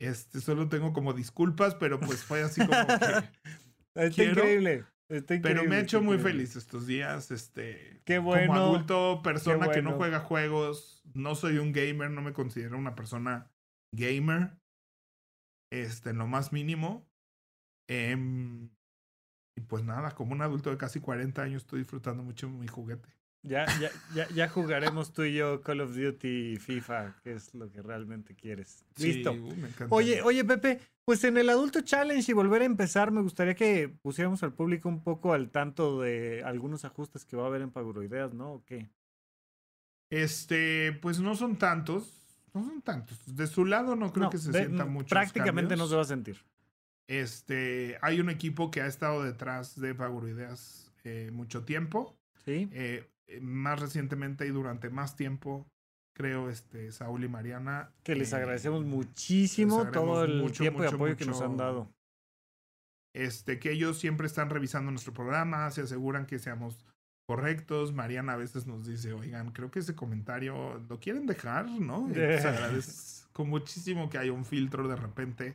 Este, 0.00 0.40
solo 0.40 0.68
tengo 0.68 0.92
como 0.92 1.12
disculpas, 1.12 1.74
pero 1.74 2.00
pues 2.00 2.24
fue 2.24 2.42
así 2.42 2.60
como 2.64 2.86
que... 2.86 2.94
Está 3.96 4.10
quiero, 4.10 4.32
increíble. 4.32 4.86
está 5.08 5.34
Pero 5.40 5.64
me 5.64 5.76
increíble, 5.76 5.76
ha 5.76 5.80
hecho 5.80 6.02
muy 6.02 6.16
increíble. 6.16 6.46
feliz 6.46 6.56
estos 6.56 6.86
días. 6.86 7.30
Este, 7.30 8.02
Qué 8.04 8.18
bueno. 8.18 8.48
Como 8.48 8.60
adulto, 8.60 9.20
persona 9.22 9.70
que 9.70 9.82
no 9.82 9.92
juega 9.92 10.18
juegos, 10.18 11.02
no 11.14 11.36
soy 11.36 11.58
un 11.58 11.72
gamer, 11.72 12.10
no 12.10 12.20
me 12.20 12.32
considero 12.32 12.76
una 12.76 12.96
persona 12.96 13.52
gamer. 13.94 14.58
Este, 15.72 16.10
en 16.10 16.18
lo 16.18 16.26
más 16.26 16.52
mínimo. 16.52 17.06
Em, 17.88 18.70
y 19.56 19.60
pues 19.60 19.84
nada, 19.84 20.10
como 20.16 20.32
un 20.32 20.42
adulto 20.42 20.70
de 20.70 20.76
casi 20.76 20.98
40 20.98 21.42
años 21.42 21.62
estoy 21.62 21.80
disfrutando 21.80 22.24
mucho 22.24 22.48
mi 22.48 22.66
juguete. 22.66 23.08
Ya, 23.46 23.66
ya, 23.78 23.90
ya, 24.14 24.26
ya 24.30 24.48
jugaremos 24.48 25.12
tú 25.12 25.22
y 25.24 25.34
yo 25.34 25.60
Call 25.60 25.82
of 25.82 25.94
Duty 25.94 26.52
y 26.54 26.56
FIFA, 26.56 27.14
que 27.22 27.34
es 27.34 27.54
lo 27.54 27.70
que 27.70 27.82
realmente 27.82 28.34
quieres. 28.34 28.84
Listo. 28.96 29.32
Sí, 29.34 29.38
uh, 29.38 29.54
me. 29.56 29.68
Oye, 29.90 30.22
oye, 30.22 30.44
Pepe, 30.46 30.80
pues 31.04 31.22
en 31.24 31.36
el 31.36 31.50
Adulto 31.50 31.82
Challenge 31.82 32.30
y 32.30 32.34
volver 32.34 32.62
a 32.62 32.64
empezar, 32.64 33.10
me 33.12 33.20
gustaría 33.20 33.54
que 33.54 33.90
pusiéramos 34.00 34.42
al 34.42 34.54
público 34.54 34.88
un 34.88 35.02
poco 35.02 35.34
al 35.34 35.50
tanto 35.50 36.00
de 36.00 36.42
algunos 36.42 36.86
ajustes 36.86 37.26
que 37.26 37.36
va 37.36 37.44
a 37.44 37.46
haber 37.48 37.60
en 37.60 37.70
Paguroideas, 37.70 38.32
¿no? 38.32 38.54
¿O 38.54 38.64
qué? 38.64 38.88
Este, 40.10 40.92
pues 41.02 41.20
no 41.20 41.34
son 41.34 41.56
tantos. 41.56 42.20
No 42.54 42.64
son 42.64 42.82
tantos. 42.82 43.18
De 43.36 43.46
su 43.46 43.64
lado 43.64 43.96
no 43.96 44.12
creo 44.12 44.24
No, 44.24 44.30
que 44.30 44.38
se 44.38 44.52
de- 44.52 44.60
sienta 44.60 44.84
mucho. 44.86 45.08
Prácticamente 45.08 45.76
no 45.76 45.86
se 45.86 45.96
va 45.96 46.02
a 46.02 46.06
sentir. 46.06 46.38
Este, 47.08 47.98
hay 48.00 48.20
un 48.20 48.30
equipo 48.30 48.70
que 48.70 48.80
ha 48.80 48.86
estado 48.86 49.22
detrás 49.22 49.78
de 49.78 49.94
Paguroideas 49.94 50.90
eh, 51.04 51.30
mucho 51.32 51.64
tiempo. 51.64 52.16
¿Sí? 52.44 52.68
Eh, 52.72 53.10
eh, 53.26 53.40
más 53.40 53.80
recientemente 53.80 54.46
y 54.46 54.50
durante 54.50 54.90
más 54.90 55.16
tiempo, 55.16 55.66
creo, 56.14 56.48
este, 56.48 56.92
Saúl 56.92 57.24
y 57.24 57.28
Mariana. 57.28 57.92
Que 58.02 58.14
les 58.14 58.32
eh, 58.32 58.36
agradecemos 58.36 58.84
muchísimo 58.84 59.78
les 59.78 59.86
agradecemos 59.86 60.14
todo 60.14 60.24
el 60.24 60.42
mucho, 60.42 60.62
tiempo 60.62 60.80
y 60.80 60.84
mucho, 60.84 60.96
apoyo 60.96 61.16
que 61.16 61.26
nos 61.26 61.40
han 61.40 61.56
dado. 61.56 61.92
Este, 63.14 63.58
que 63.60 63.70
ellos 63.70 63.98
siempre 63.98 64.26
están 64.26 64.50
revisando 64.50 64.90
nuestro 64.90 65.12
programa, 65.12 65.70
se 65.70 65.82
aseguran 65.82 66.26
que 66.26 66.38
seamos 66.38 66.84
correctos. 67.28 67.92
Mariana 67.92 68.34
a 68.34 68.36
veces 68.36 68.66
nos 68.66 68.86
dice, 68.86 69.12
oigan, 69.12 69.52
creo 69.52 69.70
que 69.70 69.78
ese 69.78 69.94
comentario 69.94 70.78
lo 70.88 70.98
quieren 70.98 71.26
dejar, 71.26 71.66
¿no? 71.66 72.08
Y 72.10 72.14
pues 72.14 72.44
agradezco 72.44 73.44
muchísimo 73.44 74.10
que 74.10 74.18
haya 74.18 74.32
un 74.32 74.44
filtro 74.44 74.88
de 74.88 74.96
repente 74.96 75.54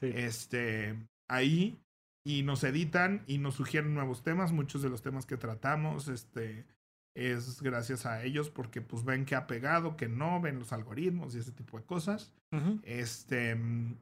Sí. 0.00 0.12
este, 0.16 0.98
ahí 1.28 1.80
y 2.26 2.42
nos 2.42 2.64
editan 2.64 3.22
y 3.28 3.38
nos 3.38 3.54
sugieren 3.54 3.94
nuevos 3.94 4.22
temas. 4.22 4.52
Muchos 4.52 4.82
de 4.82 4.90
los 4.90 5.00
temas 5.00 5.26
que 5.26 5.36
tratamos, 5.36 6.08
este, 6.08 6.66
es 7.14 7.60
gracias 7.62 8.06
a 8.06 8.22
ellos 8.24 8.48
porque 8.50 8.80
pues 8.80 9.04
ven 9.04 9.24
que 9.24 9.34
ha 9.34 9.46
pegado, 9.46 9.96
que 9.96 10.08
no, 10.08 10.40
ven 10.40 10.58
los 10.58 10.72
algoritmos 10.72 11.34
y 11.34 11.38
ese 11.38 11.52
tipo 11.52 11.78
de 11.78 11.84
cosas. 11.84 12.32
Ujú. 12.52 12.80
Este, 12.84 13.54
mm, 13.54 13.96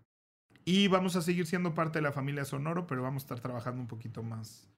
y 0.65 0.89
vamos 0.89 1.17
a 1.17 1.23
seguir 1.23 1.47
siendo 1.47 1.75
parte 1.75 1.99
de 1.99 2.03
la 2.03 2.13
familia 2.13 2.45
Sonoro, 2.45 2.87
pero 2.87 3.03
vamos 3.03 3.23
a 3.23 3.25
estar 3.25 3.41
trabajando 3.41 3.81
un 3.81 3.89
poquito 3.89 4.23
más 4.23 4.69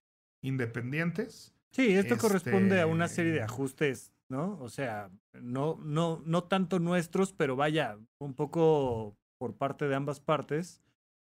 independientes. 0.43 1.55
Sí, 1.73 1.93
esto 1.93 2.19
corresponde 2.19 2.81
a 2.81 2.87
una 2.87 3.07
Este- 3.07 3.17
serie 3.17 3.33
de 3.33 3.43
ajustes, 3.43 4.13
¿no? 4.29 4.59
O 4.61 4.69
sea, 4.69 5.11
no, 5.33 5.79
no, 5.83 6.23
no 6.25 6.45
tanto 6.45 6.79
nuestros, 6.79 7.33
pero 7.33 7.57
vaya, 7.57 7.99
un 8.19 8.35
poco 8.35 9.17
por 9.39 9.57
parte 9.57 9.89
de 9.89 9.95
ambas 9.95 10.21
partes. 10.21 10.83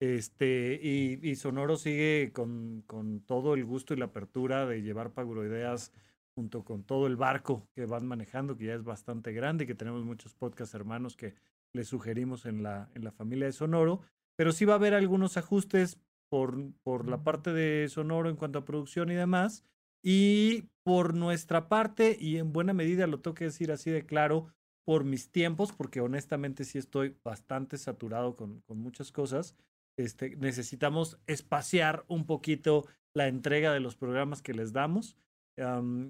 Este, 0.02 0.80
y, 0.82 1.20
y 1.22 1.36
Sonoro 1.36 1.76
sigue 1.76 2.32
con, 2.34 2.84
con 2.88 3.20
todo 3.20 3.54
el 3.56 3.66
gusto 3.66 3.94
y 3.94 3.98
la 3.98 4.06
apertura 4.06 4.66
de 4.66 4.82
llevar 4.82 5.12
Paguroideas 5.12 5.92
junto 6.40 6.64
con 6.64 6.86
todo 6.86 7.06
el 7.06 7.18
barco 7.18 7.68
que 7.76 7.86
van 7.86 8.08
manejando, 8.08 8.56
que 8.56 8.68
ya 8.68 8.74
es 8.74 8.86
bastante 8.86 9.34
grande 9.34 9.66
y 9.66 9.68
que 9.68 9.76
tenemos 9.76 10.06
muchos 10.06 10.34
podcast 10.34 10.74
hermanos 10.74 11.18
que 11.18 11.34
les 11.74 11.90
sugerimos 11.90 12.46
en 12.46 12.64
la, 12.64 12.90
en 12.96 13.04
la 13.04 13.12
familia 13.12 13.46
de 13.46 13.52
Sonoro. 13.52 14.00
Pero 14.38 14.54
sí 14.54 14.64
va 14.64 14.76
a 14.76 14.78
haber 14.78 14.94
algunos 14.94 15.36
ajustes 15.36 16.00
por, 16.30 16.72
por 16.82 17.10
la 17.10 17.26
parte 17.26 17.52
de 17.52 17.90
Sonoro 17.90 18.30
en 18.30 18.38
cuanto 18.38 18.58
a 18.58 18.64
producción 18.64 19.12
y 19.12 19.16
demás. 19.16 19.66
Y 20.02 20.70
por 20.84 21.14
nuestra 21.14 21.68
parte, 21.68 22.16
y 22.18 22.38
en 22.38 22.54
buena 22.54 22.72
medida 22.72 23.06
lo 23.06 23.20
tengo 23.20 23.36
que 23.36 23.44
decir 23.44 23.70
así 23.74 23.92
de 23.92 24.06
claro, 24.06 24.48
por 24.86 25.04
mis 25.04 25.34
tiempos, 25.34 25.74
porque 25.74 26.00
honestamente 26.00 26.64
sí 26.64 26.78
estoy 26.78 27.18
bastante 27.22 27.78
saturado 27.78 28.38
con, 28.38 28.62
con 28.62 28.78
muchas 28.78 29.12
cosas, 29.12 29.58
este, 29.98 30.38
necesitamos 30.38 31.20
espaciar 31.28 32.06
un 32.08 32.26
poquito 32.26 32.88
la 33.14 33.28
entrega 33.28 33.74
de 33.74 33.82
los 33.82 33.98
programas 33.98 34.42
que 34.42 34.54
les 34.54 34.72
damos. 34.72 35.18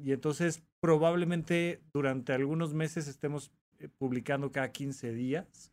Y 0.03 0.11
entonces 0.11 0.63
probablemente 0.80 1.81
durante 1.93 2.34
algunos 2.34 2.73
meses 2.73 3.07
estemos 3.07 3.51
eh, 3.80 3.89
publicando 3.97 4.51
cada 4.51 4.71
15 4.71 5.11
días, 5.13 5.71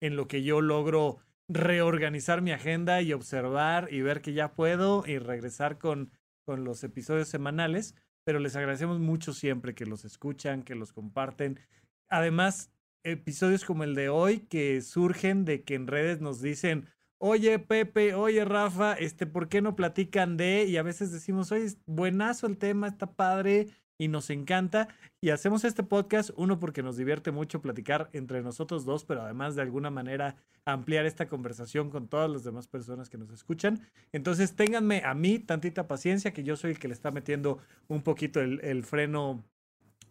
en 0.00 0.16
lo 0.16 0.28
que 0.28 0.42
yo 0.42 0.60
logro 0.60 1.18
reorganizar 1.48 2.42
mi 2.42 2.52
agenda 2.52 3.02
y 3.02 3.12
observar 3.12 3.88
y 3.92 4.02
ver 4.02 4.20
que 4.20 4.32
ya 4.32 4.54
puedo 4.54 5.04
y 5.06 5.18
regresar 5.18 5.78
con 5.78 6.10
con 6.48 6.64
los 6.64 6.82
episodios 6.82 7.28
semanales, 7.28 7.94
pero 8.24 8.38
les 8.38 8.56
agradecemos 8.56 8.98
mucho 8.98 9.34
siempre 9.34 9.74
que 9.74 9.84
los 9.84 10.06
escuchan, 10.06 10.62
que 10.62 10.74
los 10.74 10.94
comparten. 10.94 11.60
Además, 12.08 12.72
episodios 13.04 13.66
como 13.66 13.84
el 13.84 13.94
de 13.94 14.08
hoy 14.08 14.40
que 14.40 14.80
surgen 14.80 15.44
de 15.44 15.62
que 15.62 15.74
en 15.74 15.86
redes 15.86 16.22
nos 16.22 16.40
dicen, 16.40 16.88
oye 17.18 17.58
Pepe, 17.58 18.14
oye 18.14 18.44
Rafa, 18.44 18.94
este, 18.94 19.26
¿por 19.26 19.48
qué 19.48 19.60
no 19.60 19.76
platican 19.76 20.36
de? 20.36 20.64
Y 20.64 20.76
a 20.76 20.82
veces 20.82 21.12
decimos, 21.12 21.52
oye, 21.52 21.64
es 21.64 21.78
buenazo 21.86 22.46
el 22.46 22.56
tema, 22.56 22.88
está 22.88 23.12
padre 23.12 23.68
y 23.98 24.08
nos 24.08 24.30
encanta. 24.30 24.88
Y 25.20 25.30
hacemos 25.30 25.64
este 25.64 25.82
podcast, 25.82 26.30
uno 26.36 26.58
porque 26.60 26.82
nos 26.82 26.96
divierte 26.96 27.32
mucho 27.32 27.60
platicar 27.60 28.08
entre 28.12 28.42
nosotros 28.42 28.84
dos, 28.84 29.04
pero 29.04 29.22
además 29.22 29.56
de 29.56 29.62
alguna 29.62 29.90
manera 29.90 30.36
ampliar 30.64 31.06
esta 31.06 31.28
conversación 31.28 31.90
con 31.90 32.08
todas 32.08 32.30
las 32.30 32.44
demás 32.44 32.68
personas 32.68 33.08
que 33.08 33.18
nos 33.18 33.30
escuchan. 33.30 33.80
Entonces, 34.12 34.54
ténganme 34.54 35.02
a 35.04 35.14
mí 35.14 35.38
tantita 35.38 35.88
paciencia, 35.88 36.32
que 36.32 36.44
yo 36.44 36.56
soy 36.56 36.72
el 36.72 36.78
que 36.78 36.88
le 36.88 36.94
está 36.94 37.10
metiendo 37.10 37.58
un 37.88 38.02
poquito 38.02 38.40
el, 38.40 38.60
el 38.62 38.84
freno 38.84 39.44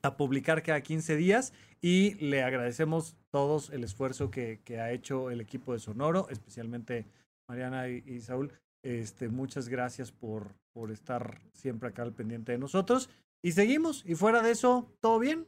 a 0.02 0.18
publicar 0.18 0.64
cada 0.64 0.82
15 0.82 1.16
días 1.16 1.54
y 1.82 2.16
le 2.16 2.44
agradecemos 2.44 3.16
todos 3.32 3.70
el 3.70 3.84
esfuerzo 3.84 4.32
que, 4.32 4.62
que 4.64 4.80
ha 4.80 4.92
hecho 4.92 5.30
el 5.32 5.42
equipo 5.42 5.74
de 5.74 5.80
Sonoro, 5.80 6.28
especialmente 6.30 7.06
Mariana 7.48 7.90
y, 7.90 8.04
y 8.06 8.20
Saúl, 8.22 8.52
Este, 8.84 9.30
muchas 9.30 9.70
gracias 9.70 10.12
por, 10.12 10.56
por 10.74 10.92
estar 10.92 11.42
siempre 11.54 11.90
acá 11.90 12.04
al 12.04 12.14
pendiente 12.14 12.52
de 12.52 12.58
nosotros. 12.58 13.10
Y 13.42 13.52
seguimos. 13.52 14.04
Y 14.06 14.16
fuera 14.16 14.42
de 14.42 14.52
eso, 14.52 14.92
¿todo 15.00 15.20
bien? 15.20 15.48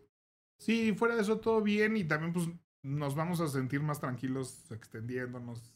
Sí, 0.59 0.93
fuera 0.93 1.15
de 1.15 1.21
eso, 1.21 1.39
todo 1.39 1.61
bien. 1.61 1.97
Y 1.97 2.03
también, 2.03 2.33
pues, 2.33 2.47
nos 2.83 3.15
vamos 3.15 3.41
a 3.41 3.47
sentir 3.47 3.81
más 3.81 3.99
tranquilos 3.99 4.71
extendiéndonos 4.71 5.73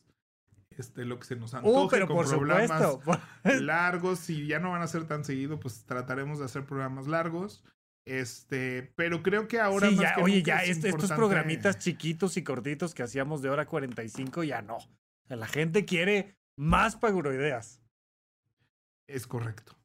este, 0.77 1.05
lo 1.05 1.19
que 1.19 1.25
se 1.25 1.35
nos 1.35 1.53
uh, 1.53 1.57
antoje 1.57 1.97
pero 1.97 2.07
con 2.07 2.15
por 2.17 2.27
programas 2.27 2.99
largos. 3.61 4.19
Si 4.19 4.47
ya 4.47 4.59
no 4.59 4.71
van 4.71 4.81
a 4.81 4.87
ser 4.87 5.05
tan 5.05 5.23
seguido, 5.23 5.59
pues 5.59 5.85
trataremos 5.85 6.39
de 6.39 6.45
hacer 6.45 6.65
programas 6.65 7.07
largos. 7.07 7.63
Este, 8.05 8.91
pero 8.95 9.23
creo 9.23 9.47
que 9.47 9.59
ahora. 9.59 9.89
Sí, 9.89 9.97
ya, 9.97 10.15
oye, 10.21 10.43
ya 10.43 10.63
estos 10.63 11.11
programitas 11.11 11.80
chiquitos 11.80 12.35
y 12.38 12.43
cortitos 12.43 12.93
que 12.93 13.03
hacíamos 13.03 13.41
de 13.41 13.49
hora 13.49 13.65
45, 13.65 14.43
ya 14.43 14.61
no. 14.61 14.77
La 15.30 15.47
gente 15.47 15.85
quiere 15.85 16.35
más 16.57 16.95
paguroideas. 16.95 17.81
Es 19.07 19.27
correcto. 19.27 19.75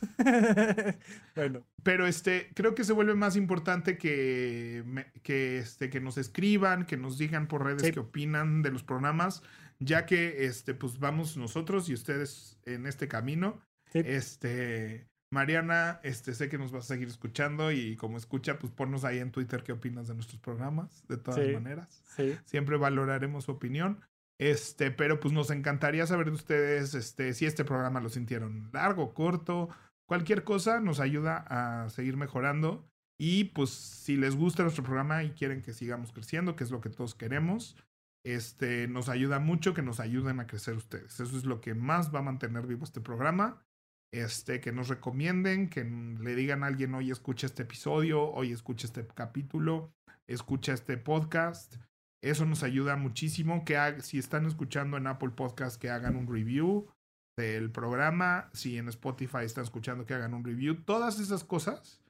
bueno. 1.36 1.64
Pero 1.82 2.06
este, 2.06 2.50
creo 2.54 2.74
que 2.74 2.84
se 2.84 2.92
vuelve 2.92 3.14
más 3.14 3.36
importante 3.36 3.96
que, 3.98 4.84
que, 5.22 5.58
este, 5.58 5.90
que 5.90 6.00
nos 6.00 6.18
escriban, 6.18 6.84
que 6.84 6.96
nos 6.96 7.18
digan 7.18 7.48
por 7.48 7.64
redes 7.64 7.92
qué 7.92 8.00
opinan 8.00 8.62
de 8.62 8.70
los 8.70 8.82
programas, 8.82 9.42
ya 9.78 10.04
que 10.04 10.44
este, 10.46 10.74
pues 10.74 10.98
vamos 10.98 11.36
nosotros 11.36 11.88
y 11.88 11.94
ustedes 11.94 12.58
en 12.64 12.86
este 12.86 13.08
camino. 13.08 13.60
Este, 13.94 15.08
Mariana, 15.30 16.00
este, 16.02 16.34
sé 16.34 16.48
que 16.48 16.58
nos 16.58 16.72
vas 16.72 16.84
a 16.84 16.94
seguir 16.94 17.08
escuchando 17.08 17.70
y 17.70 17.96
como 17.96 18.16
escucha, 18.16 18.58
pues 18.58 18.72
ponnos 18.72 19.04
ahí 19.04 19.18
en 19.18 19.30
Twitter 19.30 19.62
qué 19.62 19.72
opinas 19.72 20.08
de 20.08 20.14
nuestros 20.14 20.40
programas, 20.40 21.06
de 21.06 21.18
todas 21.18 21.46
maneras. 21.52 22.02
Sí. 22.16 22.36
Siempre 22.44 22.76
valoraremos 22.76 23.44
su 23.44 23.52
opinión. 23.52 24.00
Este, 24.40 24.90
pero 24.92 25.18
pues 25.18 25.34
nos 25.34 25.50
encantaría 25.50 26.06
saber 26.06 26.26
de 26.26 26.32
ustedes, 26.32 26.94
este, 26.94 27.34
si 27.34 27.44
este 27.44 27.64
programa 27.64 28.00
lo 28.00 28.08
sintieron 28.08 28.70
largo, 28.72 29.12
corto, 29.12 29.68
cualquier 30.06 30.44
cosa 30.44 30.80
nos 30.80 31.00
ayuda 31.00 31.44
a 31.48 31.90
seguir 31.90 32.16
mejorando. 32.16 32.88
Y 33.20 33.44
pues 33.46 33.70
si 33.70 34.16
les 34.16 34.36
gusta 34.36 34.62
nuestro 34.62 34.84
programa 34.84 35.24
y 35.24 35.32
quieren 35.32 35.60
que 35.60 35.72
sigamos 35.72 36.12
creciendo, 36.12 36.54
que 36.54 36.62
es 36.62 36.70
lo 36.70 36.80
que 36.80 36.88
todos 36.88 37.16
queremos, 37.16 37.76
este, 38.24 38.86
nos 38.86 39.08
ayuda 39.08 39.40
mucho 39.40 39.74
que 39.74 39.82
nos 39.82 39.98
ayuden 39.98 40.38
a 40.38 40.46
crecer 40.46 40.74
ustedes. 40.74 41.18
Eso 41.18 41.36
es 41.36 41.44
lo 41.44 41.60
que 41.60 41.74
más 41.74 42.14
va 42.14 42.20
a 42.20 42.22
mantener 42.22 42.66
vivo 42.66 42.84
este 42.84 43.00
programa 43.00 43.64
este, 44.12 44.60
que 44.60 44.72
nos 44.72 44.88
recomienden, 44.88 45.68
que 45.68 45.84
le 45.84 46.34
digan 46.34 46.64
a 46.64 46.66
alguien, 46.66 46.94
hoy 46.94 47.10
escucha 47.10 47.46
este 47.46 47.62
episodio, 47.64 48.30
hoy 48.30 48.52
escucha 48.52 48.86
este 48.86 49.06
capítulo, 49.06 49.92
escucha 50.26 50.72
este 50.72 50.96
podcast. 50.96 51.76
Eso 52.22 52.46
nos 52.46 52.62
ayuda 52.62 52.96
muchísimo. 52.96 53.64
Que 53.64 53.96
si 54.00 54.18
están 54.18 54.46
escuchando 54.46 54.96
en 54.96 55.06
Apple 55.06 55.30
Podcast, 55.30 55.80
que 55.80 55.90
hagan 55.90 56.16
un 56.16 56.26
review 56.26 56.88
del 57.36 57.70
programa. 57.70 58.50
Si 58.52 58.76
en 58.76 58.88
Spotify 58.88 59.44
están 59.44 59.64
escuchando, 59.64 60.04
que 60.04 60.14
hagan 60.14 60.34
un 60.34 60.44
review. 60.44 60.82
Todas 60.82 61.20
esas 61.20 61.44
cosas 61.44 62.02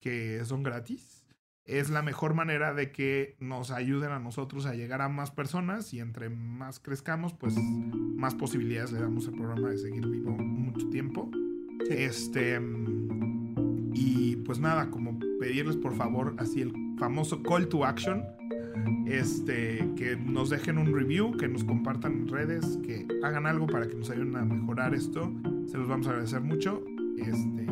que 0.00 0.44
son 0.44 0.62
gratis. 0.62 1.25
Es 1.66 1.90
la 1.90 2.00
mejor 2.00 2.34
manera 2.34 2.74
de 2.74 2.92
que 2.92 3.36
nos 3.40 3.72
ayuden 3.72 4.12
a 4.12 4.20
nosotros 4.20 4.66
a 4.66 4.74
llegar 4.74 5.02
a 5.02 5.08
más 5.08 5.32
personas 5.32 5.92
y 5.92 5.98
entre 5.98 6.30
más 6.30 6.78
crezcamos, 6.78 7.34
pues 7.34 7.56
más 7.56 8.36
posibilidades 8.36 8.92
le 8.92 9.00
damos 9.00 9.26
al 9.26 9.34
programa 9.34 9.70
de 9.70 9.78
seguir 9.78 10.06
vivo 10.06 10.30
mucho 10.30 10.88
tiempo. 10.90 11.28
Este. 11.90 12.60
Y 13.94 14.36
pues 14.36 14.60
nada, 14.60 14.90
como 14.90 15.18
pedirles 15.40 15.76
por 15.76 15.96
favor, 15.96 16.36
así 16.38 16.60
el 16.62 16.72
famoso 16.98 17.42
call 17.42 17.68
to 17.68 17.84
action. 17.84 18.22
Este, 19.08 19.88
que 19.96 20.16
nos 20.16 20.50
dejen 20.50 20.78
un 20.78 20.94
review, 20.94 21.36
que 21.36 21.48
nos 21.48 21.64
compartan 21.64 22.12
en 22.12 22.28
redes, 22.28 22.78
que 22.84 23.08
hagan 23.24 23.46
algo 23.46 23.66
para 23.66 23.88
que 23.88 23.94
nos 23.96 24.10
ayuden 24.10 24.36
a 24.36 24.44
mejorar 24.44 24.94
esto. 24.94 25.32
Se 25.66 25.78
los 25.78 25.88
vamos 25.88 26.06
a 26.06 26.10
agradecer 26.10 26.42
mucho. 26.42 26.84
Este, 27.18 27.66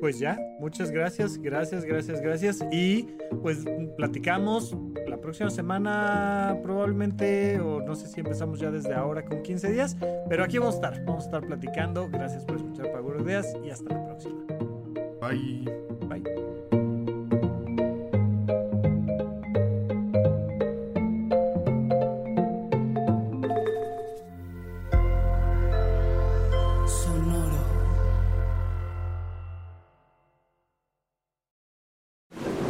pues 0.00 0.18
ya. 0.18 0.38
Muchas 0.58 0.90
gracias, 0.90 1.38
gracias, 1.38 1.84
gracias, 1.84 2.20
gracias. 2.20 2.64
Y 2.72 3.06
pues 3.42 3.64
platicamos 3.96 4.76
la 5.06 5.20
próxima 5.20 5.50
semana 5.50 6.58
probablemente, 6.62 7.60
o 7.60 7.80
no 7.82 7.94
sé 7.94 8.08
si 8.08 8.20
empezamos 8.20 8.58
ya 8.60 8.70
desde 8.70 8.94
ahora 8.94 9.24
con 9.24 9.42
15 9.42 9.72
días, 9.72 9.96
pero 10.28 10.44
aquí 10.44 10.58
vamos 10.58 10.74
a 10.74 10.78
estar, 10.78 11.04
vamos 11.04 11.24
a 11.24 11.26
estar 11.26 11.46
platicando. 11.46 12.08
Gracias 12.10 12.44
por 12.44 12.56
escuchar 12.56 12.90
Paguro 12.92 13.22
Ideas 13.22 13.54
y 13.64 13.70
hasta 13.70 13.94
la 13.94 14.04
próxima. 14.06 14.44
Bye. 15.20 15.79